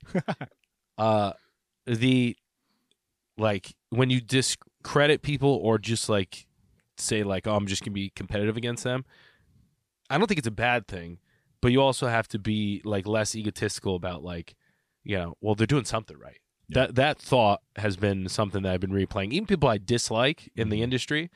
uh 0.98 1.32
the 1.86 2.36
like 3.38 3.74
when 3.90 4.10
you 4.10 4.20
discredit 4.20 5.22
people 5.22 5.58
or 5.62 5.78
just 5.78 6.08
like 6.08 6.46
say 7.02 7.22
like 7.22 7.46
oh 7.46 7.54
I'm 7.56 7.66
just 7.66 7.82
going 7.82 7.92
to 7.92 7.94
be 7.94 8.10
competitive 8.10 8.56
against 8.56 8.84
them. 8.84 9.04
I 10.10 10.18
don't 10.18 10.26
think 10.26 10.38
it's 10.38 10.48
a 10.48 10.50
bad 10.52 10.86
thing, 10.86 11.18
but 11.60 11.72
you 11.72 11.80
also 11.80 12.06
have 12.08 12.28
to 12.28 12.38
be 12.38 12.80
like 12.84 13.06
less 13.06 13.34
egotistical 13.34 13.94
about 13.96 14.22
like 14.22 14.54
you 15.04 15.16
know, 15.16 15.34
well 15.40 15.54
they're 15.54 15.66
doing 15.66 15.84
something 15.84 16.18
right. 16.18 16.38
Yeah. 16.68 16.86
That 16.86 16.94
that 16.96 17.18
thought 17.18 17.60
has 17.76 17.96
been 17.96 18.28
something 18.28 18.62
that 18.62 18.72
I've 18.72 18.80
been 18.80 18.92
replaying. 18.92 19.32
Even 19.32 19.46
people 19.46 19.68
I 19.68 19.78
dislike 19.78 20.50
in 20.56 20.64
Mm-hmm. 20.64 20.70
the 20.70 20.82
industry 20.82 21.30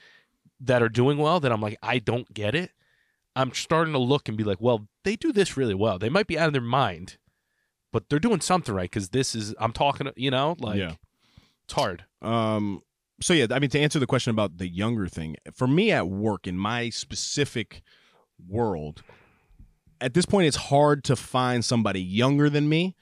that 0.61 0.83
are 0.83 0.89
doing 0.89 1.19
well 1.19 1.41
that 1.41 1.53
I'm 1.53 1.61
like 1.61 1.77
I 1.83 1.99
don't 1.99 2.33
get 2.33 2.55
it. 2.55 2.71
I'm 3.35 3.53
starting 3.53 3.93
to 3.93 3.99
look 3.99 4.29
and 4.29 4.39
be 4.39 4.45
like, 4.45 4.61
well, 4.63 4.89
they 5.05 5.15
do 5.17 5.31
this 5.31 5.59
really 5.59 5.75
well. 5.75 5.99
They 5.99 6.09
might 6.09 6.27
be 6.27 6.39
out 6.39 6.47
of 6.47 6.55
their 6.55 6.63
mind, 6.63 7.19
but 7.93 8.09
they're 8.09 8.19
doing 8.19 8.41
something 8.41 8.75
right 8.75 8.91
because 8.91 9.11
this 9.11 9.35
is 9.35 9.55
I'm 9.59 9.73
talking, 9.73 10.11
you 10.17 10.31
know, 10.31 10.57
like 10.59 10.79
Yeah. 10.79 10.93
it's 11.65 11.75
hard. 11.75 12.05
Um. 12.23 12.83
So 13.21 13.33
yeah, 13.33 13.47
I 13.51 13.59
mean, 13.59 13.71
to 13.71 13.81
answer 13.81 13.99
the 13.99 14.07
question 14.07 14.31
about 14.31 14.59
the 14.59 14.69
younger 14.69 15.09
thing, 15.09 15.37
for 15.55 15.67
me 15.67 15.91
at 15.91 16.09
work 16.09 16.47
in 16.47 16.59
my 16.59 16.91
specific 16.91 17.83
world, 18.49 19.03
at 20.01 20.13
this 20.15 20.27
point, 20.27 20.47
it's 20.47 20.57
hard 20.57 21.03
to 21.05 21.17
find 21.17 21.65
somebody 21.65 22.03
younger 22.03 22.51
than 22.51 22.69
me 22.69 22.95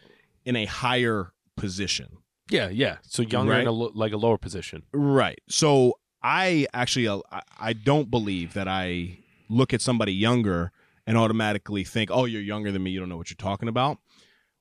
in 0.44 0.55
a 0.55 0.66
higher 0.66 1.33
position. 1.57 2.18
Yeah, 2.50 2.68
yeah. 2.68 2.98
So 3.03 3.22
younger 3.22 3.53
Right. 3.53 3.62
in 3.62 3.66
a 3.66 3.72
lo- 3.72 3.90
like 3.94 4.12
a 4.12 4.16
lower 4.16 4.38
position. 4.38 4.83
Right. 4.92 5.40
So 5.48 5.94
I 6.22 6.66
actually, 6.72 7.09
uh, 7.09 7.20
I- 7.33 7.42
I 7.59 7.72
don't 7.72 8.11
believe 8.11 8.53
that 8.55 8.68
I 8.68 9.18
look 9.48 9.74
at 9.74 9.81
somebody 9.81 10.12
younger 10.12 10.70
and 11.07 11.16
automatically 11.18 11.85
think, 11.85 12.11
"Oh, 12.12 12.24
you're 12.24 12.40
younger 12.42 12.70
than 12.70 12.83
me. 12.83 12.90
You 12.92 13.00
don't 13.00 13.09
know 13.09 13.16
what 13.16 13.31
you're 13.31 13.37
talking 13.37 13.68
about." 13.68 13.98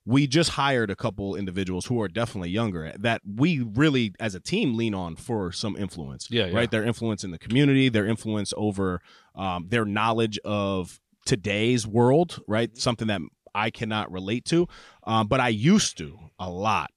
We 0.05 0.27
just 0.27 0.51
hired 0.51 0.89
a 0.91 0.95
couple 0.95 1.35
individuals 1.35 1.85
who 1.85 2.01
are 2.01 2.07
definitely 2.07 2.49
younger 2.49 2.93
that 2.99 3.21
we 3.25 3.59
really, 3.59 4.13
as 4.19 4.35
a 4.35 4.39
team, 4.39 4.75
lean 4.75 4.93
on 4.93 5.15
for 5.15 5.51
some 5.51 5.77
influence. 5.77 6.27
Yeah, 6.29 6.47
yeah. 6.47 6.55
right. 6.55 6.69
Their 6.69 6.83
influence 6.83 7.23
in 7.23 7.31
the 7.31 7.39
community, 7.39 7.89
their 7.89 8.05
influence 8.05 8.53
over 8.57 9.01
um, 9.35 9.67
their 9.69 9.85
knowledge 9.85 10.37
of 10.43 10.99
today's 11.25 11.87
world, 11.87 12.41
right? 12.47 12.75
Something 12.77 13.07
that 13.07 13.21
I 13.55 13.69
cannot 13.69 14.11
relate 14.11 14.45
to, 14.45 14.67
um, 15.03 15.27
but 15.27 15.39
I 15.39 15.49
used 15.49 15.97
to 15.99 16.19
a 16.37 16.49
lot 16.49 16.91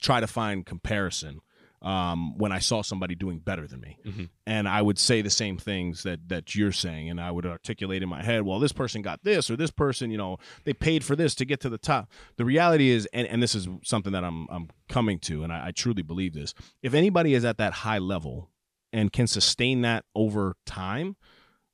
try 0.00 0.20
to 0.20 0.26
find 0.26 0.64
comparison 0.64 1.40
um, 1.84 2.36
when 2.38 2.50
I 2.50 2.58
saw 2.60 2.82
somebody 2.82 3.14
doing 3.14 3.38
better 3.40 3.66
than 3.68 3.80
me, 3.80 3.98
Mhm. 4.06 4.28
and 4.46 4.66
I 4.66 4.80
would 4.80 4.98
say 4.98 5.20
the 5.22 5.28
same 5.30 5.58
things 5.58 6.02
that 6.02 6.28
that 6.28 6.54
you're 6.54 6.72
saying, 6.72 7.10
and 7.10 7.20
I 7.20 7.30
would 7.30 7.44
articulate 7.44 8.02
in 8.02 8.08
my 8.08 8.22
head, 8.22 8.42
well, 8.42 8.58
this 8.58 8.72
person 8.72 9.02
got 9.02 9.22
this, 9.22 9.50
or 9.50 9.56
this 9.56 9.70
person, 9.70 10.10
you 10.10 10.16
know, 10.16 10.38
they 10.64 10.72
paid 10.72 11.04
for 11.04 11.14
this 11.14 11.34
to 11.36 11.44
get 11.44 11.60
to 11.60 11.68
the 11.68 11.76
top. 11.78 12.10
The 12.36 12.44
reality 12.44 12.88
is, 12.90 13.06
and, 13.12 13.26
and 13.28 13.42
this 13.42 13.54
is 13.54 13.68
something 13.82 14.12
that 14.12 14.24
I'm 14.24 14.46
I'm 14.50 14.68
coming 14.88 15.18
to, 15.20 15.44
and 15.44 15.52
I, 15.52 15.66
I 15.66 15.70
truly 15.72 16.02
believe 16.02 16.32
this: 16.32 16.54
if 16.82 16.94
anybody 16.94 17.34
is 17.34 17.44
at 17.44 17.58
that 17.58 17.72
high 17.74 17.98
level 17.98 18.50
and 18.92 19.12
can 19.12 19.26
sustain 19.26 19.82
that 19.82 20.04
over 20.14 20.56
time, 20.64 21.16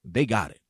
they 0.05 0.27
got 0.27 0.51
it. 0.51 0.61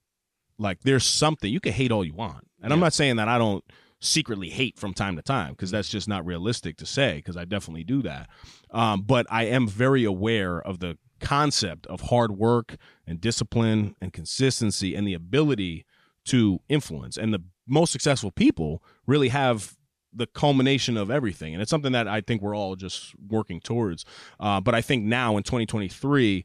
Like 0.59 0.81
there's 0.83 1.07
something 1.07 1.51
you 1.51 1.61
can 1.61 1.73
hate 1.73 1.91
all 1.91 2.05
you 2.05 2.13
want, 2.13 2.47
and 2.63 2.73
I'm 2.75 2.81
not 2.81 2.93
saying 2.93 3.17
that 3.17 3.29
I 3.29 3.39
don't 3.39 3.65
secretly 4.01 4.49
hate 4.49 4.79
from 4.79 4.95
time 4.95 5.17
to 5.17 5.23
time 5.23 5.53
because 5.53 5.71
that's 5.71 5.89
just 5.89 6.09
not 6.09 6.25
realistic 6.25 6.77
to 6.79 6.87
say 6.87 7.17
because 7.17 7.37
I 7.37 7.45
definitely 7.45 7.85
do 7.85 8.03
that. 8.03 8.29
Um, 8.71 9.03
but 9.03 9.27
I 9.31 9.45
am 9.45 9.69
very 9.69 10.05
aware 10.05 10.61
of 10.61 10.81
the 10.81 10.97
concept 11.21 11.87
of 11.87 12.03
hard 12.03 12.33
work 12.33 12.77
and 13.07 13.21
discipline 13.21 13.95
and 14.01 14.13
consistency 14.13 14.95
and 14.95 15.07
the 15.07 15.15
ability 15.15 15.85
to 16.27 16.61
influence. 16.69 17.17
And 17.17 17.33
the 17.33 17.43
most 17.67 17.93
successful 17.93 18.31
people 18.31 18.83
really 19.07 19.29
have 19.29 19.77
the 20.13 20.27
culmination 20.27 20.97
of 20.97 21.11
everything. 21.11 21.55
And 21.55 21.63
it's 21.63 21.71
something 21.71 21.93
that 21.93 22.09
I 22.09 22.21
think 22.21 22.43
we're 22.43 22.57
all 22.57 22.77
just 22.77 23.15
working 23.29 23.61
towards. 23.61 24.05
Uh, 24.41 24.61
but 24.61 24.75
I 24.75 24.81
think 24.81 25.05
now 25.05 25.37
in 25.37 25.43
2023, 25.43 26.45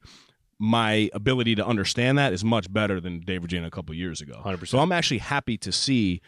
my 0.60 1.10
ability 1.14 1.56
to 1.56 1.66
understand 1.66 2.18
that 2.18 2.32
is 2.32 2.44
much 2.44 2.72
better 2.72 3.02
than 3.02 3.20
Dave 3.22 3.42
Virginia 3.42 3.68
a 3.68 3.72
couple 3.72 3.96
years 3.96 4.22
ago. 4.22 4.42
100%. 4.44 4.68
So 4.68 4.80
I'm 4.80 4.92
actually 4.92 5.18
happy 5.18 5.58
to 5.60 5.72
see 5.72 6.22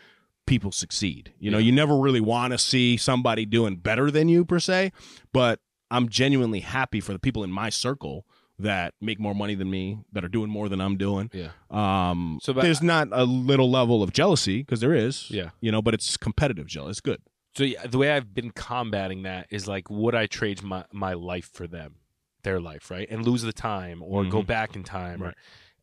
people 0.47 0.71
succeed. 0.71 1.33
You 1.39 1.51
know, 1.51 1.57
Yeah. 1.59 1.65
you 1.67 1.71
never 1.71 1.95
really 1.97 2.21
want 2.21 2.53
to 2.53 2.57
see 2.57 2.97
somebody 2.97 3.45
doing 3.45 3.75
better 3.75 4.09
than 4.09 4.27
you 4.29 4.43
per 4.45 4.59
se, 4.59 4.91
but 5.31 5.59
I'm 5.91 6.09
genuinely 6.09 6.61
happy 6.61 6.99
for 6.99 7.13
the 7.13 7.19
people 7.19 7.43
in 7.43 7.51
my 7.51 7.69
circle 7.69 8.25
that 8.59 8.95
make 8.99 9.19
more 9.19 9.35
money 9.35 9.53
than 9.53 9.69
me, 9.69 9.99
that 10.11 10.25
are 10.25 10.27
doing 10.29 10.49
more 10.49 10.67
than 10.67 10.81
I'm 10.81 10.97
doing. 10.97 11.29
Yeah. 11.31 11.49
Um, 11.69 12.39
So, 12.41 12.53
but- 12.53 12.63
there's 12.63 12.81
not 12.81 13.09
a 13.11 13.23
little 13.23 13.69
level 13.69 14.01
of 14.01 14.11
jealousy 14.11 14.63
because 14.63 14.79
there 14.79 14.95
is. 14.95 15.29
Yeah. 15.29 15.51
You 15.61 15.71
know, 15.71 15.81
but 15.83 15.93
it's 15.93 16.17
competitive 16.17 16.65
jealousy. 16.65 16.91
It's 16.91 17.01
good. 17.01 17.21
So 17.55 17.63
yeah, 17.63 17.85
the 17.87 17.97
way 17.99 18.11
I've 18.11 18.33
been 18.33 18.51
combating 18.51 19.23
that 19.23 19.47
is 19.51 19.67
like, 19.67 19.89
would 19.89 20.15
I 20.15 20.25
trade 20.27 20.63
my, 20.63 20.85
my 20.91 21.13
life 21.13 21.49
for 21.53 21.67
them, 21.67 21.95
their 22.43 22.59
life, 22.59 22.89
right, 22.91 23.07
and 23.09 23.25
lose 23.25 23.41
the 23.43 23.53
time, 23.53 24.01
or 24.01 24.25
go 24.25 24.41
Mhm. 24.41 24.47
back 24.47 24.75
in 24.75 24.83
time, 24.83 25.21
or, 25.21 25.27
Right. 25.27 25.35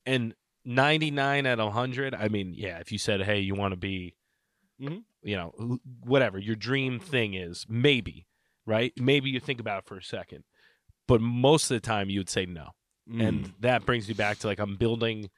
and 0.07 0.35
ninety 0.65 1.11
nine 1.11 1.47
out 1.47 1.61
of 1.61 1.73
hundred. 1.73 2.15
I 2.15 2.29
mean, 2.29 2.55
yeah, 2.57 2.79
if 2.79 2.91
you 2.93 2.99
said, 2.99 3.23
hey, 3.23 3.41
you 3.41 3.55
want 3.55 3.73
to 3.73 3.77
be, 3.77 4.15
Mhm. 4.81 5.05
you 5.23 5.37
know, 5.37 5.79
whatever 6.05 6.39
your 6.39 6.57
dream 6.57 6.99
thing 7.01 7.35
is, 7.35 7.65
maybe, 7.69 8.27
right? 8.67 8.93
Maybe 8.97 9.31
you 9.31 9.41
think 9.41 9.61
about 9.61 9.79
it 9.85 9.87
for 9.89 9.97
a 9.97 10.03
second, 10.03 10.45
but 11.07 11.21
most 11.21 11.71
of 11.71 11.77
the 11.77 11.81
time 11.81 12.11
you 12.11 12.21
would 12.21 12.29
say 12.31 12.45
no, 12.47 12.71
Mm. 13.09 13.27
and 13.29 13.55
that 13.61 13.85
brings 13.87 14.09
me 14.09 14.15
back 14.15 14.39
to 14.39 14.47
like 14.47 14.59
I'm 14.59 14.77
building 14.77 15.31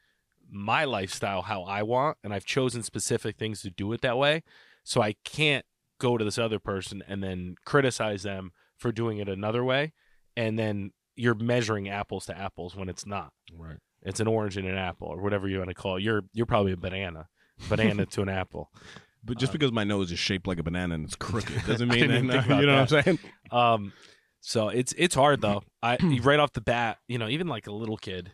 my 0.48 0.84
lifestyle 0.84 1.42
how 1.42 1.62
I 1.64 1.82
want, 1.82 2.18
and 2.22 2.32
I've 2.32 2.44
chosen 2.44 2.82
specific 2.82 3.36
things 3.36 3.62
to 3.62 3.70
do 3.70 3.92
it 3.92 4.00
that 4.02 4.16
way, 4.16 4.42
so 4.84 5.02
I 5.02 5.14
can't 5.24 5.66
go 5.98 6.16
to 6.18 6.24
this 6.24 6.38
other 6.38 6.58
person 6.58 7.02
and 7.08 7.22
then 7.22 7.56
criticize 7.64 8.22
them 8.22 8.52
for 8.76 8.92
doing 8.92 9.16
it 9.18 9.28
another 9.30 9.64
way 9.64 9.92
and 10.36 10.58
then 10.58 10.92
you're 11.14 11.34
measuring 11.34 11.88
apples 11.88 12.26
to 12.26 12.36
apples 12.36 12.76
when 12.76 12.90
it's 12.90 13.06
not 13.06 13.32
right. 13.54 13.78
it's 14.02 14.20
an 14.20 14.26
orange 14.26 14.58
and 14.58 14.68
an 14.68 14.76
apple 14.76 15.08
or 15.08 15.22
whatever 15.22 15.48
you 15.48 15.56
want 15.56 15.70
to 15.70 15.74
call 15.74 15.96
it 15.96 16.02
you're 16.02 16.24
you're 16.34 16.44
probably 16.44 16.72
a 16.72 16.76
banana 16.76 17.26
banana 17.70 18.04
to 18.14 18.20
an 18.20 18.28
apple 18.28 18.70
But 19.26 19.38
just 19.38 19.50
Uh, 19.50 19.52
because 19.54 19.72
my 19.72 19.84
nose 19.84 20.10
is 20.12 20.18
shaped 20.18 20.46
like 20.46 20.58
a 20.58 20.62
banana 20.62 20.94
and 20.94 21.04
it's 21.04 21.16
crooked 21.16 21.66
doesn't 21.66 21.88
mean 21.96 22.08
that, 22.08 22.22
you 22.48 22.66
know 22.66 22.84
that. 22.86 22.90
what 22.90 23.06
I'm 23.06 23.18
saying? 23.18 23.18
um 23.50 23.92
so 24.40 24.68
it's 24.68 24.94
it's 24.96 25.14
hard 25.14 25.40
though 25.40 25.62
i 25.82 25.96
right 26.22 26.38
off 26.38 26.52
the 26.52 26.60
bat 26.60 26.98
you 27.08 27.18
know 27.18 27.28
even 27.28 27.48
like 27.48 27.66
a 27.66 27.72
little 27.72 27.96
kid 27.96 28.30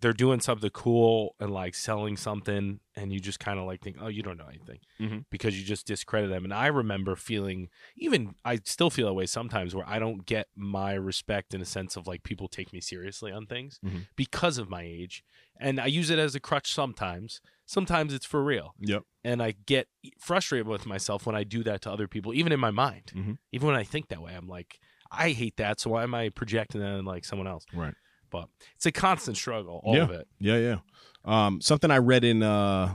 they're 0.00 0.12
doing 0.12 0.40
something 0.40 0.68
cool 0.70 1.34
and 1.40 1.50
like 1.50 1.74
selling 1.74 2.16
something 2.16 2.80
and 2.96 3.12
you 3.12 3.18
just 3.20 3.40
kind 3.40 3.58
of 3.58 3.64
like 3.64 3.80
think 3.80 3.96
oh 4.00 4.08
you 4.08 4.22
don't 4.22 4.36
know 4.36 4.46
anything 4.48 4.78
Mhm. 5.00 5.24
because 5.30 5.58
you 5.58 5.64
just 5.64 5.86
discredit 5.86 6.28
them 6.30 6.44
and 6.44 6.52
i 6.52 6.66
remember 6.66 7.16
feeling 7.16 7.68
even 7.96 8.34
i 8.44 8.58
still 8.64 8.90
feel 8.90 9.06
that 9.06 9.14
way 9.14 9.26
sometimes 9.26 9.74
where 9.74 9.88
i 9.88 9.98
don't 9.98 10.26
get 10.26 10.48
my 10.54 10.92
respect 10.94 11.54
in 11.54 11.60
a 11.62 11.64
sense 11.64 11.96
of 11.96 12.06
like 12.06 12.22
people 12.24 12.46
take 12.48 12.72
me 12.72 12.80
seriously 12.80 13.32
on 13.32 13.46
things 13.46 13.78
Mhm. 13.84 14.06
because 14.16 14.58
of 14.58 14.68
my 14.68 14.82
age 14.82 15.24
and 15.58 15.80
i 15.80 15.86
use 15.86 16.10
it 16.10 16.18
as 16.18 16.34
a 16.34 16.40
crutch 16.40 16.72
sometimes 16.74 17.40
sometimes 17.64 18.12
it's 18.12 18.26
for 18.26 18.44
real 18.44 18.74
Yep. 18.78 19.02
and 19.24 19.42
I 19.42 19.54
get 19.66 19.88
frustrated 20.20 20.68
with 20.68 20.86
myself 20.86 21.26
when 21.26 21.34
I 21.34 21.42
do 21.42 21.64
that 21.64 21.80
to 21.82 21.90
other 21.90 22.06
people, 22.06 22.32
even 22.32 22.52
in 22.52 22.60
my 22.60 22.70
mind. 22.70 23.10
Mhm. 23.12 23.38
Even 23.50 23.66
when 23.66 23.74
I 23.74 23.82
think 23.82 24.06
that 24.06 24.22
way, 24.22 24.36
I'm 24.36 24.46
like, 24.46 24.78
I 25.10 25.30
hate 25.30 25.56
that. 25.56 25.80
So 25.80 25.90
why 25.90 26.04
am 26.04 26.14
I 26.14 26.28
projecting 26.28 26.80
that 26.80 26.92
on 26.92 27.04
like 27.04 27.24
someone 27.24 27.48
else? 27.48 27.64
Right. 27.74 27.94
But 28.40 28.48
it's 28.74 28.86
a 28.86 28.92
constant 28.92 29.36
struggle, 29.36 29.80
all 29.84 29.96
Yeah. 29.96 30.02
of 30.04 30.10
it. 30.10 30.28
Yeah, 30.38 30.58
yeah. 30.58 30.76
Um, 31.24 31.60
something 31.60 31.90
I 31.90 31.98
read 31.98 32.24
in 32.24 32.42
uh, 32.42 32.94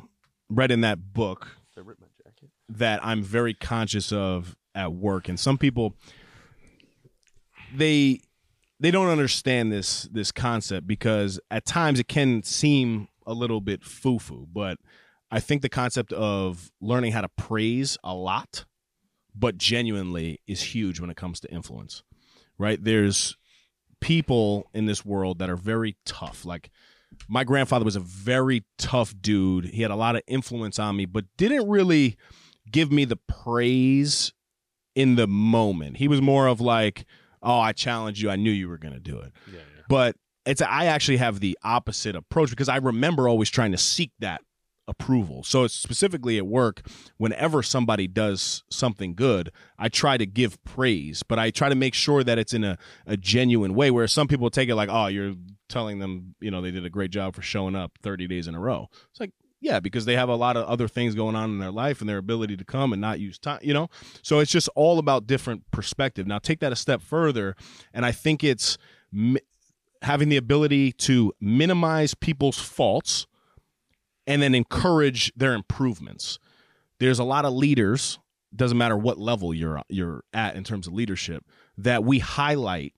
read 0.49 0.71
in 0.71 0.81
that 0.81 1.13
book 1.13 1.47
I 1.77 1.81
my 1.81 1.93
jacket. 2.23 2.49
that 2.69 3.03
I'm 3.05 3.21
very 3.23 3.53
conscious 3.53 4.11
of 4.11 4.55
at 4.75 4.93
work, 4.93 5.27
and 5.29 5.39
some 5.39 5.57
people 5.57 5.95
they 7.75 8.19
they 8.79 8.91
don't 8.91 9.07
understand 9.09 9.71
this 9.71 10.03
this 10.11 10.31
concept 10.31 10.87
because 10.87 11.39
at 11.49 11.65
times 11.65 11.99
it 11.99 12.07
can 12.07 12.43
seem 12.43 13.07
a 13.25 13.33
little 13.33 13.61
bit 13.61 13.83
foo 13.83 14.19
foo, 14.19 14.47
but 14.51 14.77
I 15.29 15.39
think 15.39 15.61
the 15.61 15.69
concept 15.69 16.11
of 16.13 16.71
learning 16.81 17.11
how 17.13 17.21
to 17.21 17.29
praise 17.29 17.97
a 18.03 18.13
lot, 18.13 18.65
but 19.35 19.57
genuinely, 19.57 20.39
is 20.47 20.61
huge 20.75 20.99
when 20.99 21.09
it 21.09 21.15
comes 21.17 21.39
to 21.41 21.51
influence. 21.51 22.03
Right? 22.57 22.83
There's 22.83 23.37
people 24.01 24.69
in 24.73 24.85
this 24.85 25.05
world 25.05 25.39
that 25.39 25.49
are 25.49 25.55
very 25.55 25.95
tough. 26.05 26.43
Like 26.45 26.69
my 27.27 27.43
grandfather 27.43 27.85
was 27.85 27.95
a 27.95 28.01
very 28.01 28.63
tough 28.77 29.13
dude. 29.21 29.65
He 29.65 29.81
had 29.81 29.91
a 29.91 29.95
lot 29.95 30.15
of 30.15 30.23
influence 30.27 30.79
on 30.79 30.97
me, 30.97 31.05
but 31.05 31.25
didn't 31.37 31.69
really 31.69 32.17
give 32.69 32.91
me 32.91 33.05
the 33.05 33.15
praise 33.15 34.33
in 34.95 35.15
the 35.15 35.27
moment. 35.27 35.97
He 35.97 36.07
was 36.07 36.21
more 36.21 36.47
of 36.47 36.59
like, 36.59 37.05
"Oh, 37.41 37.59
I 37.59 37.71
challenged 37.71 38.21
you. 38.21 38.29
I 38.29 38.35
knew 38.35 38.51
you 38.51 38.67
were 38.67 38.77
going 38.77 38.93
to 38.93 38.99
do 38.99 39.17
it." 39.19 39.31
Yeah, 39.47 39.59
yeah. 39.59 39.83
But 39.87 40.15
it's 40.45 40.61
I 40.61 40.85
actually 40.85 41.17
have 41.17 41.39
the 41.39 41.57
opposite 41.63 42.15
approach 42.15 42.49
because 42.49 42.69
I 42.69 42.77
remember 42.77 43.27
always 43.27 43.49
trying 43.49 43.71
to 43.71 43.77
seek 43.77 44.11
that 44.19 44.41
approval. 44.91 45.43
So 45.43 45.65
specifically 45.67 46.37
at 46.37 46.45
work, 46.45 46.85
whenever 47.17 47.63
somebody 47.63 48.07
does 48.07 48.63
something 48.69 49.15
good, 49.15 49.51
I 49.79 49.89
try 49.89 50.17
to 50.17 50.25
give 50.25 50.63
praise, 50.63 51.23
but 51.23 51.39
I 51.39 51.49
try 51.49 51.69
to 51.69 51.75
make 51.75 51.93
sure 51.93 52.23
that 52.23 52.37
it's 52.37 52.53
in 52.53 52.63
a, 52.63 52.77
a 53.07 53.17
genuine 53.17 53.73
way 53.73 53.89
where 53.89 54.07
some 54.07 54.27
people 54.27 54.49
take 54.49 54.69
it 54.69 54.75
like, 54.75 54.89
oh, 54.91 55.07
you're 55.07 55.33
telling 55.69 55.99
them, 55.99 56.35
you 56.39 56.51
know, 56.51 56.61
they 56.61 56.71
did 56.71 56.85
a 56.85 56.89
great 56.89 57.09
job 57.09 57.33
for 57.33 57.41
showing 57.41 57.75
up 57.75 57.93
30 58.03 58.27
days 58.27 58.47
in 58.47 58.53
a 58.53 58.59
row. 58.59 58.89
It's 59.09 59.19
like, 59.19 59.31
yeah, 59.61 59.79
because 59.79 60.05
they 60.05 60.15
have 60.15 60.29
a 60.29 60.35
lot 60.35 60.57
of 60.57 60.65
other 60.67 60.87
things 60.87 61.15
going 61.15 61.35
on 61.35 61.51
in 61.51 61.59
their 61.59 61.71
life 61.71 62.01
and 62.01 62.09
their 62.09 62.17
ability 62.17 62.57
to 62.57 62.65
come 62.65 62.91
and 62.91 63.01
not 63.01 63.19
use 63.19 63.39
time, 63.39 63.59
you 63.61 63.73
know? 63.73 63.89
So 64.21 64.39
it's 64.39 64.51
just 64.51 64.69
all 64.75 64.99
about 64.99 65.27
different 65.27 65.69
perspective. 65.71 66.27
Now 66.27 66.39
take 66.39 66.59
that 66.59 66.71
a 66.71 66.75
step 66.75 67.01
further, 67.01 67.55
and 67.93 68.05
I 68.05 68.11
think 68.11 68.43
it's 68.43 68.77
mi- 69.11 69.39
having 70.01 70.29
the 70.29 70.37
ability 70.37 70.91
to 70.93 71.31
minimize 71.39 72.15
people's 72.15 72.59
faults 72.59 73.27
and 74.27 74.41
then 74.41 74.55
encourage 74.55 75.31
their 75.35 75.53
improvements. 75.53 76.39
There's 76.99 77.19
a 77.19 77.23
lot 77.23 77.45
of 77.45 77.53
leaders, 77.53 78.19
doesn't 78.55 78.77
matter 78.77 78.97
what 78.97 79.17
level 79.17 79.53
you're 79.53 79.81
you're 79.89 80.23
at 80.33 80.55
in 80.55 80.63
terms 80.63 80.87
of 80.87 80.93
leadership, 80.93 81.45
that 81.77 82.03
we 82.03 82.19
highlight 82.19 82.93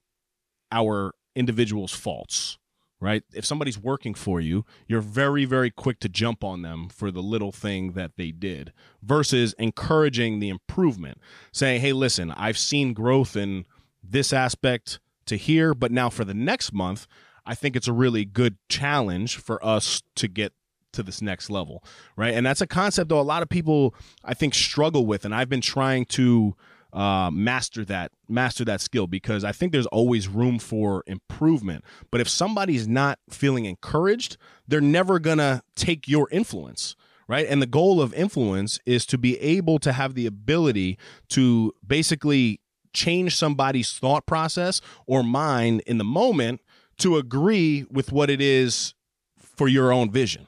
our 0.71 1.13
individuals' 1.35 1.93
faults, 1.93 2.57
right? 2.99 3.23
If 3.33 3.45
somebody's 3.45 3.79
working 3.79 4.13
for 4.13 4.41
you, 4.41 4.65
you're 4.87 5.01
very 5.01 5.45
very 5.45 5.71
quick 5.71 5.99
to 6.01 6.09
jump 6.09 6.43
on 6.43 6.61
them 6.63 6.89
for 6.89 7.11
the 7.11 7.21
little 7.21 7.51
thing 7.51 7.93
that 7.93 8.11
they 8.17 8.31
did 8.31 8.73
versus 9.01 9.53
encouraging 9.57 10.39
the 10.39 10.49
improvement, 10.49 11.19
saying, 11.51 11.81
"Hey, 11.81 11.93
listen, 11.93 12.31
I've 12.31 12.57
seen 12.57 12.93
growth 12.93 13.35
in 13.35 13.65
this 14.03 14.33
aspect 14.33 14.99
to 15.27 15.37
here, 15.37 15.73
but 15.73 15.91
now 15.91 16.09
for 16.09 16.25
the 16.25 16.33
next 16.33 16.73
month, 16.73 17.07
I 17.45 17.55
think 17.55 17.75
it's 17.75 17.87
a 17.87 17.93
really 17.93 18.25
good 18.25 18.57
challenge 18.69 19.37
for 19.37 19.63
us 19.65 20.01
to 20.15 20.27
get 20.27 20.53
to 20.93 21.03
this 21.03 21.21
next 21.21 21.49
level, 21.49 21.83
right? 22.15 22.33
And 22.33 22.45
that's 22.45 22.61
a 22.61 22.67
concept 22.67 23.09
though 23.09 23.19
a 23.19 23.21
lot 23.21 23.43
of 23.43 23.49
people 23.49 23.93
I 24.23 24.33
think 24.33 24.53
struggle 24.55 25.05
with, 25.05 25.25
and 25.25 25.35
I've 25.35 25.49
been 25.49 25.61
trying 25.61 26.05
to 26.05 26.55
uh, 26.93 27.31
master 27.31 27.83
that 27.85 28.11
master 28.29 28.63
that 28.65 28.79
skill 28.79 29.07
because 29.07 29.43
I 29.43 29.51
think 29.51 29.71
there's 29.71 29.87
always 29.87 30.27
room 30.27 30.59
for 30.59 31.03
improvement. 31.07 31.83
But 32.11 32.21
if 32.21 32.29
somebody's 32.29 32.87
not 32.87 33.19
feeling 33.29 33.65
encouraged, 33.65 34.37
they're 34.67 34.81
never 34.81 35.19
gonna 35.19 35.63
take 35.75 36.07
your 36.07 36.29
influence. 36.31 36.95
Right. 37.25 37.47
And 37.47 37.61
the 37.61 37.67
goal 37.67 38.01
of 38.01 38.13
influence 38.13 38.79
is 38.85 39.05
to 39.07 39.17
be 39.17 39.39
able 39.39 39.79
to 39.79 39.93
have 39.93 40.13
the 40.13 40.25
ability 40.25 40.99
to 41.29 41.73
basically 41.85 42.59
change 42.93 43.37
somebody's 43.37 43.93
thought 43.93 44.25
process 44.25 44.81
or 45.07 45.23
mind 45.23 45.81
in 45.87 45.97
the 45.97 46.03
moment 46.03 46.61
to 46.97 47.15
agree 47.15 47.85
with 47.89 48.11
what 48.11 48.29
it 48.29 48.41
is 48.41 48.93
for 49.39 49.67
your 49.67 49.91
own 49.91 50.11
vision 50.11 50.47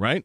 right? 0.00 0.24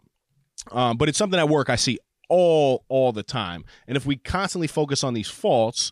Um, 0.71 0.97
but 0.97 1.09
it's 1.09 1.17
something 1.17 1.39
at 1.39 1.49
work 1.49 1.69
I 1.69 1.75
see 1.75 1.99
all 2.29 2.83
all 2.87 3.11
the 3.11 3.21
time. 3.21 3.65
And 3.87 3.95
if 3.95 4.05
we 4.07 4.15
constantly 4.15 4.65
focus 4.67 5.03
on 5.03 5.13
these 5.13 5.29
faults, 5.29 5.91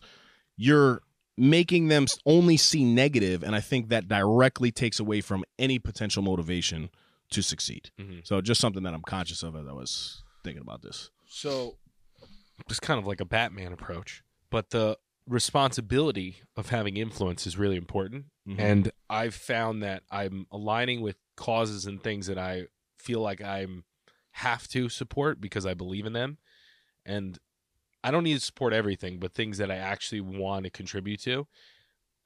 you're 0.56 1.00
making 1.36 1.88
them 1.88 2.06
only 2.26 2.56
see 2.56 2.84
negative, 2.84 3.42
and 3.42 3.54
I 3.54 3.60
think 3.60 3.88
that 3.90 4.08
directly 4.08 4.72
takes 4.72 4.98
away 4.98 5.20
from 5.20 5.44
any 5.58 5.78
potential 5.78 6.22
motivation 6.22 6.90
to 7.30 7.42
succeed. 7.42 7.90
Mhm. 8.00 8.26
So 8.26 8.40
just 8.40 8.60
something 8.60 8.82
that 8.84 8.94
I'm 8.94 9.02
conscious 9.02 9.42
of 9.42 9.56
as 9.56 9.66
I 9.66 9.72
was 9.72 10.22
thinking 10.44 10.62
about 10.62 10.82
this. 10.82 11.10
So 11.26 11.76
it's 12.68 12.78
kind 12.80 12.98
of 12.98 13.06
like 13.06 13.20
a 13.20 13.24
Batman 13.24 13.72
approach, 13.72 14.22
but 14.50 14.70
the 14.70 14.96
responsibility 15.26 16.36
of 16.56 16.68
having 16.68 16.96
influence 16.96 17.46
is 17.46 17.56
really 17.56 17.76
important. 17.76 18.26
Mhm. 18.46 18.58
And 18.60 18.92
I've 19.08 19.34
found 19.34 19.82
that 19.82 20.04
I'm 20.10 20.46
aligning 20.52 21.00
with 21.00 21.16
causes 21.36 21.86
and 21.86 22.02
things 22.02 22.26
that 22.26 22.38
I 22.38 22.66
feel 23.04 23.20
like 23.20 23.42
I'm 23.42 23.84
have 24.32 24.66
to 24.68 24.88
support 24.88 25.40
because 25.40 25.64
I 25.64 25.74
believe 25.74 26.06
in 26.06 26.12
them. 26.12 26.38
And 27.06 27.38
I 28.02 28.10
don't 28.10 28.24
need 28.24 28.34
to 28.34 28.40
support 28.44 28.72
everything, 28.72 29.18
but 29.18 29.32
things 29.32 29.58
that 29.58 29.70
I 29.70 29.76
actually 29.76 30.20
want 30.20 30.64
to 30.64 30.70
contribute 30.70 31.20
to. 31.22 31.46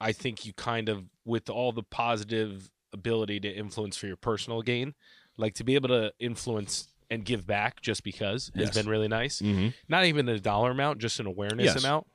I 0.00 0.12
think 0.12 0.46
you 0.46 0.52
kind 0.52 0.88
of 0.88 1.04
with 1.24 1.50
all 1.50 1.72
the 1.72 1.82
positive 1.82 2.70
ability 2.92 3.40
to 3.40 3.48
influence 3.48 3.96
for 3.96 4.06
your 4.06 4.16
personal 4.16 4.62
gain, 4.62 4.94
like 5.36 5.54
to 5.54 5.64
be 5.64 5.74
able 5.74 5.88
to 5.88 6.12
influence 6.18 6.88
and 7.10 7.24
give 7.24 7.46
back 7.46 7.80
just 7.80 8.04
because 8.04 8.50
has 8.54 8.70
been 8.70 8.88
really 8.88 9.08
nice 9.08 9.40
Mm-hmm. 9.40 9.68
not 9.88 10.04
even 10.04 10.28
a 10.28 10.38
dollar 10.38 10.70
amount, 10.70 10.98
just 10.98 11.20
an 11.20 11.26
awareness 11.26 11.64
Yes. 11.66 11.76
amount. 11.84 12.06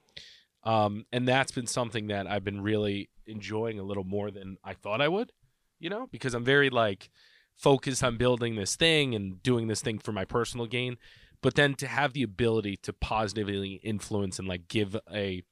Um, 0.64 1.06
and 1.12 1.28
that's 1.28 1.52
been 1.52 1.68
something 1.68 2.08
that 2.08 2.26
I've 2.26 2.44
been 2.44 2.62
really 2.62 3.10
enjoying 3.26 3.80
a 3.80 3.84
little 3.84 4.04
more 4.06 4.32
than 4.32 4.58
I 4.64 4.74
thought 4.74 5.02
I 5.02 5.08
would, 5.08 5.32
you 5.80 5.90
know, 5.90 6.08
because 6.12 6.34
I'm 6.34 6.46
very 6.46 6.70
like 6.70 7.10
focused 7.58 8.04
on 8.04 8.18
building 8.18 8.56
this 8.56 8.76
thing 8.76 9.14
and 9.16 9.42
doing 9.44 9.68
this 9.68 9.82
thing 9.82 10.00
for 10.00 10.12
my 10.12 10.26
personal 10.26 10.66
gain. 10.66 10.98
But 11.42 11.56
then 11.56 11.76
to 11.76 11.88
have 11.88 12.14
the 12.14 12.24
ability 12.24 12.78
to 12.84 12.94
positively 12.94 13.74
influence 13.84 14.40
and 14.40 14.48
like 14.48 14.68
give 14.68 14.96
a, 15.14 15.44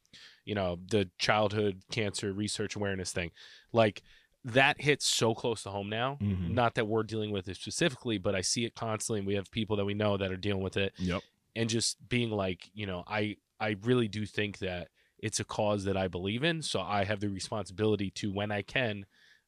you 0.46 0.56
know, 0.56 0.80
the 0.90 1.10
childhood 1.20 1.84
cancer 1.92 2.32
research 2.34 2.76
awareness 2.76 3.12
thing, 3.12 3.32
like 3.74 4.02
that 4.44 4.82
hits 4.82 5.06
so 5.06 5.36
close 5.36 5.64
to 5.64 5.70
home 5.70 5.90
now. 5.90 6.18
Mhm. 6.22 6.50
Not 6.52 6.76
that 6.76 6.88
we're 6.88 7.04
dealing 7.04 7.30
with 7.32 7.48
it 7.48 7.58
specifically, 7.58 8.18
but 8.18 8.34
I 8.36 8.42
see 8.42 8.66
it 8.66 8.74
constantly. 8.74 9.20
And 9.20 9.28
we 9.28 9.36
have 9.36 9.52
people 9.52 9.76
that 9.76 9.86
we 9.86 9.94
know 9.94 10.18
that 10.18 10.32
are 10.32 10.38
dealing 10.38 10.64
with 10.64 10.78
it 10.78 10.94
Yep. 10.98 11.22
and 11.56 11.70
just 11.70 12.08
being 12.10 12.32
like, 12.32 12.70
you 12.74 12.86
know, 12.86 13.04
I 13.08 13.38
I 13.60 13.76
really 13.84 14.08
do 14.08 14.26
think 14.26 14.58
that 14.58 14.88
it's 15.20 15.40
a 15.40 15.44
cause 15.44 15.84
that 15.84 15.96
I 15.96 16.08
believe 16.08 16.44
in, 16.44 16.64
so 16.64 16.82
I 16.82 17.04
have 17.04 17.20
the 17.20 17.30
responsibility 17.30 18.10
to 18.12 18.32
when 18.32 18.50
I 18.52 18.64
can 18.64 19.06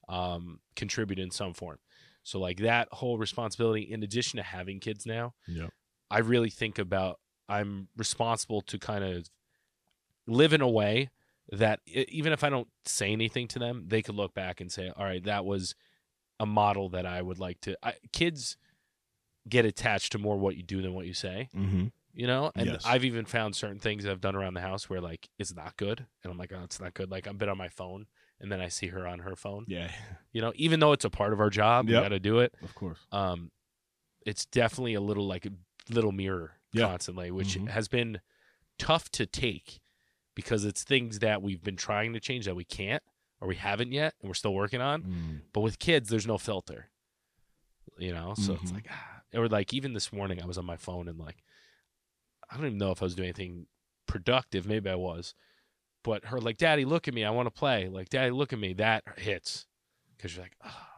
um 0.10 0.60
contribute 0.76 1.18
in 1.20 1.32
some 1.32 1.54
form. 1.54 1.80
So 2.24 2.40
like 2.40 2.58
that 2.60 2.88
whole 2.92 3.18
responsibility 3.18 3.82
in 3.82 4.04
addition 4.04 4.38
to 4.38 4.44
having 4.44 4.80
kids 4.80 5.06
now, 5.06 5.34
Yep. 5.48 5.70
I 6.10 6.20
really 6.20 6.50
think 6.50 6.80
about 6.80 7.20
I'm 7.50 7.90
responsible 7.98 8.62
to 8.62 8.80
kind 8.80 9.04
of 9.04 9.30
live 10.28 10.54
in 10.54 10.62
a 10.62 10.70
way 10.70 11.10
that 11.52 11.82
even 11.86 12.32
if 12.32 12.44
I 12.44 12.50
don't 12.50 12.70
say 12.86 13.12
anything 13.12 13.48
to 13.50 13.60
them, 13.60 13.86
they 13.88 14.02
could 14.02 14.16
look 14.16 14.34
back 14.34 14.62
and 14.62 14.72
say, 14.72 14.90
"All 14.96 15.04
right, 15.04 15.24
that 15.26 15.44
was 15.46 15.76
a 16.40 16.46
model 16.46 16.90
that 16.90 17.06
I 17.06 17.22
would 17.22 17.40
like 17.40 17.60
to." 17.62 17.78
I, 17.84 17.96
kids 18.14 18.58
get 19.50 19.66
attached 19.66 20.14
to 20.14 20.18
more 20.18 20.38
what 20.38 20.56
you 20.56 20.64
do 20.64 20.82
than 20.82 20.94
what 20.94 21.06
you 21.06 21.14
say 21.14 21.50
Mm-hmm. 21.54 21.88
you 22.14 22.28
know 22.28 22.52
and 22.56 22.68
Yes. 22.68 22.84
i've 22.86 23.04
even 23.04 23.26
found 23.26 23.56
certain 23.56 23.80
things 23.80 24.06
i've 24.06 24.22
done 24.22 24.36
around 24.36 24.54
the 24.54 24.62
house 24.62 24.90
where 24.90 25.02
like 25.02 25.28
it's 25.38 25.54
not 25.54 25.76
good 25.76 26.06
and 26.24 26.32
i'm 26.32 26.38
like 26.38 26.54
oh 26.54 26.64
it's 26.64 26.80
not 26.80 26.94
good 26.94 27.12
like 27.12 27.28
i've 27.28 27.38
been 27.38 27.50
on 27.50 27.58
my 27.58 27.68
phone 27.68 28.08
and 28.44 28.52
then 28.52 28.62
i 28.62 28.68
see 28.68 28.88
her 28.88 29.08
on 29.08 29.20
her 29.20 29.36
phone 29.36 29.66
Yeah. 29.68 29.90
you 30.32 30.42
know 30.42 30.54
even 30.56 30.80
though 30.80 30.92
it's 30.92 31.06
a 31.06 31.10
part 31.10 31.34
of 31.34 31.40
our 31.40 31.50
job 31.50 31.88
we 31.88 31.94
got 31.94 32.10
to 32.10 32.20
do 32.20 32.40
it 32.40 32.54
Of 32.62 32.76
course. 32.76 33.00
um 33.12 33.50
it's 34.26 34.46
definitely 34.46 34.94
a 34.94 35.02
little 35.02 35.26
like 35.26 35.46
a 35.48 35.52
little 35.90 36.12
mirror 36.12 36.60
Yeah. 36.74 36.88
constantly 36.88 37.32
which 37.32 37.58
Mhm. 37.58 37.70
has 37.70 37.88
been 37.88 38.22
tough 38.78 39.10
to 39.14 39.26
take 39.26 39.80
because 40.36 40.66
it's 40.66 40.84
things 40.84 41.20
that 41.20 41.42
we've 41.42 41.64
been 41.64 41.76
trying 41.78 42.14
to 42.14 42.20
change 42.20 42.46
that 42.46 42.56
we 42.56 42.64
can't 42.66 43.02
or 43.42 43.48
we 43.48 43.56
haven't 43.56 43.92
yet 43.92 44.14
and 44.22 44.30
we're 44.30 44.34
still 44.36 44.54
working 44.54 44.82
on 44.82 45.04
Mm. 45.04 45.42
but 45.54 45.62
with 45.62 45.80
kids 45.80 46.10
there's 46.10 46.28
no 46.28 46.38
filter 46.38 46.90
you 47.98 48.12
know 48.14 48.34
so 48.36 48.54
it's 48.56 48.72
Mhm. 48.72 48.76
like 48.76 48.88
ah. 48.90 49.22
or 49.36 49.48
like 49.48 49.74
even 49.74 49.94
this 49.94 50.12
morning 50.12 50.42
i 50.42 50.46
was 50.46 50.58
on 50.58 50.66
my 50.66 50.78
phone 50.78 51.08
and 51.08 51.20
like 51.20 51.44
i 52.50 52.58
don't 52.58 52.66
even 52.68 52.78
know 52.78 52.92
if 52.92 53.02
i 53.02 53.06
was 53.06 53.16
doing 53.16 53.28
anything 53.30 53.68
productive 54.08 54.66
maybe 54.68 54.90
i 54.90 54.96
was 54.96 55.34
but 56.04 56.26
her 56.26 56.40
like 56.40 56.58
daddy 56.58 56.86
look 56.86 57.08
at 57.08 57.14
me 57.14 57.24
i 57.24 57.30
want 57.30 57.48
to 57.48 57.52
play 57.52 57.88
like 57.90 58.10
daddy 58.10 58.32
look 58.32 58.54
at 58.54 58.60
me 58.60 58.74
that 58.74 59.04
hits 59.18 59.66
because 60.18 60.36
you're 60.36 60.44
like 60.44 60.56
ah. 60.64 60.90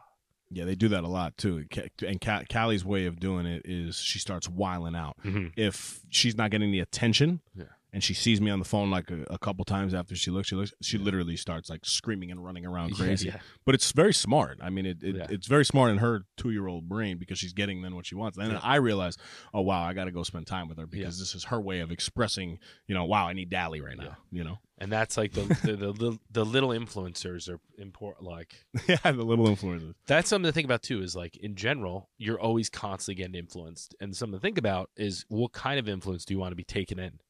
Yeah, 0.48 0.64
they 0.64 0.76
do 0.76 0.86
that 0.90 1.02
a 1.02 1.08
lot 1.08 1.36
too. 1.36 1.64
And 2.06 2.20
Ca- 2.20 2.44
Callie's 2.48 2.84
way 2.84 3.06
of 3.06 3.18
doing 3.18 3.46
it 3.46 3.62
is 3.64 3.96
she 3.96 4.20
starts 4.20 4.48
wiling 4.48 4.94
out. 4.94 5.16
if 5.56 5.98
she's 6.08 6.36
not 6.36 6.52
getting 6.52 6.70
the 6.70 6.78
attention 6.78 7.40
Yeah. 7.56 7.64
And 7.96 8.04
she 8.04 8.12
sees 8.12 8.42
me 8.42 8.50
on 8.50 8.58
the 8.58 8.64
phone 8.66 8.90
like 8.90 9.10
a, 9.10 9.22
a 9.30 9.38
couple 9.38 9.64
times 9.64 9.94
after 9.94 10.14
she 10.14 10.30
looks 10.30 10.48
she 10.48 10.54
looks 10.54 10.74
she 10.82 10.98
Yeah. 10.98 11.04
literally 11.04 11.34
starts 11.36 11.70
like 11.70 11.80
screaming 11.86 12.30
and 12.30 12.44
running 12.44 12.66
around 12.66 12.94
crazy. 12.96 13.28
yeah. 13.28 13.38
but 13.64 13.74
it's 13.74 13.90
very 13.90 14.12
smart. 14.12 14.58
I 14.62 14.68
mean 14.68 14.84
it, 14.84 15.02
it 15.02 15.16
Yeah. 15.16 15.26
it's 15.30 15.46
very 15.46 15.64
smart 15.64 15.90
in 15.92 15.98
her 15.98 16.26
two-year-old 16.36 16.88
brain 16.90 17.16
because 17.16 17.38
she's 17.38 17.54
getting 17.54 17.80
then 17.80 17.94
what 17.96 18.04
she 18.04 18.14
wants. 18.14 18.36
And 18.36 18.50
then 18.50 18.60
i 18.62 18.76
realize 18.76 19.16
oh 19.54 19.62
wow 19.62 19.82
i 19.82 19.94
gotta 19.94 20.10
go 20.12 20.22
spend 20.22 20.46
time 20.46 20.68
with 20.68 20.76
her 20.78 20.86
because 20.86 21.18
this 21.18 21.34
is 21.34 21.44
her 21.44 21.60
way 21.60 21.80
of 21.80 21.90
expressing 21.90 22.58
you 22.86 22.94
know 22.94 23.06
wow 23.06 23.26
i 23.26 23.32
need 23.32 23.48
dally 23.48 23.80
right 23.80 23.96
now 23.96 24.04
Yeah. 24.04 24.14
you 24.38 24.44
know? 24.44 24.58
And 24.78 24.92
that's 24.92 25.16
like 25.16 25.32
the 25.32 25.44
the, 25.64 25.72
the, 25.74 25.88
little, 25.90 26.18
the 26.30 26.44
little 26.44 26.68
influencers 26.68 27.48
are 27.48 27.58
important 27.78 28.26
like 28.26 28.66
yeah 28.86 28.98
the 29.04 29.22
little 29.24 29.46
influencers. 29.46 29.94
That's 30.06 30.28
something 30.28 30.46
to 30.50 30.52
think 30.52 30.66
about 30.66 30.82
too 30.82 31.00
is 31.00 31.16
like 31.16 31.38
in 31.38 31.54
general 31.54 32.10
you're 32.18 32.38
always 32.38 32.68
constantly 32.68 33.14
getting 33.22 33.36
influenced. 33.36 33.94
And 34.00 34.14
something 34.14 34.38
to 34.38 34.42
think 34.42 34.58
about 34.58 34.90
is 34.96 35.24
what 35.28 35.52
kind 35.52 35.78
of 35.78 35.88
influence 35.88 36.26
do 36.26 36.34
you 36.34 36.38
want 36.40 36.52
to 36.52 36.56
be 36.56 36.64
taken 36.64 36.98
in 36.98 37.20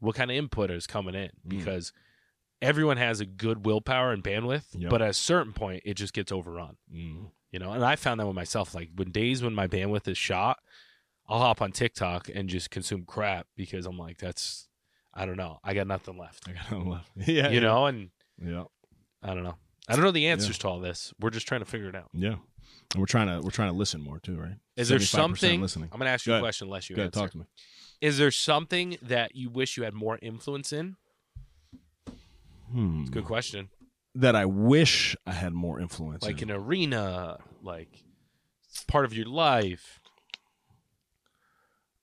what 0.00 0.14
kind 0.14 0.30
of 0.30 0.36
input 0.36 0.70
is 0.70 0.86
coming 0.86 1.14
in 1.14 1.30
Mm. 1.46 1.48
because 1.48 1.92
everyone 2.60 2.96
has 2.96 3.20
a 3.20 3.26
good 3.26 3.64
willpower 3.66 4.12
and 4.12 4.22
bandwidth 4.24 4.64
Yep. 4.72 4.90
but 4.90 5.02
at 5.02 5.10
a 5.10 5.14
certain 5.14 5.52
point 5.52 5.82
it 5.84 5.94
just 5.94 6.12
gets 6.12 6.32
overrun 6.32 6.76
mm. 6.92 7.30
you 7.52 7.58
know 7.58 7.72
and 7.72 7.84
i 7.84 7.94
found 7.96 8.18
that 8.20 8.26
with 8.26 8.34
myself 8.36 8.74
like 8.74 8.90
when 8.96 9.10
days 9.10 9.42
when 9.42 9.54
my 9.54 9.66
bandwidth 9.68 10.08
is 10.08 10.18
shot 10.18 10.58
I'll 11.30 11.40
hop 11.40 11.60
on 11.60 11.72
TikTok 11.72 12.30
and 12.34 12.48
just 12.48 12.70
consume 12.70 13.04
crap 13.04 13.46
because 13.54 13.84
I'm 13.84 13.98
like, 13.98 14.16
that's 14.16 14.66
I 15.12 15.26
don't 15.26 15.36
know. 15.36 15.58
I 15.62 15.74
got 15.74 15.86
nothing 15.86 16.16
left. 16.16 16.48
I 16.48 16.52
got 16.52 16.70
no 16.72 16.90
left. 16.90 17.10
yeah, 17.28 17.50
You 17.50 17.60
know, 17.60 17.84
and 17.84 18.08
Yeah, 18.42 18.64
I 19.22 19.34
don't 19.34 19.42
know. 19.42 19.56
I 19.86 19.92
don't 19.94 20.06
know 20.06 20.10
the 20.10 20.28
answers 20.28 20.56
to 20.56 20.68
all 20.68 20.80
this. 20.80 21.12
We're 21.20 21.28
just 21.28 21.46
trying 21.46 21.60
to 21.60 21.66
figure 21.66 21.90
it 21.90 21.94
out. 21.94 22.08
yeah. 22.14 22.36
And 22.94 22.98
we're 23.00 23.04
trying 23.04 23.26
to 23.26 23.42
we're 23.44 23.50
trying 23.50 23.70
to 23.72 23.76
listen 23.76 24.00
more 24.00 24.20
too, 24.20 24.38
right? 24.40 24.54
Is 24.76 24.88
there 24.88 24.98
something? 25.00 25.60
listening? 25.60 25.90
I'm 25.92 25.98
going 25.98 26.06
to 26.06 26.12
ask 26.12 26.24
you 26.24 26.30
Go 26.30 26.36
a 26.36 26.36
ahead. 26.36 26.44
question 26.44 26.68
unless 26.68 26.88
you 26.88 26.96
Go 26.96 27.02
ahead, 27.02 27.08
answer. 27.14 27.20
talk 27.20 27.32
to 27.32 27.38
me. 27.40 27.44
Is 28.00 28.18
there 28.18 28.30
something 28.30 28.96
that 29.02 29.34
you 29.34 29.50
wish 29.50 29.76
you 29.76 29.82
had 29.82 29.94
more 29.94 30.18
influence 30.22 30.72
in? 30.72 30.96
Hmm. 32.72 33.04
Good 33.06 33.24
question. 33.24 33.70
That 34.14 34.36
I 34.36 34.44
wish 34.44 35.16
I 35.26 35.32
had 35.32 35.52
more 35.52 35.80
influence. 35.80 36.24
Like 36.24 36.42
in. 36.42 36.50
an 36.50 36.56
arena, 36.56 37.38
like 37.62 38.04
part 38.86 39.04
of 39.04 39.14
your 39.14 39.26
life. 39.26 40.00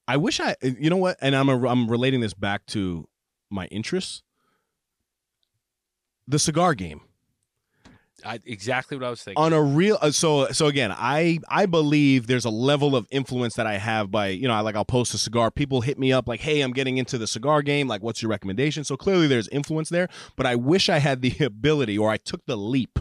I 0.07 0.17
wish 0.17 0.39
I, 0.39 0.55
you 0.61 0.89
know 0.89 0.97
what? 0.97 1.17
And 1.21 1.35
I'm 1.35 1.49
a, 1.49 1.67
I'm 1.67 1.89
relating 1.89 2.21
this 2.21 2.33
back 2.33 2.65
to 2.67 3.07
my 3.49 3.65
interests. 3.67 4.21
The 6.27 6.39
cigar 6.39 6.75
game 6.75 7.01
I, 8.25 8.39
exactly 8.45 8.97
what 8.97 9.05
I 9.05 9.09
was 9.09 9.23
thinking. 9.23 9.43
on 9.43 9.53
a 9.53 9.61
real. 9.61 9.97
uh, 10.01 10.11
So 10.11 10.47
so 10.51 10.67
again, 10.67 10.91
I 10.91 11.39
I 11.47 11.65
believe 11.65 12.27
there's 12.27 12.45
a 12.45 12.49
level 12.49 12.95
of 12.95 13.07
influence 13.11 13.53
that 13.55 13.67
I 13.67 13.77
have 13.77 14.09
by 14.11 14.27
you 14.29 14.47
know 14.47 14.53
I, 14.53 14.61
like 14.61 14.75
I'll 14.75 14.83
post 14.85 15.13
a 15.13 15.17
cigar. 15.17 15.51
People 15.51 15.81
hit 15.81 15.99
me 15.99 16.11
up 16.11 16.27
like, 16.27 16.39
hey, 16.41 16.61
I'm 16.61 16.71
getting 16.73 16.97
into 16.97 17.17
the 17.17 17.27
cigar 17.27 17.61
game. 17.61 17.87
Like, 17.87 18.01
what's 18.01 18.21
your 18.21 18.29
recommendation? 18.31 18.83
So 18.83 18.97
clearly 18.97 19.27
there's 19.27 19.47
influence 19.49 19.89
there. 19.89 20.07
But 20.35 20.45
I 20.45 20.55
wish 20.55 20.89
I 20.89 20.97
had 20.99 21.21
the 21.21 21.35
ability 21.45 21.97
or 21.97 22.09
I 22.09 22.17
took 22.17 22.45
the 22.45 22.57
leap 22.57 22.99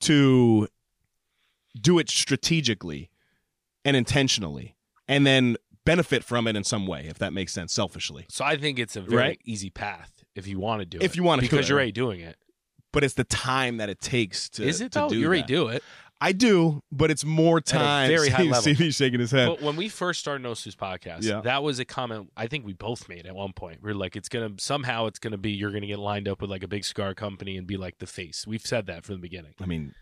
to 0.00 0.68
do 1.80 1.98
it 1.98 2.10
strategically 2.10 3.10
and 3.84 3.96
intentionally, 3.96 4.76
and 5.08 5.26
then 5.26 5.56
benefit 5.84 6.22
from 6.24 6.46
it 6.46 6.56
in 6.56 6.64
some 6.64 6.86
way, 6.86 7.06
if 7.08 7.18
that 7.18 7.32
makes 7.32 7.52
sense, 7.52 7.72
selfishly. 7.72 8.26
so 8.28 8.44
I 8.44 8.56
think 8.56 8.78
it's 8.78 8.96
a 8.96 9.00
very 9.00 9.16
Right? 9.22 9.40
easy 9.44 9.70
path 9.70 10.24
if 10.34 10.46
you 10.46 10.58
want 10.58 10.80
to 10.80 10.86
do 10.86 10.98
it. 10.98 11.02
If 11.04 11.16
you 11.16 11.22
wanna 11.22 11.42
do 11.42 11.48
because 11.48 11.68
you're 11.68 11.76
already 11.78 11.92
doing 11.92 12.20
it. 12.20 12.36
But 12.92 13.04
it's 13.04 13.14
the 13.14 13.24
time 13.24 13.76
that 13.76 13.88
it 13.88 14.00
takes 14.00 14.48
to. 14.50 14.64
Is 14.64 14.80
it 14.80 14.92
to 14.92 15.00
though? 15.00 15.08
do 15.10 15.18
you 15.18 15.26
already 15.26 15.42
that. 15.42 15.48
do 15.48 15.68
it. 15.68 15.82
I 16.22 16.32
do, 16.32 16.82
but 16.92 17.10
it's 17.10 17.24
more 17.24 17.62
time. 17.62 18.08
very 18.14 18.28
high 18.28 18.42
See- 18.42 18.48
level. 18.50 18.62
See 18.62 18.84
me 18.84 18.90
shaking 18.90 19.20
his 19.20 19.30
head. 19.30 19.48
But 19.48 19.62
when 19.62 19.74
we 19.76 19.88
first 19.88 20.20
started 20.20 20.42
No 20.42 20.52
Snooze 20.52 20.76
podcast, 20.76 21.22
Yeah. 21.22 21.40
that 21.40 21.62
was 21.62 21.78
a 21.78 21.84
comment 21.86 22.30
I 22.36 22.46
think 22.46 22.66
we 22.66 22.74
both 22.74 23.08
made 23.08 23.26
at 23.26 23.34
one 23.34 23.52
point. 23.54 23.82
We 23.82 23.90
are 23.90 23.94
like, 23.94 24.16
it's 24.16 24.28
gonna 24.28 24.50
somehow 24.58 25.06
it's 25.06 25.18
gonna 25.18 25.38
be 25.38 25.52
you're 25.52 25.70
gonna 25.72 25.86
get 25.86 25.98
lined 25.98 26.28
up 26.28 26.42
with 26.42 26.50
like 26.50 26.62
a 26.62 26.68
big 26.68 26.84
cigar 26.84 27.14
company 27.14 27.56
and 27.56 27.66
be 27.66 27.78
like 27.78 27.98
the 28.00 28.06
face. 28.06 28.46
We've 28.46 28.60
said 28.66 28.84
that 28.86 29.04
from 29.06 29.14
the 29.14 29.20
beginning. 29.22 29.54
I 29.60 29.64
mean, 29.66 29.94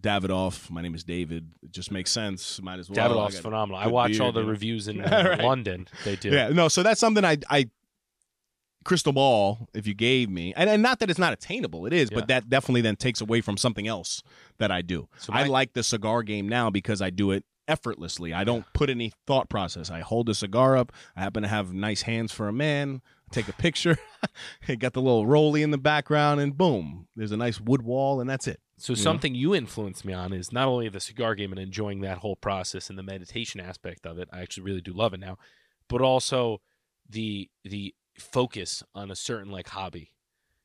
Davidoff. 0.00 0.68
My 0.70 0.82
name 0.82 0.94
is 0.94 1.04
David. 1.04 1.52
It 1.62 1.70
just 1.70 1.90
makes 1.90 2.10
sense. 2.10 2.60
Might 2.60 2.78
as 2.78 2.90
well. 2.90 3.08
Davidoff's 3.08 3.38
I 3.38 3.40
phenomenal. 3.42 3.80
I 3.80 3.86
watch 3.86 4.18
all 4.20 4.32
the 4.32 4.44
reviews 4.44 4.88
in 4.88 4.98
Right. 5.02 5.38
London. 5.40 5.86
They 6.04 6.16
do. 6.16 6.30
Yeah, 6.30 6.48
no. 6.48 6.68
So 6.68 6.82
that's 6.82 7.00
something 7.00 7.24
I, 7.24 7.38
I 7.48 7.70
crystal 8.86 9.12
ball. 9.12 9.68
If 9.74 9.86
you 9.86 9.94
gave 9.94 10.30
me, 10.30 10.54
and, 10.56 10.70
and 10.70 10.82
not 10.82 11.00
that 11.00 11.10
it's 11.10 11.18
not 11.18 11.32
attainable, 11.32 11.84
it 11.86 11.92
is, 11.92 12.10
Yeah. 12.10 12.18
but 12.20 12.28
that 12.28 12.48
definitely 12.48 12.80
then 12.80 12.96
takes 12.96 13.20
away 13.20 13.40
from 13.42 13.56
something 13.56 13.86
else 13.86 14.22
that 14.58 14.70
I 14.70 14.80
do. 14.82 15.08
So 15.18 15.32
I 15.32 15.44
like 15.44 15.74
the 15.74 15.82
cigar 15.82 16.22
game 16.22 16.48
now 16.48 16.70
because 16.70 17.02
I 17.02 17.10
do 17.10 17.30
it 17.32 17.44
effortlessly. 17.68 18.32
I 18.32 18.44
don't 18.44 18.64
put 18.72 18.88
any 18.88 19.12
thought 19.26 19.48
process. 19.50 19.90
I 19.90 20.00
hold 20.00 20.26
the 20.26 20.34
cigar 20.34 20.76
up. 20.76 20.92
I 21.16 21.20
happen 21.20 21.42
to 21.42 21.48
have 21.48 21.72
nice 21.74 22.02
hands 22.02 22.32
for 22.32 22.48
a 22.48 22.52
man. 22.52 23.02
I 23.30 23.34
Take 23.34 23.48
a 23.48 23.52
picture. 23.66 23.98
It 24.66 24.80
got 24.80 24.92
the 24.92 25.00
little 25.02 25.26
rolly 25.26 25.62
in 25.62 25.70
the 25.70 25.78
background, 25.78 26.40
and 26.40 26.56
boom, 26.56 27.06
there's 27.14 27.30
a 27.30 27.36
nice 27.36 27.60
wood 27.60 27.82
wall, 27.82 28.20
and 28.20 28.28
that's 28.28 28.48
it. 28.48 28.58
So 28.78 28.94
something 28.94 29.34
you 29.36 29.54
influenced 29.54 30.04
me 30.04 30.12
on 30.12 30.32
is 30.32 30.52
not 30.52 30.66
only 30.68 30.88
the 30.88 30.98
cigar 31.00 31.34
game 31.36 31.52
and 31.52 31.60
enjoying 31.60 32.00
that 32.00 32.18
whole 32.18 32.34
process 32.36 32.90
and 32.90 32.98
the 32.98 33.02
meditation 33.04 33.60
aspect 33.60 34.04
of 34.04 34.18
it. 34.18 34.28
I 34.32 34.40
actually 34.42 34.64
really 34.64 34.80
do 34.80 34.92
love 34.92 35.14
it 35.14 35.20
now, 35.20 35.38
but 35.88 36.00
also 36.02 36.60
the 37.08 37.48
the 37.64 37.94
focus 38.18 38.82
on 38.94 39.10
a 39.10 39.16
certain 39.16 39.50
like 39.50 39.68
hobby. 39.68 40.12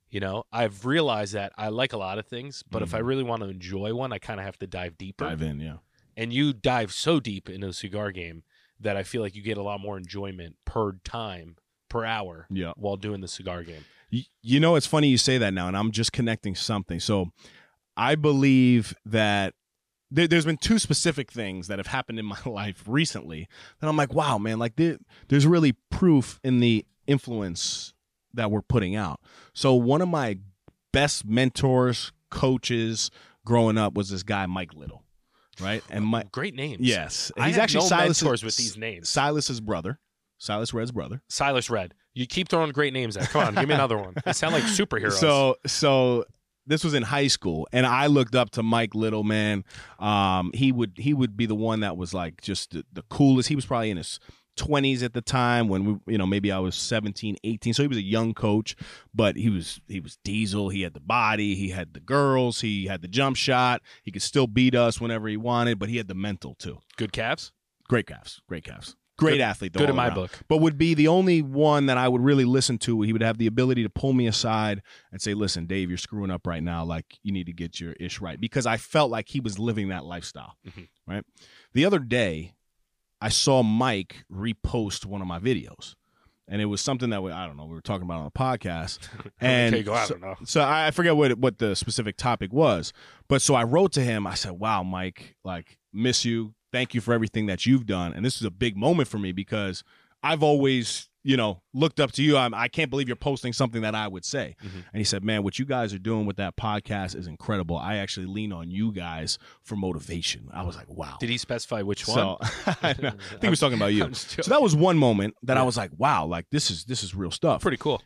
You 0.10 0.20
know, 0.20 0.44
I've 0.52 0.86
realized 0.86 1.34
that 1.34 1.54
I 1.58 1.70
like 1.70 1.94
a 1.94 1.98
lot 1.98 2.20
of 2.20 2.28
things, 2.28 2.64
but 2.70 2.82
if 2.82 2.94
I 2.94 3.00
mm. 3.00 3.06
really 3.06 3.24
want 3.24 3.44
to 3.44 3.50
enjoy 3.50 3.94
one, 3.94 4.12
I 4.12 4.18
kind 4.18 4.42
of 4.42 4.46
have 4.46 4.60
to 4.60 4.68
dive 4.68 4.98
deeper. 4.98 5.24
Dive 5.26 5.42
in, 5.42 5.62
yeah. 5.62 5.78
And 6.18 6.34
you 6.34 6.52
dive 6.52 6.92
so 6.92 7.22
deep 7.22 7.50
into 7.50 7.68
the 7.68 7.74
cigar 7.74 8.12
game 8.12 8.44
that 8.78 8.98
I 8.98 9.04
feel 9.04 9.22
like 9.22 9.36
you 9.36 9.42
get 9.42 9.58
a 9.58 9.62
lot 9.62 9.80
more 9.80 9.98
enjoyment 9.98 10.58
per 10.66 10.94
time 11.06 11.56
per 11.88 12.04
hour 12.04 12.48
Yeah. 12.50 12.74
while 12.76 12.98
doing 12.98 13.22
the 13.22 13.28
cigar 13.30 13.64
game. 13.64 13.86
You, 14.10 14.24
you 14.42 14.60
know, 14.60 14.76
it's 14.76 14.86
funny 14.86 15.08
you 15.08 15.18
say 15.18 15.38
that 15.38 15.54
now, 15.54 15.70
and 15.70 15.78
I'm 15.78 15.92
just 15.92 16.12
connecting 16.12 16.56
something. 16.56 17.00
So, 17.00 17.32
I 17.96 18.16
believe 18.16 18.94
that 19.06 19.54
there, 20.10 20.28
there's 20.28 20.46
been 20.46 20.58
two 20.58 20.80
specific 20.80 21.32
things 21.32 21.68
that 21.68 21.80
have 21.80 21.88
happened 21.88 22.20
in 22.20 22.26
my 22.26 22.40
life 22.46 22.84
recently 22.86 23.48
that 23.80 23.88
I'm 23.88 23.98
like, 23.98 24.14
wow, 24.14 24.38
man, 24.38 24.60
like 24.60 24.76
there, 24.76 24.98
there's 25.30 25.48
really 25.48 25.74
proof 25.90 26.40
in 26.44 26.60
the 26.60 26.86
influence 27.08 27.94
that 28.34 28.52
we're 28.52 28.62
putting 28.62 28.96
out. 28.96 29.20
So, 29.54 29.74
one 29.76 30.02
of 30.02 30.08
my 30.10 30.38
best 30.94 31.26
mentors, 31.26 32.12
coaches 32.30 33.12
growing 33.46 33.78
up 33.78 33.94
was 33.94 34.10
this 34.10 34.24
guy, 34.24 34.46
Mike 34.46 34.74
Little, 34.74 35.04
right? 35.60 35.84
And 35.90 36.06
my 36.06 36.24
Great 36.32 36.56
names. 36.56 36.82
yes, 36.82 37.32
he's 37.38 37.58
actually 37.58 37.84
no 37.86 37.90
Silas's, 37.90 38.24
mentors 38.24 38.44
with 38.44 38.56
these 38.58 38.78
names. 38.78 39.10
Silas's 39.10 39.62
brother, 39.62 40.00
Silas 40.38 40.74
Red's 40.74 40.92
brother. 40.92 41.22
Silas 41.30 41.70
Red. 41.70 41.94
You 42.14 42.26
keep 42.26 42.50
throwing 42.50 42.72
great 42.72 42.94
names 42.94 43.16
out. 43.16 43.30
Come 43.30 43.48
on, 43.48 43.56
give 43.56 43.70
me 43.70 43.74
another 43.76 43.98
one. 43.98 44.16
They 44.26 44.34
sound 44.34 44.54
like 44.54 44.64
superheroes. 44.64 45.14
So 45.14 45.56
so 45.66 46.26
this 46.68 46.84
was 46.84 46.94
in 46.94 47.04
high 47.04 47.28
school, 47.28 47.68
and 47.72 47.86
I 47.86 48.08
looked 48.08 48.36
up 48.36 48.52
to 48.52 48.64
Mike 48.64 48.94
Little. 48.94 49.24
Man, 49.24 49.64
um, 50.00 50.52
he 50.54 50.72
would 50.72 50.94
he 50.98 51.14
would 51.14 51.36
be 51.38 51.46
the 51.46 51.56
one 51.56 51.80
that 51.82 51.96
was 51.98 52.14
like 52.14 52.42
just 52.42 52.72
the, 52.72 52.86
the 52.92 53.04
coolest. 53.04 53.50
He 53.50 53.56
was 53.56 53.66
probably 53.66 53.92
in 53.92 53.98
his 53.98 54.20
twenties 54.58 55.02
at 55.04 55.14
the 55.14 55.22
time 55.22 55.68
when 55.68 55.86
we 55.86 56.14
you 56.14 56.18
know 56.18 56.26
maybe 56.26 56.52
I 56.52 56.60
was 56.60 56.76
17 56.76 57.38
18 57.44 57.74
so 57.74 57.84
he 57.84 57.88
was 57.88 57.98
a 57.98 58.02
young 58.04 58.34
coach 58.34 58.76
but 59.14 59.36
he 59.38 59.50
was 59.50 59.80
he 59.88 60.00
was 60.00 60.18
diesel 60.24 60.70
he 60.70 60.82
had 60.82 60.94
the 60.94 61.00
body 61.00 61.56
he 61.56 61.70
had 61.70 61.94
the 61.94 62.00
girls 62.02 62.62
he 62.62 62.86
had 62.88 63.02
the 63.02 63.08
jump 63.08 63.38
shot 63.38 63.82
he 64.04 64.12
could 64.12 64.22
still 64.22 64.48
beat 64.48 64.76
us 64.76 65.00
whenever 65.00 65.28
he 65.28 65.38
wanted 65.38 65.80
but 65.80 65.88
he 65.90 65.98
had 65.98 66.08
the 66.08 66.14
mental 66.16 66.54
too 66.56 66.80
good 66.98 67.12
calves. 67.14 67.52
great 67.88 68.06
calves 68.08 68.42
great 68.48 68.64
calves 68.66 68.96
great 69.18 69.34
Good- 69.34 69.42
athlete 69.42 69.74
though, 69.74 69.80
good 69.82 69.90
in 69.92 69.96
my 69.96 70.08
around 70.08 70.16
book. 70.16 70.32
but 70.50 70.58
would 70.58 70.78
be 70.78 70.96
the 70.96 71.08
only 71.08 71.42
one 71.42 71.86
that 71.86 71.98
I 71.98 72.08
would 72.08 72.22
really 72.22 72.46
listen 72.46 72.80
to. 72.80 73.04
He 73.04 73.14
would 73.14 73.22
have 73.22 73.38
the 73.38 73.46
ability 73.46 73.84
to 73.84 73.90
pull 73.90 74.14
me 74.14 74.26
aside 74.26 74.82
and 75.12 75.22
say, 75.22 75.36
"Listen, 75.36 75.68
Dave, 75.68 75.90
you're 75.90 75.98
screwing 76.00 76.32
up 76.32 76.48
right 76.48 76.64
now. 76.64 76.84
Like 76.84 77.20
you 77.22 77.32
need 77.32 77.46
to 77.46 77.54
get 77.54 77.80
your 77.80 77.94
ish 78.00 78.20
right." 78.20 78.42
Because 78.42 78.66
I 78.66 78.78
felt 78.78 79.12
like 79.12 79.30
he 79.30 79.40
was 79.40 79.60
living 79.60 79.90
that 79.90 80.06
lifestyle. 80.06 80.56
Mhm. 80.68 80.88
Right. 81.06 81.24
The 81.74 81.86
other 81.86 82.00
day, 82.00 82.54
I 83.22 83.30
saw 83.30 83.62
Mike 83.64 84.24
repost 84.32 85.06
one 85.06 85.22
of 85.22 85.28
my 85.28 85.40
videos, 85.40 85.94
and 86.48 86.62
it 86.62 86.66
was 86.66 86.82
something 86.82 87.12
that 87.12 87.22
we, 87.22 87.32
I 87.32 87.46
don't 87.46 87.56
know 87.56 87.66
we 87.66 87.76
were 87.76 87.82
talking 87.82 88.04
about 88.04 88.18
on 88.20 88.26
the 88.26 88.32
podcast, 88.32 89.00
and 89.40 89.76
okay, 89.76 89.84
go. 89.84 89.94
I 89.94 90.06
so- 90.06 90.36
so 90.44 90.62
I 90.62 90.88
I 90.88 90.92
forget 90.92 91.16
what 91.16 91.38
what 91.38 91.60
the 91.60 91.76
specific 91.76 92.18
topic 92.18 92.52
was, 92.52 92.92
but 93.28 93.42
so 93.42 93.54
I 93.54 93.64
wrote 93.64 93.92
to 93.94 94.02
him. 94.02 94.26
I 94.26 94.34
said, 94.34 94.54
"Wow, 94.54 94.82
Mike, 94.84 95.36
like 95.44 95.78
miss 95.94 96.26
you. 96.26 96.56
Thank 96.72 96.94
you 96.96 97.02
for 97.02 97.14
everything 97.14 97.46
that 97.46 97.66
you've 97.68 97.86
done." 97.86 98.12
And 98.14 98.26
this 98.26 98.38
is 98.38 98.44
a 98.44 98.52
big 98.52 98.76
moment 98.76 99.08
for 99.08 99.20
me 99.20 99.32
because 99.34 99.84
I've 100.24 100.42
always, 100.42 101.10
you 101.24 101.38
know, 101.38 101.62
looked 101.74 102.00
up 102.00 102.12
to 102.14 102.24
you. 102.24 102.36
I'm, 102.38 102.54
I 102.54 102.68
can't 102.68 102.90
believe 102.90 103.08
you're 103.08 103.16
posting 103.16 103.54
something 103.54 103.82
that 103.84 103.94
I 103.96 104.08
would 104.08 104.26
say. 104.26 104.56
Mhm. 104.64 104.70
And 104.92 104.98
he 105.00 105.04
said, 105.04 105.24
"Man, 105.24 105.44
what 105.44 105.60
you 105.60 105.66
guys 105.66 105.94
are 105.94 106.00
doing 106.00 106.26
with 106.26 106.38
that 106.38 106.58
podcast 106.58 107.16
is 107.16 107.28
incredible. 107.28 107.78
I 107.78 107.98
actually 107.98 108.26
lean 108.26 108.52
on 108.52 108.72
you 108.72 108.92
guys 108.92 109.38
for 109.64 109.76
motivation." 109.76 110.50
I 110.54 110.64
was 110.64 110.76
like, 110.76 110.90
"Wow." 110.90 111.18
Did 111.20 111.30
he 111.30 111.38
specify 111.38 111.82
which 111.84 112.08
one? 112.08 112.18
So 112.18 112.38
I 112.82 112.94
think 112.94 113.16
he 113.42 113.50
was 113.50 113.60
talking 113.60 113.78
about 113.78 113.94
you. 113.94 114.14
So 114.14 114.50
that 114.50 114.62
was 114.62 114.76
one 114.76 114.98
moment 114.98 115.36
that 115.44 115.58
I 115.58 115.64
was 115.64 115.78
like, 115.78 115.92
"Wow, 115.98 116.26
like 116.26 116.48
this 116.52 116.72
is 116.72 116.86
this 116.86 117.04
is 117.04 117.14
real 117.14 117.32
stuff." 117.32 117.62
pretty 117.62 117.78
cool. 117.78 118.02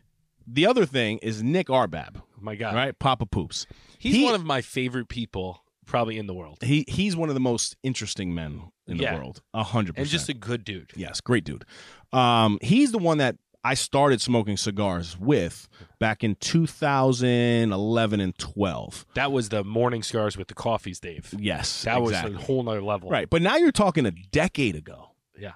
The 0.47 0.67
other 0.67 0.85
thing 0.85 1.17
is 1.23 1.41
Nick 1.41 1.67
Arbab, 1.67 2.17
Oh 2.17 2.21
my 2.39 2.55
God, 2.55 2.75
right? 2.75 2.97
Papa 2.99 3.25
Poops. 3.25 3.65
he's 3.97 4.13
He- 4.15 4.23
one 4.23 4.35
of 4.35 4.45
my 4.45 4.61
favorite 4.61 5.07
people 5.07 5.63
probably 5.85 6.17
in 6.17 6.27
the 6.27 6.33
world, 6.33 6.57
he 6.61 6.85
he's 6.87 7.15
one 7.15 7.29
of 7.29 7.35
the 7.35 7.39
most 7.41 7.75
interesting 7.83 8.33
men 8.33 8.71
in 8.87 8.97
the 8.97 9.05
world. 9.05 9.41
A 9.53 9.63
hundred 9.63 9.95
and 9.97 10.05
percent. 10.05 10.09
just 10.11 10.29
a 10.29 10.33
good 10.33 10.63
dude. 10.63 10.91
yes, 10.95 11.21
great 11.21 11.43
dude. 11.43 11.65
Um, 12.13 12.57
he's 12.61 12.91
the 12.91 12.97
one 12.97 13.17
that 13.19 13.37
I 13.63 13.73
started 13.73 14.21
smoking 14.21 14.57
cigars 14.57 15.17
with 15.19 15.67
back 15.99 16.23
in 16.23 16.35
2011 16.35 18.19
and 18.19 18.37
12. 18.37 19.05
That 19.15 19.31
was 19.31 19.49
the 19.49 19.63
morning 19.63 20.03
scars 20.03 20.37
with 20.37 20.47
the 20.47 20.53
coffees, 20.53 20.99
Dave. 20.99 21.33
Yes, 21.37 21.83
That 21.83 21.99
exactly. 22.01 22.33
was 22.35 22.43
a 22.43 22.45
whole 22.45 22.63
nother 22.63 22.81
level. 22.83 23.09
right. 23.09 23.29
But 23.29 23.41
now 23.41 23.55
you're 23.57 23.71
talking 23.71 24.05
a 24.05 24.11
decade 24.11 24.75
ago. 24.75 25.11
Yeah. 25.37 25.53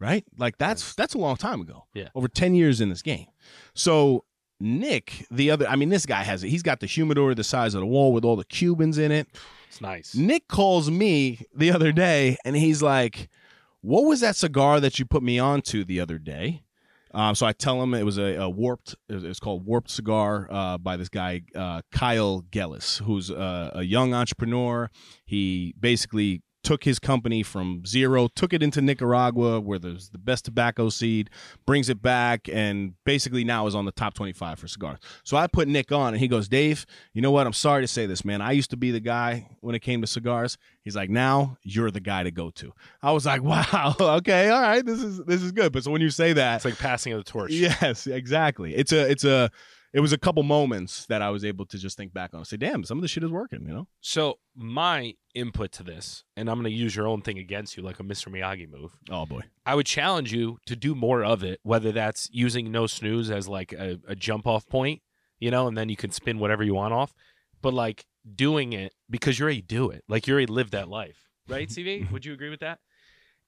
Right. 0.00 0.24
Like 0.36 0.58
that's 0.58 0.94
that's 0.94 1.14
a 1.14 1.18
long 1.18 1.36
time 1.36 1.60
ago. 1.60 1.86
Yeah. 1.94 2.08
Over 2.14 2.28
10 2.28 2.54
years 2.54 2.80
in 2.80 2.88
this 2.88 3.02
game. 3.02 3.26
So. 3.74 4.24
Nick, 4.64 5.26
the 5.28 5.50
other, 5.50 5.66
I 5.66 5.74
mean, 5.74 5.88
this 5.88 6.06
guy 6.06 6.22
has 6.22 6.44
it. 6.44 6.48
He's 6.48 6.62
got 6.62 6.78
the 6.78 6.86
humidor 6.86 7.34
the 7.34 7.42
size 7.42 7.74
of 7.74 7.80
the 7.80 7.86
wall 7.86 8.12
with 8.12 8.24
all 8.24 8.36
the 8.36 8.44
Cubans 8.44 8.96
in 8.96 9.10
it. 9.10 9.26
It's 9.72 9.80
nice. 9.80 10.14
Nick 10.14 10.48
calls 10.48 10.90
me 10.90 11.46
the 11.54 11.72
other 11.72 11.92
day 11.92 12.36
and 12.44 12.54
he's 12.54 12.82
like, 12.82 13.30
What 13.80 14.04
was 14.04 14.20
that 14.20 14.36
cigar 14.36 14.80
that 14.80 14.98
you 14.98 15.06
put 15.06 15.22
me 15.22 15.38
onto 15.38 15.82
the 15.82 15.98
other 15.98 16.18
day? 16.18 16.64
Um, 17.14 17.34
so 17.34 17.46
I 17.46 17.52
tell 17.52 17.82
him 17.82 17.94
it 17.94 18.04
was 18.04 18.18
a, 18.18 18.36
a 18.36 18.50
warped, 18.50 18.94
it 19.08 19.22
was 19.22 19.40
called 19.40 19.64
Warped 19.64 19.90
Cigar 19.90 20.46
uh, 20.50 20.76
by 20.76 20.98
this 20.98 21.08
guy, 21.08 21.42
uh, 21.54 21.80
Kyle 21.90 22.42
Gellis, 22.50 23.02
who's 23.02 23.30
uh, 23.30 23.70
a 23.72 23.82
young 23.82 24.12
entrepreneur. 24.12 24.90
He 25.24 25.74
basically 25.80 26.42
took 26.62 26.84
his 26.84 26.98
company 26.98 27.42
from 27.42 27.84
zero, 27.86 28.28
took 28.28 28.52
it 28.52 28.62
into 28.62 28.80
Nicaragua, 28.80 29.60
where 29.60 29.78
there's 29.78 30.10
the 30.10 30.18
best 30.18 30.44
tobacco 30.44 30.88
seed, 30.88 31.30
brings 31.66 31.88
it 31.88 32.00
back, 32.02 32.48
and 32.48 32.94
basically 33.04 33.44
now 33.44 33.66
is 33.66 33.74
on 33.74 33.84
the 33.84 33.92
top 33.92 34.14
25 34.14 34.58
for 34.58 34.68
cigars. 34.68 34.98
So 35.24 35.36
I 35.36 35.46
put 35.46 35.68
Nick 35.68 35.92
on, 35.92 36.14
and 36.14 36.20
he 36.20 36.28
goes, 36.28 36.48
Dave, 36.48 36.86
you 37.12 37.22
know 37.22 37.30
what? 37.30 37.46
I'm 37.46 37.52
sorry 37.52 37.82
to 37.82 37.88
say 37.88 38.06
this, 38.06 38.24
man. 38.24 38.40
I 38.40 38.52
used 38.52 38.70
to 38.70 38.76
be 38.76 38.90
the 38.90 39.00
guy 39.00 39.48
when 39.60 39.74
it 39.74 39.80
came 39.80 40.00
to 40.00 40.06
cigars. 40.06 40.58
He's 40.82 40.96
like, 40.96 41.10
now 41.10 41.56
you're 41.62 41.90
the 41.90 42.00
guy 42.00 42.22
to 42.22 42.30
go 42.30 42.50
to. 42.50 42.72
I 43.02 43.12
was 43.12 43.26
like, 43.26 43.42
wow, 43.42 43.94
okay, 43.98 44.50
all 44.50 44.62
right, 44.62 44.84
this 44.84 45.02
is 45.02 45.18
this 45.24 45.42
is 45.42 45.52
good. 45.52 45.72
But 45.72 45.84
so 45.84 45.90
when 45.90 46.00
you 46.00 46.10
say 46.10 46.32
that, 46.32 46.56
It's 46.56 46.64
like 46.64 46.78
passing 46.78 47.12
of 47.12 47.24
the 47.24 47.30
torch. 47.30 47.52
Yes, 47.52 48.06
exactly. 48.06 48.74
It's 48.74 48.92
a 48.92 49.10
it's 49.10 49.24
a 49.24 49.50
it 49.92 50.00
was 50.00 50.12
a 50.12 50.18
couple 50.18 50.42
moments 50.42 51.04
that 51.06 51.20
I 51.20 51.28
was 51.30 51.44
able 51.44 51.66
to 51.66 51.78
just 51.78 51.96
think 51.96 52.14
back 52.14 52.32
on 52.32 52.38
and 52.38 52.46
say, 52.46 52.56
damn, 52.56 52.82
some 52.84 52.96
of 52.98 53.02
this 53.02 53.10
shit 53.10 53.22
is 53.22 53.30
working, 53.30 53.66
you 53.66 53.74
know? 53.74 53.88
So 54.00 54.38
my 54.56 55.14
input 55.34 55.70
to 55.72 55.82
this, 55.82 56.24
and 56.34 56.48
I'm 56.48 56.56
going 56.56 56.72
to 56.72 56.76
use 56.76 56.96
your 56.96 57.06
own 57.06 57.20
thing 57.20 57.38
against 57.38 57.76
you, 57.76 57.82
like 57.82 58.00
a 58.00 58.02
Mr. 58.02 58.32
Miyagi 58.32 58.70
move. 58.70 58.96
Oh 59.10 59.26
boy. 59.26 59.42
I 59.66 59.74
would 59.74 59.86
challenge 59.86 60.32
you 60.32 60.58
to 60.66 60.76
do 60.76 60.94
more 60.94 61.22
of 61.22 61.44
it, 61.44 61.60
whether 61.62 61.92
that's 61.92 62.28
using 62.32 62.72
no 62.72 62.86
snooze 62.86 63.30
as 63.30 63.48
like 63.48 63.72
a, 63.72 63.98
a 64.08 64.14
jump 64.14 64.46
off 64.46 64.66
point, 64.66 65.02
you 65.38 65.50
know, 65.50 65.68
and 65.68 65.76
then 65.76 65.90
you 65.90 65.96
can 65.96 66.10
spin 66.10 66.38
whatever 66.38 66.64
you 66.64 66.74
want 66.74 66.94
off. 66.94 67.14
But 67.60 67.74
like 67.74 68.06
doing 68.34 68.72
it 68.72 68.94
because 69.10 69.38
you 69.38 69.44
already 69.44 69.62
do 69.62 69.90
it. 69.90 70.04
Like 70.08 70.26
you 70.26 70.32
already 70.32 70.50
lived 70.50 70.72
that 70.72 70.88
life. 70.88 71.28
Right, 71.48 71.68
CV? 71.68 72.10
would 72.12 72.24
you 72.24 72.32
agree 72.32 72.50
with 72.50 72.60
that? 72.60 72.78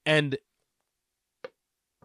And 0.05 0.37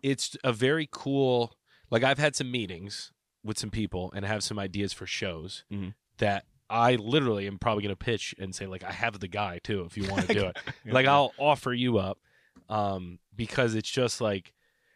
it's 0.01 0.37
a 0.45 0.53
very 0.53 0.87
cool 0.89 1.57
like 1.91 2.03
I've 2.03 2.19
had 2.19 2.35
some 2.35 2.51
meetings 2.51 3.11
with 3.43 3.57
some 3.57 3.69
people 3.71 4.11
and 4.15 4.25
have 4.25 4.43
some 4.43 4.59
ideas 4.59 4.91
for 4.93 5.05
shows 5.07 5.63
Mhm. 5.71 5.93
that 6.17 6.45
I 6.69 6.95
literally 6.95 7.47
am 7.47 7.57
probably 7.57 7.83
going 7.83 7.95
to 7.95 8.05
pitch 8.05 8.35
and 8.37 8.53
say 8.53 8.67
like 8.67 8.83
I 8.83 8.91
have 8.91 9.19
the 9.19 9.27
guy 9.27 9.59
too 9.63 9.81
if 9.85 9.97
you 9.97 10.07
want 10.09 10.27
to 10.27 10.33
do 10.33 10.45
it. 10.47 10.57
like 10.85 11.05
I'll 11.07 11.33
offer 11.37 11.73
you 11.73 11.97
up 11.97 12.19
um 12.67 13.17
because 13.35 13.73
it's 13.75 13.89
just 13.89 14.21
like 14.21 14.53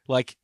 like 0.07 0.37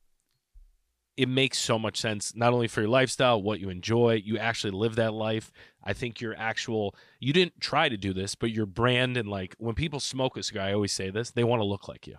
it 1.18 1.28
makes 1.28 1.60
so 1.60 1.78
much 1.78 1.98
sense 2.00 2.34
not 2.36 2.54
only 2.54 2.68
for 2.68 2.82
your 2.82 2.90
lifestyle 2.90 3.42
what 3.42 3.60
you 3.60 3.70
enjoy 3.70 4.14
you 4.24 4.38
actually 4.38 4.72
live 4.72 4.96
that 4.96 5.14
life 5.14 5.52
i 5.84 5.92
think 5.94 6.22
your 6.22 6.34
actual 6.38 6.96
you 7.20 7.34
didn't 7.34 7.60
try 7.60 7.90
to 7.90 7.98
do 7.98 8.14
this 8.14 8.36
but 8.36 8.52
your 8.52 8.66
brand 8.66 9.18
and 9.18 9.28
like 9.28 9.54
when 9.60 9.76
people 9.76 10.00
smoke 10.00 10.38
a 10.38 10.42
cigar 10.44 10.64
i 10.68 10.74
always 10.74 10.94
say 10.94 11.10
this 11.10 11.30
they 11.32 11.44
want 11.44 11.60
to 11.60 11.66
look 11.66 11.88
like 11.90 12.08
you 12.08 12.16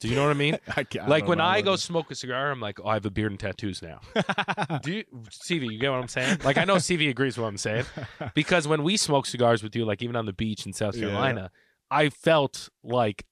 do 0.00 0.08
you 0.08 0.14
know 0.16 0.22
what 0.22 0.30
i 0.30 0.34
mean 0.34 0.58
I 0.76 0.86
I 1.00 1.06
like 1.06 1.26
when 1.28 1.40
i 1.40 1.60
go 1.60 1.76
smoke 1.76 2.10
a 2.10 2.14
cigar 2.14 2.50
i'm 2.50 2.60
like 2.60 2.78
oh 2.82 2.88
i 2.88 2.94
have 2.94 3.06
a 3.06 3.10
beard 3.10 3.32
and 3.32 3.38
tattoos 3.40 3.80
now 3.82 4.00
do 4.82 4.92
you 4.92 5.04
cv 5.28 5.70
you 5.72 5.78
get 5.78 5.90
what 5.90 6.00
i'm 6.00 6.08
saying 6.08 6.38
like 6.44 6.58
i 6.58 6.64
know 6.64 6.76
cv 6.76 7.08
agrees 7.10 7.36
with 7.36 7.42
what 7.42 7.48
i'm 7.48 7.56
saying 7.58 7.84
because 8.34 8.66
when 8.68 8.82
we 8.82 8.96
smoke 8.96 9.26
cigars 9.26 9.62
with 9.62 9.74
you 9.76 9.84
like 9.84 10.02
even 10.02 10.16
on 10.16 10.26
the 10.26 10.32
beach 10.32 10.66
in 10.66 10.72
south 10.72 10.94
Yeah. 10.96 11.06
carolina 11.08 11.50
i 11.90 12.08
felt 12.10 12.68
like 12.82 13.24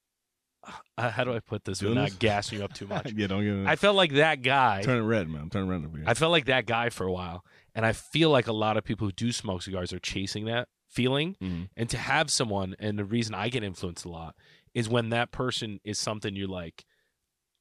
uh, 0.96 1.10
how 1.10 1.24
do 1.24 1.34
i 1.34 1.40
put 1.40 1.64
this 1.64 1.80
Doing 1.80 1.94
without 1.94 2.10
this? 2.10 2.18
gassing 2.18 2.58
you 2.60 2.64
up 2.64 2.72
too 2.72 2.86
much 2.86 3.12
yeah, 3.16 3.26
don't 3.26 3.42
get 3.42 3.54
it. 3.54 3.66
i 3.66 3.74
felt 3.76 3.96
like 3.96 4.12
that 4.12 4.42
guy 4.42 4.82
turn 4.82 4.98
it 5.02 5.06
red, 5.06 5.28
man. 5.28 5.50
Turn 5.50 5.66
it 5.66 5.70
red 5.70 5.84
over 5.84 5.96
here. 5.96 6.06
I 6.06 6.14
felt 6.14 6.30
like 6.30 6.44
that 6.46 6.66
guy 6.66 6.88
for 6.90 7.04
a 7.06 7.12
while, 7.12 7.44
and 7.74 7.84
I 7.84 7.92
feel 7.92 8.30
like 8.30 8.46
a 8.46 8.52
lot 8.52 8.76
of 8.76 8.84
people 8.84 9.06
who 9.08 9.12
do 9.12 9.32
smoke 9.32 9.62
cigars 9.62 9.92
are 9.92 9.98
chasing 9.98 10.44
that 10.44 10.68
feeling. 10.88 11.36
Mhm. 11.42 11.68
And 11.76 11.90
to 11.90 11.96
have 11.98 12.30
someone, 12.30 12.76
and 12.78 12.96
the 12.98 13.04
reason 13.04 13.34
I 13.34 13.48
get 13.48 13.64
influenced 13.64 14.04
a 14.04 14.08
lot 14.08 14.36
is 14.75 14.89
when 14.89 15.11
that 15.11 15.31
person 15.33 15.81
is 15.85 15.99
something 15.99 16.35
you're 16.37 16.49
like, 16.49 16.85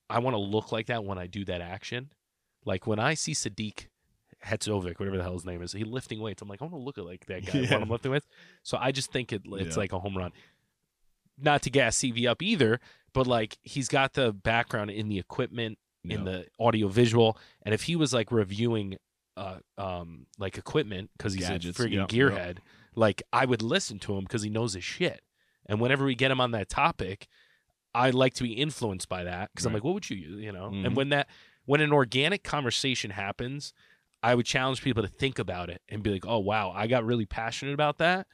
I 0.09 0.19
want 0.19 0.33
to 0.35 0.39
look 0.39 0.71
like 0.71 0.87
that 0.87 1.03
when 1.03 1.17
I 1.17 1.27
do 1.27 1.45
that 1.45 1.61
action. 1.61 2.11
Like 2.65 2.85
when 2.87 2.99
I 2.99 3.13
see 3.15 3.33
Sadik 3.33 3.89
Hadzovic, 4.45 4.99
whatever 4.99 5.17
the 5.17 5.23
hell 5.23 5.33
his 5.33 5.45
name 5.45 5.61
is, 5.61 5.71
he 5.73 5.83
lifting 5.83 6.19
weights. 6.21 6.41
I'm 6.41 6.47
like, 6.47 6.61
I 6.61 6.65
want 6.65 6.75
to 6.75 6.79
look 6.81 6.97
like 6.97 7.25
that 7.27 7.45
guy 7.51 7.59
Yeah. 7.59 7.73
when 7.73 7.83
I'm 7.83 7.89
lifting 7.89 8.11
weights. 8.11 8.27
So 8.63 8.77
I 8.79 8.91
just 8.91 9.11
think 9.11 9.31
it, 9.33 9.41
it's 9.45 9.75
Yeah. 9.75 9.79
like 9.81 9.93
a 9.93 9.99
home 9.99 10.17
run. 10.17 10.31
Not 11.37 11.63
to 11.63 11.69
gas 11.69 11.97
CV 11.97 12.27
up 12.27 12.41
either, 12.41 12.79
but 13.13 13.25
like 13.27 13.57
he's 13.63 13.87
got 13.87 14.13
the 14.13 14.31
background 14.31 14.91
in 14.91 15.09
the 15.09 15.19
equipment 15.19 15.77
in 16.03 16.23
the 16.23 16.47
audio 16.59 16.87
visual 16.87 17.37
and 17.61 17.75
if 17.75 17.83
he 17.83 17.95
was 17.95 18.11
like 18.11 18.31
reviewing 18.31 18.97
uh 19.37 19.57
um 19.77 20.25
like 20.39 20.57
equipment 20.57 21.11
because 21.15 21.31
he's 21.35 21.47
Gadgets, 21.47 21.79
a 21.79 21.83
freaking 21.83 21.91
yep, 21.93 22.07
gearhead 22.09 22.57
like 22.95 23.21
i 23.31 23.45
would 23.45 23.61
listen 23.61 23.99
to 23.99 24.15
him 24.17 24.23
because 24.23 24.41
he 24.41 24.49
knows 24.49 24.73
his 24.73 24.83
shit 24.83 25.21
and 25.71 25.79
whenever 25.81 26.05
we 26.05 26.13
get 26.15 26.29
him 26.31 26.39
on 26.41 26.51
that 26.51 26.69
topic 26.69 27.27
i 27.95 28.09
like 28.11 28.33
to 28.35 28.43
be 28.43 28.53
influenced 28.53 29.09
by 29.09 29.23
that 29.23 29.49
because 29.51 29.65
i'm 29.65 29.73
like 29.73 29.83
what 29.83 29.93
would 29.95 30.09
you 30.09 30.17
use 30.17 30.39
you 30.41 30.51
know 30.51 30.69
Mhm. 30.69 30.85
and 30.85 30.95
when 30.95 31.09
that 31.09 31.27
when 31.65 31.81
an 31.81 31.91
organic 31.93 32.43
conversation 32.43 33.11
happens 33.11 33.73
i 34.21 34.35
would 34.35 34.45
challenge 34.45 34.81
people 34.83 35.01
to 35.01 35.09
think 35.09 35.39
about 35.39 35.69
it 35.69 35.81
and 35.89 36.03
be 36.03 36.11
like 36.11 36.25
oh 36.27 36.39
wow 36.39 36.71
i 36.75 36.85
got 36.87 37.03
really 37.05 37.25
passionate 37.25 37.73
about 37.73 37.97
that 37.97 38.27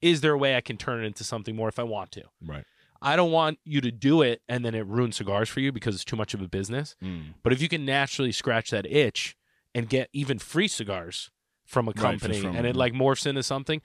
is 0.00 0.20
there 0.22 0.32
a 0.32 0.38
way 0.38 0.56
i 0.56 0.60
can 0.60 0.76
turn 0.76 1.02
it 1.02 1.06
into 1.06 1.24
something 1.24 1.54
more 1.56 1.68
if 1.68 1.78
i 1.78 1.82
want 1.82 2.10
to 2.12 2.22
right. 2.46 2.64
i 3.02 3.16
don't 3.16 3.30
want 3.32 3.58
you 3.64 3.80
to 3.80 3.90
do 3.92 4.22
it 4.22 4.42
and 4.48 4.64
then 4.64 4.74
it 4.74 4.86
ruins 4.86 5.16
cigars 5.16 5.48
for 5.48 5.60
you 5.60 5.70
because 5.72 5.94
it's 5.94 6.04
too 6.04 6.16
much 6.16 6.32
of 6.34 6.40
a 6.42 6.48
business 6.48 6.96
Mm. 7.02 7.34
but 7.42 7.52
if 7.52 7.60
you 7.62 7.68
can 7.68 7.84
naturally 7.84 8.32
scratch 8.32 8.70
that 8.70 8.86
itch 8.86 9.36
and 9.74 9.88
get 9.88 10.08
even 10.12 10.38
free 10.38 10.68
cigars 10.68 11.30
from 11.64 11.88
a 11.88 11.92
Right, 11.92 11.96
company 11.96 12.40
from- 12.40 12.56
and 12.56 12.66
it 12.66 12.76
like 12.76 12.92
morphs 12.92 13.26
into 13.26 13.42
something, 13.42 13.80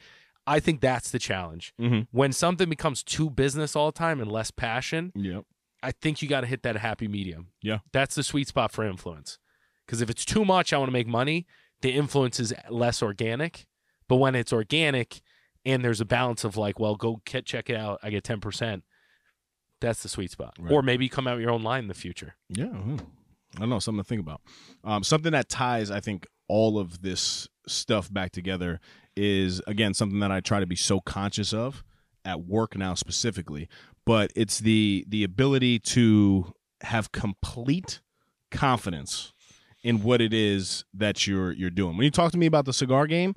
I 0.47 0.59
think 0.59 0.81
that's 0.81 1.11
the 1.11 1.19
challenge. 1.19 1.73
Mhm. 1.79 2.07
When 2.11 2.31
something 2.33 2.69
becomes 2.69 3.03
too 3.03 3.29
business 3.29 3.75
all 3.75 3.91
the 3.91 3.97
time 3.97 4.19
and 4.19 4.31
less 4.31 4.51
passion, 4.51 5.11
Yep. 5.15 5.45
I 5.83 5.91
think 5.91 6.21
you 6.21 6.27
got 6.27 6.41
to 6.41 6.47
hit 6.47 6.63
that 6.63 6.75
happy 6.77 7.07
medium. 7.07 7.47
Yeah. 7.61 7.79
That's 7.93 8.15
the 8.15 8.23
sweet 8.23 8.47
spot 8.47 8.71
for 8.71 8.83
influence. 8.83 9.37
Because 9.85 10.01
if 10.01 10.09
it's 10.09 10.25
too 10.25 10.43
much, 10.43 10.73
I 10.73 10.77
want 10.77 10.89
to 10.89 10.93
make 10.93 11.07
money, 11.07 11.47
the 11.81 11.91
influence 11.91 12.39
is 12.39 12.53
less 12.69 13.01
organic. 13.01 13.65
But 14.07 14.17
when 14.17 14.35
it's 14.35 14.51
organic 14.51 15.21
and 15.65 15.83
there's 15.85 16.01
a 16.01 16.05
balance 16.05 16.43
of 16.43 16.57
like, 16.57 16.79
well, 16.79 16.95
go 16.95 17.21
get, 17.25 17.45
check 17.45 17.69
it 17.69 17.75
out, 17.75 17.99
I 18.03 18.09
get 18.09 18.23
10%, 18.23 18.81
that's 19.79 20.03
the 20.03 20.09
sweet 20.09 20.31
spot. 20.31 20.55
Right. 20.59 20.71
Or 20.73 20.81
maybe 20.81 21.07
come 21.09 21.27
out 21.27 21.39
your 21.39 21.51
own 21.51 21.63
line 21.63 21.83
in 21.83 21.87
the 21.87 21.93
future. 21.93 22.35
Yeah. 22.49 22.65
mhm. 22.65 22.99
I 23.55 23.59
don't 23.61 23.69
know. 23.69 23.79
Something 23.79 24.03
to 24.03 24.07
think 24.07 24.21
about. 24.21 24.41
Um, 24.83 25.03
something 25.03 25.31
that 25.31 25.49
ties, 25.49 25.89
I 25.89 25.99
think, 26.01 26.27
all 26.47 26.77
of 26.77 27.01
this 27.01 27.47
stuff 27.67 28.11
back 28.13 28.31
together 28.31 28.79
is, 29.20 29.61
again, 29.67 29.93
something 29.93 30.20
that 30.20 30.32
I 30.32 30.39
try 30.39 30.59
to 30.59 30.65
be 30.65 30.76
so 30.76 30.99
conscious 30.99 31.53
of 31.53 31.84
at 32.26 32.41
work 32.45 32.76
now 32.78 32.93
specifically. 32.93 33.67
But 34.05 34.32
it's 34.36 34.59
the 34.59 35.05
the 35.07 35.24
ability 35.24 35.80
to 35.80 36.53
have 36.82 37.11
complete 37.11 38.01
confidence 38.49 39.34
in 39.84 40.03
what 40.03 40.22
it 40.22 40.34
is 40.34 40.86
that 40.93 41.28
you're 41.28 41.51
you're 41.51 41.70
doing. 41.70 41.95
When 41.97 42.05
you 42.05 42.11
talk 42.11 42.32
to 42.32 42.38
me 42.38 42.45
about 42.45 42.65
the 42.65 42.74
cigar 42.74 43.07
game, 43.07 43.36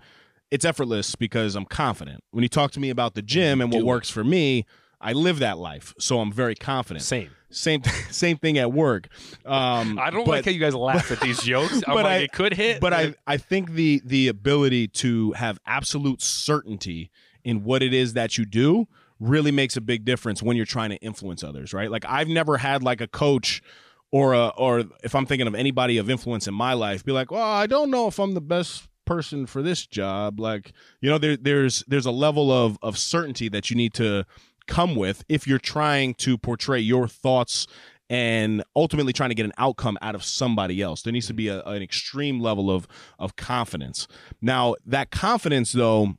it's 0.50 0.64
effortless 0.64 1.14
because 1.14 1.54
I'm 1.56 1.64
confident. 1.66 2.22
When 2.30 2.42
you 2.42 2.48
talk 2.48 2.70
to 2.72 2.80
me 2.80 2.90
about 2.90 3.14
the 3.14 3.22
gym 3.22 3.60
and 3.60 3.70
what 3.70 3.80
Do 3.80 3.84
it. 3.84 3.88
works 3.88 4.10
for 4.10 4.24
me, 4.24 4.64
I 5.00 5.12
live 5.12 5.40
that 5.40 5.58
life, 5.58 5.94
so 5.98 6.20
I'm 6.20 6.32
very 6.32 6.54
confident. 6.54 7.04
Same. 7.04 7.30
Same 7.52 7.82
same 8.10 8.36
thing 8.36 8.58
at 8.58 8.72
work. 8.72 9.08
Um, 9.44 9.98
I 9.98 10.10
don't 10.10 10.24
but, 10.24 10.30
like 10.32 10.44
how 10.44 10.50
you 10.50 10.60
guys 10.60 10.74
laugh 10.74 11.10
at 11.10 11.20
these 11.20 11.42
jokes. 11.42 11.74
I'm 11.86 11.94
but 11.94 12.04
like, 12.04 12.06
I- 12.06 12.16
it 12.18 12.32
could 12.32 12.54
hit. 12.54 12.80
but 12.80 12.92
I 12.92 13.14
I 13.26 13.36
think 13.36 13.72
the 13.72 14.02
the 14.04 14.28
ability 14.28 14.88
to 14.88 15.32
have 15.32 15.58
absolute 15.66 16.22
certainty 16.22 17.10
in 17.44 17.64
what 17.64 17.82
it 17.82 17.92
is 17.92 18.12
that 18.14 18.38
you 18.38 18.44
do 18.44 18.86
really 19.18 19.52
makes 19.52 19.76
a 19.76 19.80
big 19.80 20.04
difference 20.04 20.42
when 20.42 20.56
you're 20.56 20.66
trying 20.66 20.90
to 20.90 20.96
influence 20.96 21.44
others, 21.44 21.72
right? 21.72 21.90
Like 21.90 22.04
I've 22.08 22.28
never 22.28 22.56
had 22.56 22.82
like 22.82 23.00
a 23.00 23.06
coach 23.06 23.62
or 24.10 24.34
a 24.34 24.48
or 24.48 24.84
if 25.02 25.14
I'm 25.14 25.26
thinking 25.26 25.46
of 25.46 25.54
anybody 25.54 25.98
of 25.98 26.10
influence 26.10 26.46
in 26.46 26.54
my 26.54 26.74
life, 26.74 27.04
be 27.04 27.12
like, 27.12 27.30
well, 27.30 27.42
I 27.42 27.66
don't 27.66 27.90
know 27.90 28.08
if 28.08 28.18
I'm 28.18 28.34
the 28.34 28.40
best 28.40 28.88
person 29.04 29.46
for 29.46 29.62
this 29.62 29.86
job. 29.86 30.38
Like, 30.38 30.72
you 31.00 31.10
know, 31.10 31.18
there 31.18 31.36
there's 31.36 31.84
there's 31.88 32.06
a 32.06 32.10
level 32.10 32.52
of 32.52 32.78
of 32.82 32.98
certainty 32.98 33.48
that 33.48 33.70
you 33.70 33.76
need 33.76 33.94
to 33.94 34.24
come 34.66 34.94
with 34.96 35.24
if 35.28 35.46
you're 35.46 35.58
trying 35.58 36.14
to 36.14 36.36
portray 36.38 36.80
your 36.80 37.08
thoughts 37.08 37.66
and 38.10 38.62
ultimately 38.76 39.12
trying 39.12 39.30
to 39.30 39.34
get 39.34 39.46
an 39.46 39.52
outcome 39.56 39.96
out 40.02 40.14
of 40.14 40.22
somebody 40.22 40.82
else. 40.82 41.02
There 41.02 41.12
needs 41.12 41.28
to 41.28 41.34
be 41.34 41.48
a, 41.48 41.62
an 41.62 41.82
extreme 41.82 42.40
level 42.40 42.70
of 42.70 42.86
of 43.18 43.36
confidence. 43.36 44.06
Now, 44.40 44.74
that 44.86 45.10
confidence 45.10 45.72
though, 45.72 46.14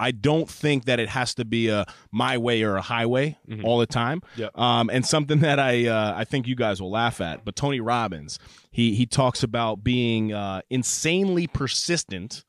I 0.00 0.10
don't 0.10 0.48
think 0.48 0.84
that 0.84 1.00
it 1.00 1.08
has 1.08 1.34
to 1.36 1.44
be 1.44 1.68
a 1.68 1.86
my 2.12 2.36
way 2.36 2.62
or 2.62 2.76
a 2.76 2.82
highway 2.82 3.36
Mhm. 3.48 3.64
all 3.64 3.78
the 3.78 3.86
time. 3.86 4.22
Yep. 4.36 4.56
Um, 4.58 4.90
and 4.92 5.04
something 5.06 5.38
that 5.40 5.58
I 5.58 5.86
uh, 5.86 6.14
I 6.16 6.24
think 6.24 6.46
you 6.46 6.54
guys 6.54 6.80
will 6.82 6.90
laugh 6.90 7.20
at, 7.20 7.44
but 7.44 7.56
Tony 7.56 7.80
Robbins, 7.80 8.38
he 8.70 8.94
he 8.94 9.06
talks 9.06 9.42
about 9.42 9.82
being 9.82 10.32
uh, 10.32 10.60
insanely 10.68 11.46
persistent 11.46 12.44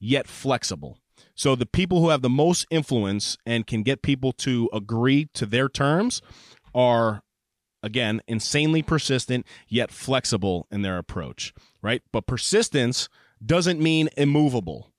yet 0.00 0.26
flexible. 0.26 0.98
So 1.34 1.54
the 1.56 1.66
people 1.66 2.00
who 2.00 2.10
have 2.10 2.22
the 2.22 2.30
most 2.30 2.66
influence 2.70 3.38
and 3.46 3.66
can 3.66 3.82
get 3.82 4.02
people 4.02 4.32
to 4.32 4.68
agree 4.72 5.28
to 5.34 5.46
their 5.46 5.68
terms 5.68 6.22
are 6.74 7.22
again 7.82 8.20
insanely 8.28 8.82
persistent 8.82 9.46
yet 9.68 9.90
flexible 9.90 10.66
in 10.70 10.82
their 10.82 10.98
approach, 10.98 11.52
right? 11.80 12.02
But 12.12 12.26
persistence 12.26 13.08
doesn't 13.44 13.80
mean 13.80 14.08
immovable. 14.16 14.91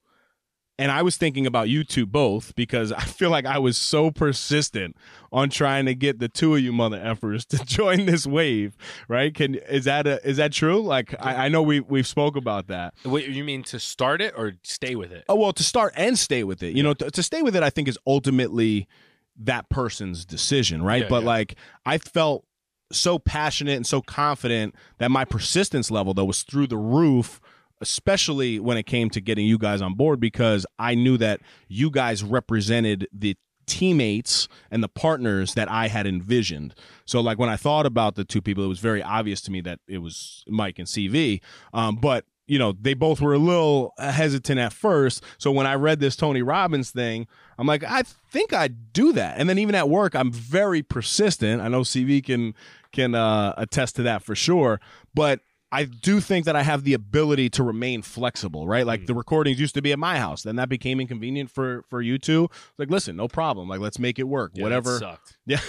And 0.79 0.91
I 0.91 1.03
was 1.03 1.17
thinking 1.17 1.45
about 1.45 1.69
you 1.69 1.83
two 1.83 2.07
both 2.07 2.55
because 2.55 2.91
I 2.91 3.01
feel 3.01 3.29
like 3.29 3.45
I 3.45 3.59
was 3.59 3.77
so 3.77 4.09
persistent 4.09 4.97
on 5.31 5.49
trying 5.49 5.85
to 5.85 5.93
get 5.93 6.17
the 6.17 6.27
two 6.27 6.55
of 6.55 6.61
you 6.61 6.73
mother 6.73 6.99
effers 6.99 7.45
to 7.47 7.57
join 7.65 8.07
this 8.07 8.25
wave, 8.25 8.75
right? 9.07 9.33
Can 9.33 9.55
is 9.55 9.85
that 9.85 10.07
a, 10.07 10.27
is 10.27 10.37
that 10.37 10.51
true? 10.51 10.81
Like 10.81 11.13
I, 11.19 11.45
I 11.45 11.49
know 11.49 11.61
we 11.61 11.79
we've 11.79 12.07
spoke 12.07 12.35
about 12.35 12.67
that. 12.67 12.95
Wait, 13.05 13.29
you 13.29 13.43
mean 13.43 13.61
to 13.63 13.79
start 13.79 14.21
it 14.21 14.33
or 14.35 14.53
stay 14.63 14.95
with 14.95 15.11
it? 15.11 15.25
Oh 15.29 15.35
well, 15.35 15.53
to 15.53 15.63
start 15.63 15.93
and 15.95 16.17
stay 16.17 16.43
with 16.43 16.63
it. 16.63 16.75
You 16.75 16.81
know, 16.81 16.95
to, 16.95 17.11
to 17.11 17.21
stay 17.21 17.43
with 17.43 17.55
it, 17.55 17.61
I 17.61 17.69
think 17.69 17.87
is 17.87 17.99
ultimately 18.07 18.87
that 19.41 19.69
person's 19.69 20.25
decision, 20.25 20.81
right? 20.81 21.03
Yeah, 21.03 21.09
but 21.09 21.21
yeah. 21.21 21.29
like 21.29 21.55
I 21.85 21.99
felt 21.99 22.45
so 22.91 23.19
passionate 23.19 23.75
and 23.75 23.85
so 23.85 24.01
confident 24.01 24.75
that 24.97 25.11
my 25.11 25.25
persistence 25.25 25.91
level 25.91 26.13
though 26.13 26.25
was 26.25 26.43
through 26.43 26.67
the 26.67 26.77
roof 26.77 27.39
especially 27.83 28.59
when 28.59 28.77
it 28.77 28.83
came 28.83 29.09
to 29.11 29.21
getting 29.21 29.45
you 29.45 29.57
guys 29.57 29.81
on 29.81 29.93
board 29.93 30.19
because 30.19 30.65
I 30.79 30.95
knew 30.95 31.17
that 31.17 31.41
you 31.67 31.91
guys 31.91 32.23
represented 32.23 33.07
the 33.13 33.37
teammates 33.65 34.47
and 34.71 34.83
the 34.83 34.89
partners 34.89 35.53
that 35.53 35.69
I 35.69 35.87
had 35.87 36.07
envisioned. 36.07 36.73
So 37.05 37.21
like 37.21 37.37
when 37.37 37.49
I 37.49 37.55
thought 37.55 37.85
about 37.85 38.15
the 38.15 38.25
two 38.25 38.41
people, 38.41 38.63
it 38.63 38.67
was 38.67 38.79
very 38.79 39.03
obvious 39.03 39.41
to 39.41 39.51
me 39.51 39.61
that 39.61 39.79
it 39.87 39.99
was 39.99 40.43
Mike 40.47 40.79
and 40.79 40.87
CV. 40.87 41.41
Um, 41.73 41.95
but 41.97 42.25
you 42.45 42.59
know, 42.59 42.73
they 42.73 42.93
both 42.93 43.21
were 43.21 43.33
a 43.33 43.39
little 43.39 43.93
hesitant 43.97 44.59
at 44.59 44.73
first. 44.73 45.23
So 45.37 45.51
when 45.51 45.65
I 45.65 45.75
read 45.75 45.99
this 45.99 46.15
Tony 46.15 46.41
Robbins 46.41 46.91
thing, 46.91 47.25
I'm 47.57 47.67
like, 47.67 47.83
I 47.83 48.03
think 48.03 48.51
I'd 48.51 48.91
do 48.91 49.13
that. 49.13 49.39
And 49.39 49.49
then 49.49 49.57
even 49.59 49.75
at 49.75 49.89
work, 49.89 50.13
I'm 50.13 50.31
very 50.31 50.83
persistent. 50.83 51.61
I 51.61 51.67
know 51.69 51.81
CV 51.81 52.23
can 52.23 52.53
can 52.91 53.15
uh, 53.15 53.53
attest 53.57 53.95
to 53.95 54.03
that 54.03 54.23
for 54.23 54.35
sure. 54.35 54.81
But 55.15 55.39
I 55.73 55.85
do 55.85 56.19
think 56.19 56.45
that 56.45 56.55
I 56.55 56.61
have 56.61 56.83
the 56.83 56.93
ability 56.93 57.49
to 57.51 57.63
remain 57.63 58.03
flexible, 58.03 58.67
right? 58.67 58.85
Like 58.85 59.07
the 59.07 59.15
recordings 59.15 59.59
used 59.59 59.73
to 59.73 59.81
be 59.81 59.91
at 59.91 59.97
my 59.97 60.19
house, 60.19 60.43
then 60.43 60.57
that 60.57 60.69
became 60.69 61.01
inconvenient 61.01 61.49
for 61.49 61.83
for 61.89 61.99
you 61.99 62.19
two. 62.19 62.47
Like, 62.77 62.91
listen, 62.91 63.15
no 63.15 63.27
problem. 63.27 63.67
Like, 63.67 63.79
let's 63.79 63.97
make 63.97 64.19
it 64.19 64.27
work. 64.27 64.51
Yeah, 64.53 64.63
Whatever. 64.63 64.99
sucked. 64.99 65.37
Yeah, 65.45 65.59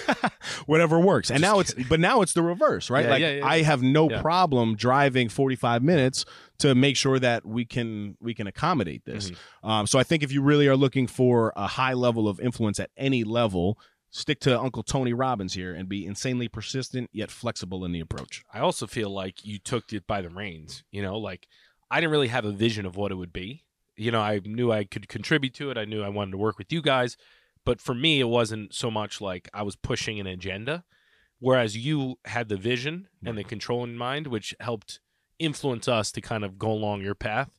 whatever 0.67 1.01
works. 1.01 1.33
And 1.33 1.41
now 1.41 1.59
it's, 1.59 1.75
but 1.89 1.99
now 1.99 2.21
it's 2.21 2.33
the 2.33 2.43
reverse, 2.43 2.91
right? 2.91 3.07
Yeah, 3.07 3.11
like 3.11 3.21
yeah, 3.23 3.41
I 3.43 3.63
have 3.63 3.83
no 3.83 4.09
problem 4.09 4.77
driving 4.77 5.29
45 5.29 5.83
minutes 5.83 6.25
to 6.59 6.77
make 6.77 6.97
sure 6.97 7.19
that 7.19 7.45
we 7.45 7.65
can 7.65 8.17
we 8.21 8.35
can 8.35 8.47
accommodate 8.47 9.05
this. 9.05 9.31
Mm-hmm. 9.31 9.69
Um, 9.69 9.87
so 9.89 9.99
I 9.99 10.05
think 10.05 10.23
if 10.23 10.31
you 10.31 10.43
really 10.43 10.69
are 10.69 10.77
looking 10.77 11.09
for 11.09 11.53
a 11.57 11.67
high 11.67 11.95
level 11.95 12.29
of 12.29 12.39
influence 12.39 12.79
at 12.79 12.91
any 12.97 13.25
level, 13.25 13.79
stick 14.17 14.39
to 14.39 14.59
Uncle 14.61 14.85
Tony 14.85 15.13
Robbins 15.13 15.55
here 15.55 15.75
and 15.75 15.89
be 15.89 16.07
insanely 16.07 16.47
persistent 16.47 17.11
yet 17.13 17.33
flexible 17.33 17.85
in 17.85 17.91
the 17.91 17.99
approach. 17.99 18.45
I 18.53 18.61
also 18.61 18.87
feel 18.87 19.11
like 19.11 19.45
you 19.45 19.59
took 19.59 19.93
it 19.93 20.07
by 20.07 20.23
the 20.23 20.29
reins. 20.31 20.85
You 20.93 21.03
know, 21.03 21.19
like 21.19 21.49
I 21.91 21.99
didn't 22.01 22.13
really 22.13 22.29
have 22.29 22.45
a 22.45 22.53
vision 22.53 22.87
of 22.87 22.95
what 22.97 23.11
it 23.11 23.17
would 23.17 23.33
be. 23.33 23.65
You 23.97 24.13
know, 24.13 24.21
I 24.21 24.41
knew 24.45 24.71
I 24.71 24.85
could 24.85 25.09
contribute 25.09 25.53
to 25.55 25.71
it. 25.73 25.77
I 25.77 25.85
knew 25.85 26.03
I 26.05 26.09
wanted 26.11 26.31
to 26.31 26.39
work 26.39 26.59
with 26.59 26.73
you 26.73 26.81
guys. 26.81 27.17
But 27.65 27.81
for 27.81 27.93
me, 27.95 28.21
it 28.21 28.29
wasn't 28.29 28.73
so 28.73 28.89
much 28.89 29.21
like 29.21 29.49
I 29.53 29.63
was 29.63 29.75
pushing 29.75 30.21
an 30.21 30.29
agenda, 30.29 30.85
whereas 31.41 31.77
you 31.77 32.19
had 32.25 32.49
the 32.49 32.57
vision 32.57 33.09
and 33.25 33.37
the 33.37 33.43
control 33.45 33.83
in 33.83 33.97
mind, 33.97 34.29
which 34.29 34.55
helped 34.61 35.01
influence 35.41 35.89
us 35.89 36.13
to 36.13 36.21
kind 36.21 36.45
of 36.45 36.57
go 36.57 36.71
along 36.71 37.03
your 37.03 37.17
path. 37.17 37.51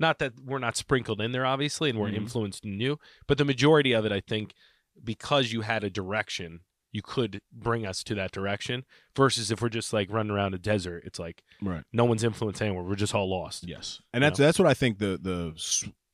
Not 0.00 0.18
that 0.18 0.32
we're 0.44 0.58
not 0.58 0.76
sprinkled 0.76 1.20
in 1.20 1.30
there, 1.30 1.46
obviously, 1.46 1.88
and 1.90 2.00
we're 2.00 2.10
Mhm. 2.10 2.16
influenced 2.16 2.64
in 2.64 2.80
you, 2.80 2.98
but 3.28 3.38
the 3.38 3.44
majority 3.44 3.92
of 3.92 4.04
it, 4.04 4.10
I 4.10 4.20
think, 4.20 4.54
because 5.02 5.52
you 5.52 5.62
had 5.62 5.84
a 5.84 5.90
direction, 5.90 6.60
you 6.92 7.02
could 7.02 7.40
bring 7.52 7.86
us 7.86 8.02
to 8.04 8.14
that 8.16 8.32
direction. 8.32 8.84
Versus 9.16 9.50
if 9.50 9.62
we're 9.62 9.68
just 9.68 9.92
like 9.92 10.10
running 10.10 10.32
around 10.32 10.54
a 10.54 10.58
desert, 10.58 11.02
it's 11.06 11.18
like 11.18 11.42
Right. 11.62 11.84
no 11.92 12.04
one's 12.04 12.24
influence 12.24 12.60
anywhere. 12.60 12.82
We're 12.82 12.94
just 12.96 13.14
all 13.14 13.28
lost. 13.30 13.66
Yes, 13.66 14.00
and 14.12 14.22
that's 14.24 14.38
that's 14.38 14.58
what 14.58 14.68
I 14.68 14.74
think 14.74 14.98
the 14.98 15.18
the 15.20 15.54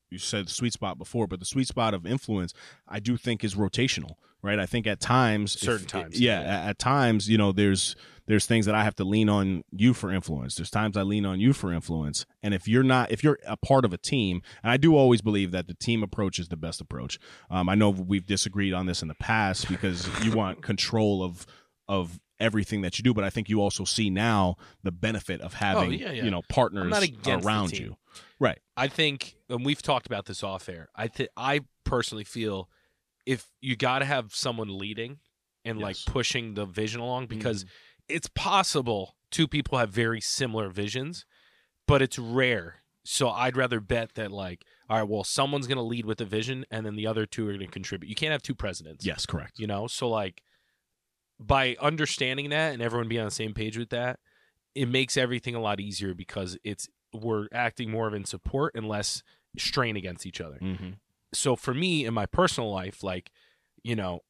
you 0.09 0.17
said 0.19 0.49
sweet 0.49 0.73
spot 0.73 0.97
before, 0.97 1.27
but 1.27 1.39
the 1.39 1.45
sweet 1.45 1.67
spot 1.67 1.93
of 1.93 2.05
influence 2.05 2.53
I 2.87 2.99
do 2.99 3.17
think 3.17 3.43
is 3.43 3.55
rotational, 3.55 4.15
right? 4.41 4.57
I 4.59 4.65
think 4.65 4.87
at 4.87 4.99
times, 4.99 5.55
if- 5.55 5.61
Certain 5.61 5.87
times, 5.87 6.19
yeah, 6.19 6.41
yeah. 6.41 6.69
At 6.69 6.79
times, 6.79 7.27
you 7.29 7.37
know, 7.37 7.51
there's 7.51 7.95
there's 8.27 8.45
things 8.45 8.65
that 8.65 8.75
I 8.75 8.83
have 8.83 8.95
to 8.95 9.03
lean 9.03 9.29
on 9.29 9.63
you 9.71 9.93
for 9.93 10.11
influence. 10.11 10.55
There's 10.55 10.69
times 10.69 10.97
I 10.97 11.01
lean 11.03 11.25
on 11.25 11.39
you 11.39 11.53
for 11.53 11.71
influence, 11.73 12.25
and 12.43 12.53
if 12.53 12.67
you're 12.67 12.83
not, 12.83 13.11
if 13.11 13.23
you're 13.23 13.39
a 13.47 13.57
part 13.57 13.85
of 13.85 13.93
a 13.93 13.97
team, 13.97 14.41
and 14.63 14.71
I 14.71 14.77
do 14.77 14.95
always 14.95 15.21
believe 15.21 15.51
that 15.51 15.67
the 15.67 15.73
team 15.73 16.03
approach 16.03 16.37
is 16.39 16.49
the 16.49 16.57
best 16.57 16.81
approach. 16.81 17.17
Um, 17.49 17.69
I 17.69 17.75
know 17.75 17.89
we've 17.89 18.25
disagreed 18.25 18.73
on 18.73 18.85
this 18.85 19.01
in 19.01 19.07
the 19.07 19.15
past 19.15 19.67
because 19.69 20.07
you 20.23 20.31
want 20.33 20.61
control 20.71 21.23
of 21.23 21.45
of 21.87 22.19
everything 22.39 22.81
that 22.81 22.99
you 22.99 23.03
do, 23.03 23.13
but 23.13 23.23
I 23.23 23.29
think 23.31 23.49
you 23.49 23.61
also 23.61 23.83
see 23.83 24.09
now 24.11 24.57
the 24.83 24.91
benefit 24.91 25.41
of 25.41 25.55
having 25.55 25.89
Oh, 25.89 25.91
yeah, 25.93 26.11
yeah. 26.11 26.23
you 26.23 26.29
know 26.29 26.41
partners 26.49 26.93
around 27.25 27.71
you. 27.77 27.95
Right. 28.39 28.59
I 28.75 28.87
think, 28.87 29.35
and 29.49 29.65
we've 29.65 29.81
talked 29.81 30.05
about 30.05 30.25
this 30.25 30.43
off 30.43 30.69
air. 30.69 30.89
I 30.95 31.07
th- 31.07 31.29
I 31.37 31.61
personally 31.83 32.23
feel 32.25 32.69
if 33.25 33.45
you 33.61 33.75
got 33.75 33.99
to 33.99 34.05
have 34.05 34.35
someone 34.35 34.77
leading 34.77 35.17
and 35.65 35.79
like 35.79 35.95
Yes. 35.95 36.03
Mm-hmm. 36.03 36.11
pushing 36.13 36.53
the 36.53 36.65
vision 36.65 36.99
along, 37.01 37.27
because 37.27 37.65
it's 38.09 38.27
possible 38.27 39.15
two 39.31 39.47
people 39.47 39.77
have 39.77 39.89
very 39.89 40.21
similar 40.21 40.69
visions, 40.69 41.25
but 41.87 42.01
it's 42.01 42.17
rare. 42.17 42.81
So 43.03 43.29
I'd 43.29 43.55
rather 43.57 43.79
bet 43.79 44.15
that 44.15 44.31
like, 44.31 44.63
all 44.89 44.97
right, 44.99 45.07
well, 45.07 45.23
someone's 45.23 45.67
going 45.67 45.77
to 45.77 45.81
lead 45.81 46.05
with 46.05 46.19
a 46.21 46.25
vision, 46.25 46.65
and 46.71 46.85
then 46.85 46.95
the 46.95 47.07
other 47.07 47.25
two 47.25 47.43
are 47.47 47.51
going 47.53 47.65
to 47.65 47.67
contribute. 47.67 48.09
You 48.09 48.15
can't 48.15 48.31
have 48.31 48.41
two 48.43 48.55
presidents. 48.55 49.05
Yes, 49.05 49.25
correct. 49.25 49.59
you 49.59 49.67
know 49.67 49.87
so 49.87 50.07
like 50.09 50.41
by 51.39 51.75
understanding 51.79 52.49
that 52.49 52.73
and 52.73 52.81
everyone 52.81 53.07
being 53.07 53.21
on 53.21 53.27
the 53.27 53.31
same 53.31 53.53
page 53.53 53.77
with 53.77 53.89
that 53.89 54.19
it 54.73 54.87
makes 54.87 55.15
everything 55.17 55.53
a 55.55 55.59
lot 55.61 55.79
easier 55.79 56.13
because 56.15 56.57
it's 56.63 56.89
we're 57.13 57.47
acting 57.53 57.91
more 57.91 58.07
of 58.07 58.13
in 58.15 58.25
support 58.25 58.73
and 58.75 58.87
less 58.87 59.21
strain 59.57 59.95
against 59.95 60.25
each 60.25 60.41
other 60.41 60.57
Mm-hmm. 60.59 60.89
so 61.33 61.55
for 61.55 61.73
me 61.75 62.05
in 62.05 62.13
my 62.15 62.25
personal 62.25 62.71
life 62.71 63.03
like 63.03 63.29
you 63.83 63.95
know 63.95 64.21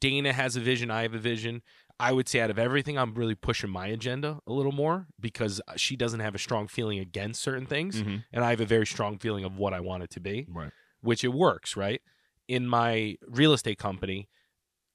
dana 0.00 0.32
has 0.32 0.56
a 0.56 0.60
vision 0.60 0.90
i 0.90 1.02
have 1.02 1.12
a 1.14 1.18
vision 1.18 1.62
i 2.00 2.10
would 2.12 2.28
say 2.28 2.40
out 2.40 2.50
of 2.50 2.58
everything 2.58 2.98
i'm 2.98 3.14
really 3.14 3.34
pushing 3.34 3.70
my 3.70 3.86
agenda 3.86 4.38
a 4.46 4.52
little 4.52 4.72
more 4.72 5.06
because 5.20 5.60
she 5.76 5.96
doesn't 5.96 6.20
have 6.20 6.34
a 6.34 6.38
strong 6.38 6.66
feeling 6.68 6.98
against 6.98 7.40
certain 7.42 7.66
things 7.66 7.96
Mm-hmm. 8.02 8.16
and 8.32 8.44
i 8.44 8.50
have 8.50 8.60
a 8.60 8.66
very 8.66 8.86
strong 8.86 9.18
feeling 9.18 9.44
of 9.44 9.56
what 9.58 9.72
i 9.72 9.80
want 9.80 10.02
it 10.02 10.10
to 10.10 10.20
be 10.20 10.46
Right. 10.48 10.70
which 11.00 11.22
it 11.24 11.32
works, 11.32 11.76
right? 11.76 12.00
In 12.48 12.66
my 12.66 13.16
real 13.26 13.52
estate 13.52 13.78
company, 13.78 14.28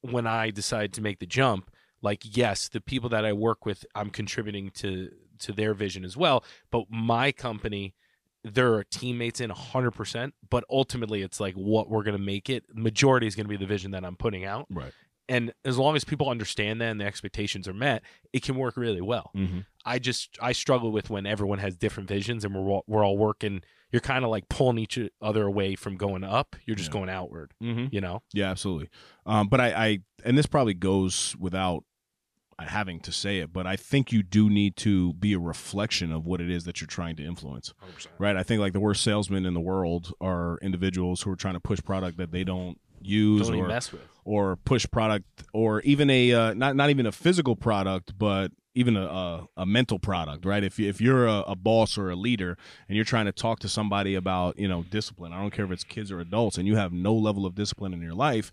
when 0.01 0.27
I 0.27 0.49
decide 0.51 0.93
to 0.93 1.01
make 1.01 1.19
the 1.19 1.25
jump, 1.25 1.71
like 2.01 2.21
yes, 2.23 2.69
the 2.69 2.79
people 2.81 3.09
that 3.09 3.25
I 3.25 3.33
work 3.33 3.65
with, 3.65 3.85
I'm 3.95 4.09
contributing 4.11 4.69
to 4.75 5.09
to 5.39 5.51
their 5.51 5.73
vision 5.73 6.05
as 6.05 6.15
well. 6.15 6.43
But 6.71 6.83
my 6.91 7.31
company, 7.31 7.95
there 8.43 8.73
are 8.75 8.83
teammates 8.83 9.39
in 9.41 9.49
100%, 9.49 10.31
but 10.49 10.63
ultimately 10.69 11.21
it's 11.21 11.39
like 11.39 11.55
what 11.55 11.89
we're 11.89 12.03
going 12.03 12.17
to 12.17 12.23
make 12.23 12.49
it. 12.49 12.63
Majority 12.73 13.25
is 13.27 13.35
going 13.35 13.45
to 13.45 13.49
be 13.49 13.57
the 13.57 13.65
vision 13.65 13.91
that 13.91 14.05
I'm 14.05 14.15
putting 14.15 14.45
out. 14.45 14.67
Right. 14.69 14.93
And 15.29 15.53
as 15.63 15.77
long 15.77 15.95
as 15.95 16.03
people 16.03 16.27
understand 16.29 16.81
that 16.81 16.89
and 16.89 16.99
the 16.99 17.05
expectations 17.05 17.67
are 17.67 17.73
met, 17.73 18.01
it 18.33 18.41
can 18.43 18.55
work 18.55 18.75
really 18.75 18.99
well. 19.01 19.31
Mm-hmm. 19.35 19.59
I 19.85 19.99
just 19.99 20.37
I 20.41 20.51
struggle 20.51 20.91
with 20.91 21.09
when 21.09 21.25
everyone 21.25 21.59
has 21.59 21.77
different 21.77 22.09
visions 22.09 22.43
and 22.43 22.53
we're 22.53 22.69
all, 22.69 22.83
we're 22.87 23.05
all 23.05 23.17
working. 23.17 23.61
You're 23.91 24.01
kind 24.01 24.25
of 24.25 24.31
like 24.31 24.49
pulling 24.49 24.77
each 24.79 24.99
other 25.21 25.45
away 25.45 25.75
from 25.75 25.95
going 25.97 26.23
up. 26.23 26.55
You're 26.65 26.75
just 26.75 26.89
Yeah. 26.89 26.93
going 26.93 27.09
outward. 27.09 27.53
Mm-hmm. 27.63 27.85
You 27.91 28.01
know. 28.01 28.23
Yeah, 28.33 28.49
absolutely. 28.51 28.89
Um, 29.25 29.47
but 29.47 29.61
I, 29.61 29.67
I, 29.69 29.99
and 30.25 30.37
this 30.37 30.47
probably 30.47 30.73
goes 30.73 31.35
without 31.39 31.83
having 32.59 32.99
to 32.99 33.11
say 33.11 33.39
it, 33.39 33.53
but 33.53 33.65
I 33.65 33.77
think 33.77 34.11
you 34.11 34.21
do 34.21 34.49
need 34.49 34.75
to 34.77 35.13
be 35.13 35.31
a 35.33 35.39
reflection 35.39 36.11
of 36.11 36.25
what 36.25 36.41
it 36.41 36.49
is 36.49 36.65
that 36.65 36.81
you're 36.81 36.87
trying 36.89 37.15
to 37.15 37.23
influence. 37.23 37.73
Right. 38.17 38.35
I 38.35 38.43
think 38.43 38.59
like 38.59 38.73
the 38.73 38.81
worst 38.81 39.01
salesmen 39.01 39.45
in 39.45 39.53
the 39.53 39.61
world 39.61 40.11
are 40.19 40.57
individuals 40.61 41.21
who 41.21 41.31
are 41.31 41.37
trying 41.37 41.53
to 41.53 41.61
push 41.61 41.79
product 41.81 42.17
that 42.17 42.31
they 42.31 42.43
don't 42.43 42.77
use 43.01 43.49
or 43.49 43.67
mess 43.67 43.91
with. 43.91 44.01
or 44.25 44.55
push 44.57 44.85
product 44.91 45.25
or 45.53 45.81
even 45.81 46.09
a 46.09 46.33
uh, 46.33 46.53
not 46.53 46.75
not 46.75 46.89
even 46.89 47.05
a 47.05 47.11
physical 47.11 47.55
product 47.55 48.17
but 48.17 48.51
even 48.75 48.95
a, 48.95 49.05
a, 49.05 49.47
a 49.57 49.65
mental 49.65 49.99
product 49.99 50.45
right 50.45 50.63
if, 50.63 50.79
you, 50.79 50.87
if 50.87 51.01
you're 51.01 51.25
a, 51.27 51.39
a 51.47 51.55
boss 51.55 51.97
or 51.97 52.09
a 52.09 52.15
leader 52.15 52.57
and 52.87 52.95
you're 52.95 53.05
trying 53.05 53.25
to 53.25 53.31
talk 53.31 53.59
to 53.59 53.67
somebody 53.67 54.15
about 54.15 54.57
you 54.59 54.67
know 54.67 54.83
discipline 54.83 55.33
i 55.33 55.39
don't 55.41 55.51
care 55.51 55.65
if 55.65 55.71
it's 55.71 55.83
kids 55.83 56.11
or 56.11 56.19
adults 56.19 56.57
and 56.57 56.67
you 56.67 56.75
have 56.75 56.93
no 56.93 57.13
level 57.13 57.45
of 57.45 57.55
discipline 57.55 57.93
in 57.93 58.01
your 58.01 58.13
life 58.13 58.51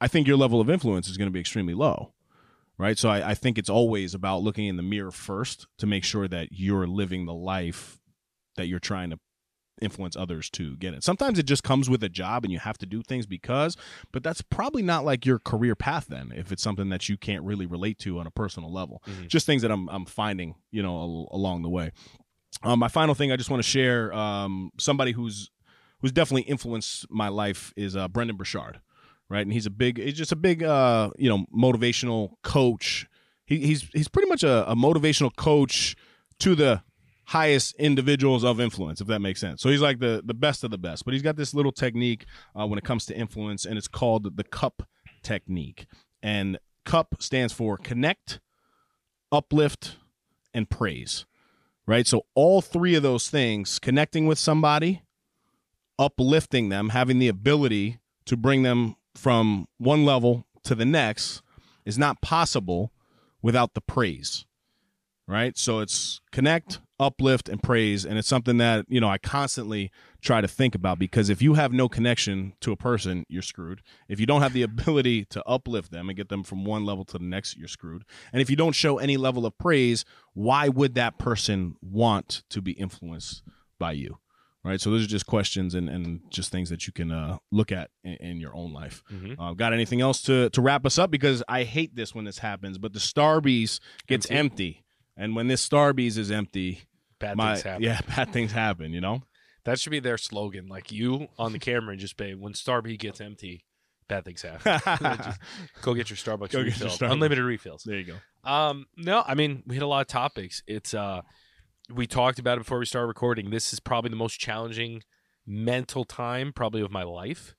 i 0.00 0.06
think 0.08 0.26
your 0.26 0.36
level 0.36 0.60
of 0.60 0.68
influence 0.70 1.08
is 1.08 1.16
going 1.16 1.28
to 1.28 1.32
be 1.32 1.40
extremely 1.40 1.74
low 1.74 2.12
right 2.78 2.98
so 2.98 3.08
I, 3.08 3.30
I 3.30 3.34
think 3.34 3.58
it's 3.58 3.70
always 3.70 4.14
about 4.14 4.42
looking 4.42 4.66
in 4.66 4.76
the 4.76 4.82
mirror 4.82 5.10
first 5.10 5.66
to 5.78 5.86
make 5.86 6.04
sure 6.04 6.28
that 6.28 6.48
you're 6.52 6.86
living 6.86 7.26
the 7.26 7.34
life 7.34 7.98
that 8.56 8.66
you're 8.66 8.78
trying 8.78 9.10
to 9.10 9.18
influence 9.80 10.16
others 10.16 10.48
to 10.50 10.76
get 10.76 10.94
it. 10.94 11.02
Sometimes 11.04 11.38
it 11.38 11.44
just 11.46 11.62
comes 11.62 11.88
with 11.90 12.02
a 12.02 12.08
job 12.08 12.44
and 12.44 12.52
you 12.52 12.58
have 12.58 12.78
to 12.78 12.86
do 12.86 13.02
things 13.02 13.26
because, 13.26 13.76
but 14.12 14.22
that's 14.22 14.42
probably 14.42 14.82
not 14.82 15.04
like 15.04 15.24
your 15.26 15.38
career 15.38 15.74
path 15.74 16.06
then 16.08 16.32
if 16.34 16.50
it's 16.52 16.62
something 16.62 16.88
that 16.90 17.08
you 17.08 17.16
can't 17.16 17.44
really 17.44 17.66
relate 17.66 17.98
to 18.00 18.18
on 18.18 18.26
a 18.26 18.30
personal 18.30 18.72
level. 18.72 19.02
Mhm. 19.08 19.28
Just 19.28 19.46
things 19.46 19.62
that 19.62 19.70
I'm 19.70 19.88
I'm 19.88 20.04
finding, 20.06 20.54
you 20.70 20.82
know, 20.82 20.96
al- 20.98 21.28
along 21.32 21.62
the 21.62 21.68
way. 21.68 21.92
Um, 22.62 22.78
my 22.78 22.88
final 22.88 23.14
thing 23.14 23.30
I 23.30 23.36
just 23.36 23.50
want 23.50 23.62
to 23.62 23.68
share 23.68 24.12
um, 24.12 24.70
somebody 24.78 25.12
who's 25.12 25.50
who's 26.00 26.12
definitely 26.12 26.42
influenced 26.42 27.06
my 27.10 27.28
life 27.28 27.72
is 27.76 27.96
uh, 27.96 28.08
Brendon 28.08 28.36
Burchard, 28.36 28.80
right? 29.28 29.42
And 29.42 29.52
he's 29.52 29.66
a 29.66 29.70
big, 29.70 29.98
he's 29.98 30.14
just 30.14 30.30
a 30.32 30.36
big, 30.36 30.62
uh, 30.62 31.10
you 31.18 31.28
know, 31.28 31.44
motivational 31.54 32.34
coach. 32.42 33.06
He, 33.46 33.58
he's 33.58 33.82
he's 33.92 34.08
pretty 34.08 34.28
much 34.28 34.42
a, 34.42 34.70
a 34.70 34.74
motivational 34.76 35.34
coach 35.34 35.96
to 36.40 36.54
the 36.54 36.82
highest 37.28 37.74
individuals 37.74 38.42
of 38.42 38.58
influence, 38.58 39.02
if 39.02 39.06
that 39.06 39.20
makes 39.20 39.38
sense. 39.38 39.60
So 39.60 39.68
he's 39.68 39.82
like 39.82 39.98
the 39.98 40.22
the 40.24 40.34
best 40.34 40.64
of 40.64 40.70
the 40.70 40.78
best. 40.78 41.04
But 41.04 41.14
he's 41.14 41.22
got 41.22 41.36
this 41.36 41.54
little 41.54 41.72
technique 41.72 42.24
uh, 42.58 42.66
when 42.66 42.78
it 42.78 42.84
comes 42.84 43.04
to 43.06 43.16
influence, 43.16 43.64
and 43.66 43.76
it's 43.76 43.88
called 43.88 44.36
the 44.36 44.44
cup 44.44 44.82
technique. 45.22 45.86
And 46.22 46.58
cup 46.84 47.16
stands 47.20 47.52
for 47.52 47.76
connect, 47.76 48.40
uplift, 49.30 49.96
and 50.54 50.68
praise. 50.68 51.26
Right. 51.86 52.06
So 52.06 52.26
all 52.34 52.60
three 52.60 52.94
of 52.94 53.02
those 53.02 53.30
things, 53.30 53.78
connecting 53.78 54.26
with 54.26 54.38
somebody, 54.38 55.02
uplifting 55.98 56.68
them, 56.68 56.90
having 56.90 57.18
the 57.18 57.28
ability 57.28 57.98
to 58.26 58.36
bring 58.36 58.62
them 58.62 58.96
from 59.14 59.68
one 59.78 60.04
level 60.04 60.46
to 60.64 60.74
the 60.74 60.84
next 60.84 61.42
is 61.84 61.98
not 61.98 62.20
possible 62.20 62.92
without 63.40 63.74
the 63.74 63.80
praise. 63.80 64.44
Right? 65.28 65.56
So 65.58 65.80
it's 65.80 66.20
connect, 66.32 66.80
uplift 66.98 67.48
and 67.48 67.62
praise 67.62 68.04
and 68.04 68.18
it's 68.18 68.26
something 68.26 68.56
that, 68.56 68.86
you 68.88 69.00
know, 69.00 69.08
I 69.08 69.18
constantly 69.18 69.92
try 70.20 70.40
to 70.40 70.48
think 70.48 70.74
about 70.74 70.98
because 70.98 71.28
if 71.28 71.40
you 71.40 71.54
have 71.54 71.72
no 71.72 71.88
connection 71.88 72.54
to 72.60 72.72
a 72.72 72.76
person, 72.76 73.24
you're 73.28 73.42
screwed. 73.42 73.82
If 74.08 74.18
you 74.18 74.26
don't 74.26 74.40
have 74.40 74.52
the 74.54 74.62
ability 74.70 75.26
to 75.26 75.44
uplift 75.46 75.92
them 75.92 76.08
and 76.08 76.16
get 76.16 76.28
them 76.28 76.42
from 76.42 76.64
one 76.64 76.84
level 76.84 77.04
to 77.04 77.18
the 77.18 77.24
next, 77.24 77.56
you're 77.56 77.68
screwed. 77.68 78.04
And 78.32 78.40
if 78.42 78.48
you 78.50 78.56
don't 78.56 78.72
show 78.72 78.98
any 78.98 79.16
level 79.16 79.44
of 79.46 79.56
praise, 79.58 80.04
why 80.32 80.68
would 80.70 80.94
that 80.94 81.18
person 81.18 81.76
want 81.82 82.42
to 82.50 82.60
be 82.62 82.72
influenced 82.72 83.42
by 83.78 83.92
you? 83.92 84.18
Right. 84.64 84.80
So 84.80 84.90
those 84.90 85.04
are 85.04 85.08
just 85.08 85.26
questions 85.26 85.74
and, 85.76 85.88
and 85.88 86.20
just 86.30 86.50
things 86.50 86.68
that 86.70 86.86
you 86.86 86.92
can 86.92 87.12
uh, 87.12 87.38
look 87.52 87.70
at 87.70 87.90
in, 88.02 88.14
in 88.14 88.40
your 88.40 88.54
own 88.56 88.72
life. 88.72 89.04
Mhm. 89.10 89.36
Uh, 89.38 89.52
got 89.54 89.72
anything 89.72 90.00
else 90.00 90.20
to, 90.22 90.50
to 90.50 90.60
wrap 90.60 90.84
us 90.84 90.98
up? 90.98 91.10
Because 91.12 91.44
I 91.48 91.62
hate 91.62 91.94
this 91.94 92.12
when 92.14 92.24
this 92.24 92.38
happens, 92.38 92.76
but 92.76 92.92
the 92.92 92.98
Starbies 92.98 93.78
gets 94.08 94.26
Empty. 94.26 94.38
empty. 94.38 94.84
And 95.18 95.34
when 95.36 95.48
this 95.48 95.68
Starbies 95.68 96.16
is 96.16 96.30
empty, 96.30 96.82
Bad 97.18 97.36
my, 97.36 97.54
things 97.54 97.64
happen. 97.64 97.82
yeah, 97.82 98.00
bad 98.16 98.32
things 98.32 98.52
happen, 98.52 98.92
you 98.92 99.00
know? 99.00 99.22
That 99.64 99.78
should 99.80 99.90
be 99.90 99.98
their 100.00 100.16
slogan. 100.16 100.68
Like 100.68 100.92
you 100.92 101.26
on 101.38 101.52
the 101.52 101.58
camera 101.58 101.90
and 101.90 102.00
just 102.00 102.16
say, 102.16 102.34
when 102.34 102.52
Starbucks 102.52 102.98
gets 102.98 103.20
empty, 103.20 103.64
bad 104.08 104.24
things 104.24 104.42
happen. 104.42 105.34
Go 105.82 105.92
get 105.94 106.08
your 106.08 106.16
Starbucks 106.16 106.50
Go 106.52 106.62
get 106.62 106.66
refill. 106.66 106.86
your 106.86 106.96
Starbucks. 106.96 107.12
Unlimited 107.12 107.44
refills. 107.44 107.82
there 107.84 107.98
you 107.98 108.04
go. 108.04 108.50
Um, 108.50 108.86
no, 108.96 109.22
I 109.26 109.34
mean 109.34 109.64
we 109.66 109.74
hit 109.74 109.82
a 109.82 109.86
lot 109.86 110.00
of 110.02 110.06
topics. 110.06 110.62
It's 110.66 110.94
uh, 110.94 111.22
we 111.92 112.06
talked 112.06 112.38
about 112.38 112.56
it 112.56 112.60
before 112.60 112.78
we 112.78 112.86
started 112.86 113.08
recording. 113.08 113.50
This 113.50 113.72
is 113.72 113.80
probably 113.80 114.10
the 114.10 114.16
most 114.16 114.38
challenging 114.38 115.02
mental 115.46 116.04
time 116.04 116.52
probably 116.54 116.80
of 116.80 116.90
my 116.90 117.02
life, 117.02 117.54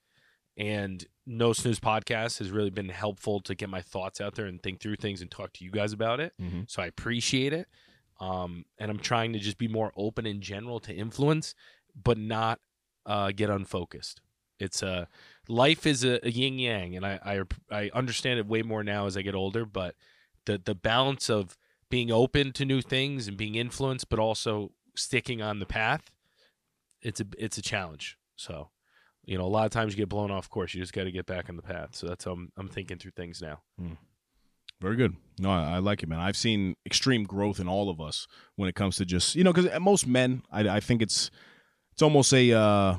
and 0.60 1.04
No 1.26 1.54
Snooze 1.54 1.80
podcast 1.80 2.38
has 2.38 2.52
really 2.52 2.70
been 2.70 2.90
helpful 2.90 3.40
to 3.42 3.56
get 3.56 3.70
my 3.70 3.82
thoughts 3.82 4.20
out 4.22 4.36
there 4.36 4.46
and 4.46 4.62
think 4.62 4.80
through 4.82 4.98
things 4.98 5.22
and 5.22 5.32
talk 5.32 5.54
to 5.54 5.64
you 5.66 5.72
guys 5.72 5.94
about 5.94 6.20
it. 6.20 6.34
Mhm. 6.40 6.70
So 6.70 6.84
I 6.84 6.88
appreciate 6.88 7.54
it. 7.54 7.68
Um, 8.20 8.66
and 8.78 8.92
I'm 8.92 9.00
trying 9.00 9.32
to 9.34 9.40
just 9.40 9.58
be 9.58 9.70
more 9.70 9.94
open 9.96 10.26
in 10.26 10.42
general 10.42 10.80
to 10.82 10.94
influence, 10.94 11.56
but 11.96 12.18
not 12.18 12.60
uh, 13.06 13.32
get 13.32 13.50
unfocused. 13.50 14.22
It's 14.60 14.84
a 14.84 15.08
life 15.48 15.88
is 15.88 16.04
a, 16.04 16.20
a 16.26 16.30
yin 16.30 16.60
yang, 16.60 16.96
and 16.98 17.06
I, 17.06 17.18
I 17.26 17.42
I 17.84 17.90
understand 17.94 18.40
it 18.40 18.46
way 18.46 18.62
more 18.62 18.84
now 18.84 19.06
as 19.06 19.16
I 19.16 19.22
get 19.22 19.34
older. 19.36 19.66
But 19.66 19.96
the 20.46 20.58
the 20.58 20.76
balance 20.76 21.30
of 21.30 21.58
being 21.90 22.12
open 22.12 22.52
to 22.54 22.66
new 22.66 22.82
things 22.82 23.28
and 23.30 23.38
being 23.38 23.56
influenced, 23.56 24.10
but 24.10 24.20
also 24.20 24.74
sticking 24.96 25.42
on 25.42 25.60
the 25.60 25.66
path, 25.66 26.12
it's 27.02 27.22
a 27.22 27.26
it's 27.38 27.58
a 27.58 27.62
challenge. 27.62 28.18
So, 28.36 28.70
you 29.30 29.38
know, 29.38 29.46
a 29.46 29.48
lot 29.48 29.66
of 29.66 29.72
times 29.72 29.94
you 29.94 29.98
get 29.98 30.10
blown 30.10 30.32
off 30.32 30.50
course. 30.50 30.74
You 30.74 30.82
just 30.82 30.92
got 30.92 31.04
to 31.04 31.12
get 31.12 31.28
back 31.28 31.50
on 31.50 31.56
the 31.56 31.62
path. 31.62 31.90
So 31.92 32.08
that's 32.08 32.26
how 32.26 32.32
I'm, 32.32 32.52
I'm 32.58 32.68
thinking 32.68 32.98
through 32.98 33.12
things 33.12 33.44
now. 33.44 33.62
Very 34.82 34.96
good. 34.96 35.16
No, 35.38 35.52
I, 35.52 35.76
I 35.76 35.78
like 35.78 36.02
it, 36.02 36.10
man. 36.10 36.20
I've 36.20 36.36
seen 36.36 36.76
extreme 36.84 37.26
growth 37.26 37.60
in 37.60 37.68
all 37.68 37.92
of 37.92 38.02
us 38.02 38.28
when 38.56 38.68
it 38.70 38.76
comes 38.76 38.96
to 38.96 39.06
just 39.06 39.36
you 39.36 39.44
know 39.44 39.54
because 39.54 39.80
most 39.80 40.08
men, 40.08 40.42
I, 40.52 40.68
I 40.68 40.80
think 40.80 41.02
it's 41.04 41.30
it's 41.92 42.02
almost 42.02 42.34
a 42.34 42.54
uh, 42.54 42.96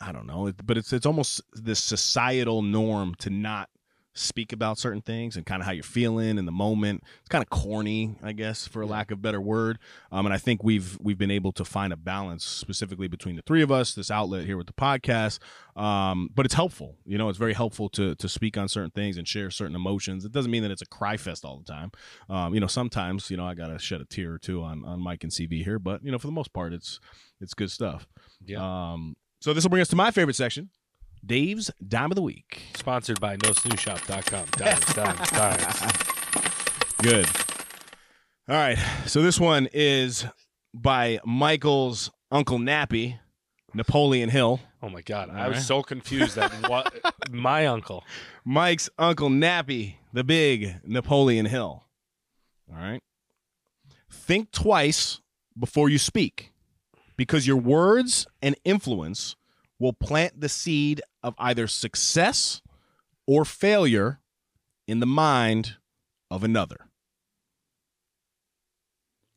I 0.00 0.12
don't 0.12 0.26
know, 0.26 0.52
but 0.64 0.76
it's 0.76 0.92
it's 0.92 1.06
almost 1.06 1.40
this 1.52 1.80
societal 1.80 2.60
norm 2.60 3.14
to 3.20 3.30
not 3.30 3.70
speak 4.16 4.52
about 4.52 4.78
certain 4.78 5.02
things 5.02 5.36
and 5.36 5.44
kind 5.44 5.60
of 5.60 5.66
how 5.66 5.72
you're 5.72 5.82
feeling 5.82 6.38
in 6.38 6.46
the 6.46 6.52
moment. 6.52 7.02
It's 7.20 7.28
kind 7.28 7.42
of 7.42 7.50
corny, 7.50 8.16
I 8.22 8.32
guess, 8.32 8.66
for 8.66 8.84
lack 8.86 9.10
of 9.10 9.18
a 9.18 9.20
better 9.20 9.40
word. 9.40 9.78
Um, 10.10 10.26
and 10.26 10.32
I 10.32 10.38
think 10.38 10.64
we've 10.64 10.98
we've 11.00 11.18
been 11.18 11.30
able 11.30 11.52
to 11.52 11.64
find 11.64 11.92
a 11.92 11.96
balance 11.96 12.44
specifically 12.44 13.08
between 13.08 13.36
the 13.36 13.42
three 13.42 13.62
of 13.62 13.70
us, 13.70 13.94
this 13.94 14.10
outlet 14.10 14.46
here 14.46 14.56
with 14.56 14.66
the 14.66 14.72
podcast. 14.72 15.38
Um, 15.76 16.30
but 16.34 16.46
it's 16.46 16.54
helpful, 16.54 16.96
you 17.04 17.18
know, 17.18 17.28
it's 17.28 17.38
very 17.38 17.52
helpful 17.52 17.88
to 17.90 18.14
to 18.14 18.28
speak 18.28 18.56
on 18.56 18.68
certain 18.68 18.90
things 18.90 19.18
and 19.18 19.28
share 19.28 19.50
certain 19.50 19.76
emotions. 19.76 20.24
It 20.24 20.32
doesn't 20.32 20.50
mean 20.50 20.62
that 20.62 20.70
it's 20.70 20.82
a 20.82 20.86
cry 20.86 21.16
fest 21.16 21.44
all 21.44 21.58
the 21.58 21.70
time. 21.70 21.90
Um, 22.30 22.54
you 22.54 22.60
know, 22.60 22.66
sometimes 22.66 23.30
you 23.30 23.36
know 23.36 23.46
I 23.46 23.54
gotta 23.54 23.78
shed 23.78 24.00
a 24.00 24.06
tear 24.06 24.32
or 24.32 24.38
two 24.38 24.62
on 24.62 24.84
on 24.84 25.00
Mike 25.00 25.22
and 25.22 25.32
CV 25.32 25.62
here, 25.62 25.78
but 25.78 26.02
you 26.02 26.10
know, 26.10 26.18
for 26.18 26.26
the 26.26 26.32
most 26.32 26.52
part, 26.52 26.72
it's 26.72 27.00
it's 27.40 27.54
good 27.54 27.70
stuff. 27.70 28.06
Yeah. 28.44 28.92
Um, 28.92 29.16
so 29.40 29.52
this 29.52 29.64
will 29.64 29.70
bring 29.70 29.82
us 29.82 29.88
to 29.88 29.96
my 29.96 30.10
favorite 30.10 30.36
section, 30.36 30.70
Dave's 31.24 31.70
Dime 31.86 32.10
of 32.12 32.16
the 32.16 32.22
Week. 32.22 32.62
Sponsored 32.74 33.20
by 33.20 33.36
NoSnoozeshop.com. 33.36 34.46
Dimes, 34.52 34.94
dimes, 34.94 35.30
dimes. 35.30 35.92
Good. 37.02 37.26
All 38.48 38.54
right. 38.56 38.78
So 39.06 39.22
this 39.22 39.40
one 39.40 39.68
is 39.72 40.24
by 40.72 41.18
Michael's 41.24 42.10
Uncle 42.30 42.58
Nappy, 42.58 43.18
Napoleon 43.74 44.28
Hill. 44.30 44.60
Oh 44.82 44.88
my 44.88 45.02
God. 45.02 45.30
I 45.30 45.42
All 45.44 45.48
was 45.48 45.56
right. 45.58 45.64
so 45.66 45.82
confused 45.82 46.36
that 46.36 46.52
what 46.68 46.94
my 47.30 47.66
uncle. 47.66 48.04
Mike's 48.44 48.88
Uncle 48.98 49.28
Nappy, 49.30 49.96
the 50.12 50.22
big 50.24 50.76
Napoleon 50.84 51.46
Hill. 51.46 51.84
All 52.70 52.76
right. 52.78 53.02
Think 54.10 54.52
twice 54.52 55.20
before 55.58 55.88
you 55.88 55.98
speak 55.98 56.52
because 57.16 57.46
your 57.46 57.56
words 57.56 58.26
and 58.42 58.54
influence 58.64 59.36
will 59.78 59.92
plant 59.92 60.40
the 60.40 60.48
seed 60.48 61.00
of 61.22 61.34
either 61.38 61.66
success 61.66 62.62
or 63.26 63.44
failure 63.44 64.20
in 64.86 65.00
the 65.00 65.06
mind 65.06 65.76
of 66.30 66.44
another. 66.44 66.88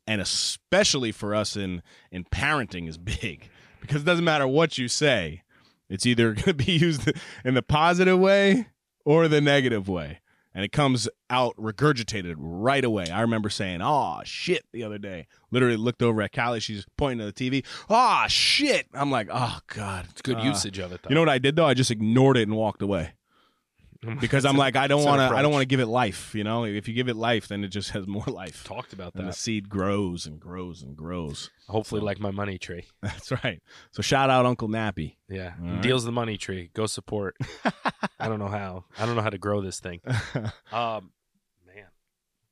And 0.07 0.21
especially 0.21 1.11
for 1.11 1.35
us 1.35 1.55
in 1.55 1.83
in 2.11 2.23
parenting 2.25 2.87
is 2.87 2.97
big 2.97 3.49
because 3.81 4.01
it 4.01 4.05
doesn't 4.05 4.25
matter 4.25 4.47
what 4.47 4.77
you 4.77 4.87
say. 4.87 5.43
It's 5.89 6.05
either 6.05 6.33
going 6.33 6.43
to 6.45 6.53
be 6.53 6.73
used 6.73 7.11
in 7.43 7.53
the 7.53 7.61
positive 7.61 8.19
way 8.19 8.67
or 9.05 9.27
the 9.27 9.41
negative 9.41 9.87
way. 9.87 10.19
And 10.53 10.65
it 10.65 10.71
comes 10.71 11.07
out 11.29 11.55
regurgitated 11.57 12.33
right 12.37 12.83
away. 12.83 13.09
I 13.09 13.21
remember 13.21 13.49
saying, 13.49 13.81
oh, 13.83 14.21
shit, 14.23 14.65
the 14.73 14.83
other 14.83 14.97
day. 14.97 15.27
Literally 15.51 15.77
looked 15.77 16.01
over 16.01 16.21
at 16.23 16.33
Callie. 16.33 16.59
She's 16.59 16.85
pointing 16.97 17.19
to 17.19 17.31
the 17.31 17.33
TV. 17.33 17.63
Oh, 17.89 18.25
shit. 18.27 18.87
I'm 18.93 19.11
like, 19.11 19.27
oh, 19.31 19.59
God. 19.67 20.07
It's 20.09 20.21
good 20.23 20.37
Uh, 20.37 20.43
usage 20.43 20.79
of 20.79 20.91
it, 20.91 21.01
though. 21.03 21.09
You 21.09 21.15
know 21.15 21.21
what 21.21 21.29
I 21.29 21.37
did, 21.37 21.55
though? 21.55 21.67
I 21.67 21.75
just 21.75 21.91
ignored 21.91 22.35
it 22.35 22.43
and 22.47 22.55
walked 22.57 22.81
away 22.81 23.11
because 24.19 24.45
I'm 24.45 24.55
like, 24.55 24.75
I 24.75 24.87
don't 24.87 25.03
want 25.03 25.19
to. 25.19 25.35
I 25.37 25.41
don't 25.41 25.51
want 25.51 25.61
to 25.61 25.65
give 25.67 25.79
it 25.79 25.87
life. 25.87 26.33
You 26.33 26.43
know, 26.43 26.63
if 26.65 26.87
you 26.87 26.93
give 26.93 27.09
it 27.09 27.15
life, 27.15 27.47
then 27.49 27.63
it 27.63 27.67
just 27.69 27.91
has 27.91 28.07
more 28.07 28.23
life. 28.27 28.63
talked 28.63 28.93
about 28.93 29.13
And 29.15 29.27
the 29.27 29.33
seed 29.33 29.67
grows 29.69 30.25
and 30.25 30.39
grows 30.39 30.81
and 30.81 30.95
grows. 30.95 31.49
Hopefully, 31.67 32.01
like 32.01 32.19
my 32.19 32.31
money 32.31 32.57
tree. 32.57 32.85
That's 33.01 33.31
right. 33.43 33.61
So 33.91 34.01
shout 34.01 34.29
out 34.29 34.45
Uncle 34.45 34.69
Nappy. 34.69 35.15
Yeah. 35.27 35.53
Right. 35.59 35.81
Deals 35.81 36.05
the 36.05 36.11
money 36.11 36.37
tree. 36.37 36.69
Go 36.73 36.85
support. 36.85 37.35
I 38.19 38.27
don't 38.29 38.39
know 38.39 38.47
how. 38.47 38.85
I 38.97 39.05
don't 39.05 39.15
know 39.15 39.21
how 39.21 39.29
to 39.29 39.37
grow 39.37 39.61
this 39.61 39.79
thing. 39.79 40.01
Um, 40.71 41.11
man, 41.67 41.85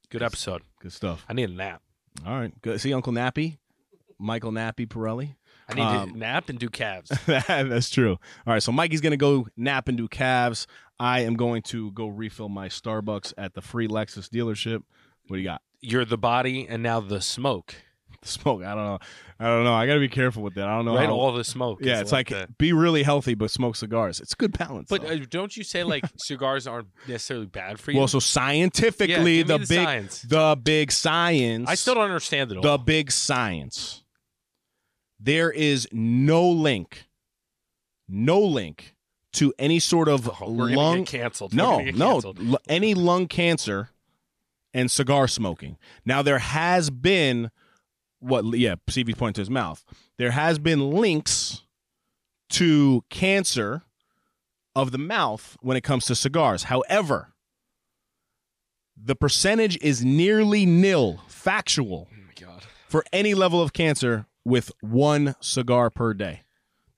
good 0.10 0.24
episode. 0.24 0.62
Good 0.82 0.94
stuff. 0.94 1.26
I 1.30 1.34
need 1.34 1.50
a 1.50 1.54
nap. 1.54 1.82
All 2.26 2.38
right. 2.40 2.52
Good. 2.62 2.82
See 2.82 2.94
Uncle 2.94 3.14
Nappy, 3.14 3.58
Michael 4.20 4.52
Nappy 4.52 4.88
Pirelli. 4.88 5.36
I 5.70 5.74
need 5.74 5.82
Um, 5.82 6.12
to 6.14 6.18
nap 6.18 6.50
and 6.50 6.58
do 6.60 6.70
calves. 6.70 7.10
That's 7.26 7.90
true. 7.90 8.12
All 8.46 8.54
right, 8.54 8.64
so 8.64 8.72
Mikey's 8.72 9.02
gonna 9.02 9.18
go 9.18 9.48
nap 9.58 9.88
and 9.88 9.98
do 9.98 10.08
calves. 10.08 10.66
I 11.00 11.22
am 11.22 11.36
going 11.36 11.62
to 11.64 11.92
go 11.92 12.08
refill 12.08 12.50
my 12.50 12.70
Starbucks 12.70 13.34
at 13.38 13.54
the 13.54 13.62
free 13.62 13.88
Lexus 13.88 14.30
dealership. 14.30 14.84
What 15.28 15.36
do 15.36 15.42
you 15.42 15.44
got? 15.48 15.62
You're 15.82 16.06
the 16.06 16.18
body, 16.18 16.66
and 16.68 16.82
now 16.82 17.00
the 17.02 17.22
smoke. 17.22 17.76
Smoke. 18.24 18.64
I 18.64 18.74
don't 18.74 18.84
know. 18.84 19.00
I 19.40 19.46
don't 19.46 19.64
know. 19.64 19.74
I 19.76 19.86
got 19.86 19.94
to 19.94 20.00
be 20.00 20.08
careful 20.10 20.42
with 20.42 20.56
that. 20.56 20.68
I 20.68 20.76
don't 20.76 20.86
know. 20.86 20.96
right, 20.96 21.06
how- 21.06 21.14
all 21.14 21.34
the 21.34 21.44
smoke. 21.44 21.80
yeah, 21.82 22.02
it's 22.02 22.12
like 22.12 22.30
the- 22.30 22.48
be 22.58 22.74
really 22.74 23.04
healthy, 23.04 23.36
but 23.36 23.52
smoke 23.52 23.76
cigars. 23.76 24.20
It's 24.20 24.34
a 24.34 24.36
good 24.36 24.58
balance. 24.58 24.90
But 24.90 25.06
uh, 25.06 25.18
don't 25.30 25.56
you 25.56 25.64
say 25.64 25.84
like 25.84 26.04
cigars 26.18 26.66
aren't 26.66 26.88
necessarily 27.08 27.46
bad 27.46 27.80
for 27.80 27.92
you? 27.92 28.00
well, 28.00 28.08
so 28.08 28.20
scientifically, 28.20 29.38
Yeah, 29.38 29.44
the, 29.44 29.58
the 29.60 29.68
big, 29.68 29.84
science. 29.86 30.22
the 30.24 30.58
big 30.62 30.92
science. 30.92 31.70
I 31.70 31.76
still 31.76 31.94
don't 31.94 32.06
understand 32.06 32.52
it 32.52 32.58
all. 32.58 32.64
the 32.64 32.78
big 32.80 33.12
science. 33.12 34.04
There 35.20 35.52
is 35.52 35.88
no 35.92 36.48
link, 36.48 37.08
no 38.08 38.40
link 38.40 38.96
to 39.34 39.54
any 39.60 39.80
sort 39.80 40.08
of 40.08 40.30
Oh, 40.42 40.46
lung. 40.48 41.06
canceled. 41.06 41.54
No, 41.54 41.78
gonna 41.80 41.92
no, 41.94 42.58
any 42.68 42.94
lung 42.94 43.28
cancer 43.28 43.90
and 44.74 44.90
cigar 44.92 45.28
smoking. 45.28 45.78
Now 46.06 46.22
there 46.22 46.40
has 46.40 46.90
been 46.90 47.52
what? 48.20 48.46
Yeah, 48.58 48.76
CV's 48.90 49.16
pointing 49.16 49.34
to 49.36 49.42
his 49.42 49.50
mouth. 49.50 49.84
There 50.18 50.32
has 50.32 50.60
been 50.60 50.92
links 50.92 51.64
to 52.52 53.04
cancer 53.10 53.84
of 54.76 54.92
the 54.92 54.98
mouth 54.98 55.58
when 55.62 55.76
it 55.78 55.82
comes 55.82 56.06
to 56.06 56.16
cigars. 56.16 56.64
However, 56.64 57.34
the 58.96 59.16
percentage 59.16 59.78
is 59.82 60.04
nearly 60.04 60.66
nil, 60.66 61.22
factual 61.28 62.08
Oh 62.12 62.16
my 62.28 62.34
god. 62.48 62.64
for 62.88 63.04
any 63.14 63.34
level 63.34 63.62
of 63.62 63.74
cancer 63.74 64.26
with 64.48 64.72
one 64.80 65.36
cigar 65.42 65.90
per 65.90 66.14
day. 66.14 66.44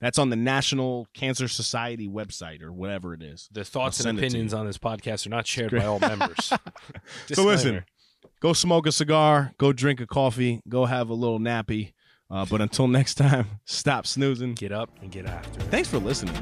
That's 0.00 0.18
on 0.18 0.30
the 0.30 0.36
National 0.36 1.08
Cancer 1.12 1.48
Society 1.48 2.08
website 2.08 2.62
or 2.62 2.72
whatever 2.72 3.12
it 3.12 3.22
is. 3.22 3.48
The 3.50 3.64
thoughts 3.64 3.98
and 3.98 4.04
send 4.04 4.18
it 4.18 4.20
to 4.20 4.26
opinions 4.28 4.54
on 4.54 4.66
this 4.66 4.78
podcast 4.78 5.26
are 5.26 5.30
not 5.30 5.48
shared 5.48 5.72
by 5.72 5.84
all 5.84 5.98
members. 5.98 6.52
So 7.32 7.44
listen, 7.44 7.84
go 8.38 8.52
smoke 8.52 8.86
a 8.86 8.92
cigar, 8.92 9.52
go 9.58 9.72
drink 9.72 10.00
a 10.00 10.06
coffee, 10.06 10.62
go 10.68 10.86
have 10.86 11.10
a 11.10 11.14
little 11.14 11.40
nappy. 11.40 11.92
Uh, 12.30 12.46
but 12.48 12.60
until 12.60 12.86
next 12.86 13.14
time, 13.14 13.46
stop 13.64 14.06
snoozing. 14.06 14.54
Get 14.54 14.70
up 14.70 14.90
and 15.02 15.10
get 15.10 15.26
after 15.26 15.58
it. 15.58 15.64
Thanks 15.64 15.88
for 15.88 15.98
listening. 15.98 16.36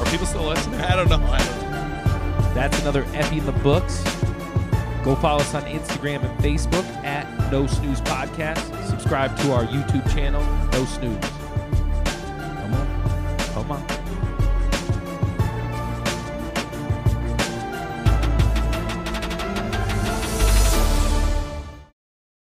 Are 0.00 0.06
people 0.06 0.26
still 0.26 0.44
listening? 0.44 0.80
I 0.80 0.96
don't 0.96 1.10
know. 1.10 1.22
I 1.22 1.38
don't 1.38 1.70
know. 1.70 2.54
That's 2.54 2.80
another 2.80 3.04
Effie 3.12 3.38
in 3.38 3.44
the 3.44 3.52
books. 3.52 4.02
Go 5.06 5.14
follow 5.14 5.38
us 5.38 5.54
on 5.54 5.62
Instagram 5.62 6.24
and 6.24 6.38
Facebook 6.40 6.84
at 7.04 7.52
No 7.52 7.68
Snooze 7.68 8.00
Podcast. 8.00 8.58
Subscribe 8.88 9.38
to 9.38 9.52
our 9.52 9.64
YouTube 9.64 10.12
channel, 10.12 10.42
No 10.72 10.84
Snooze. 10.84 11.16
Come 12.56 12.74
on. 12.74 13.38
Come 13.54 13.70
on. 13.70 13.95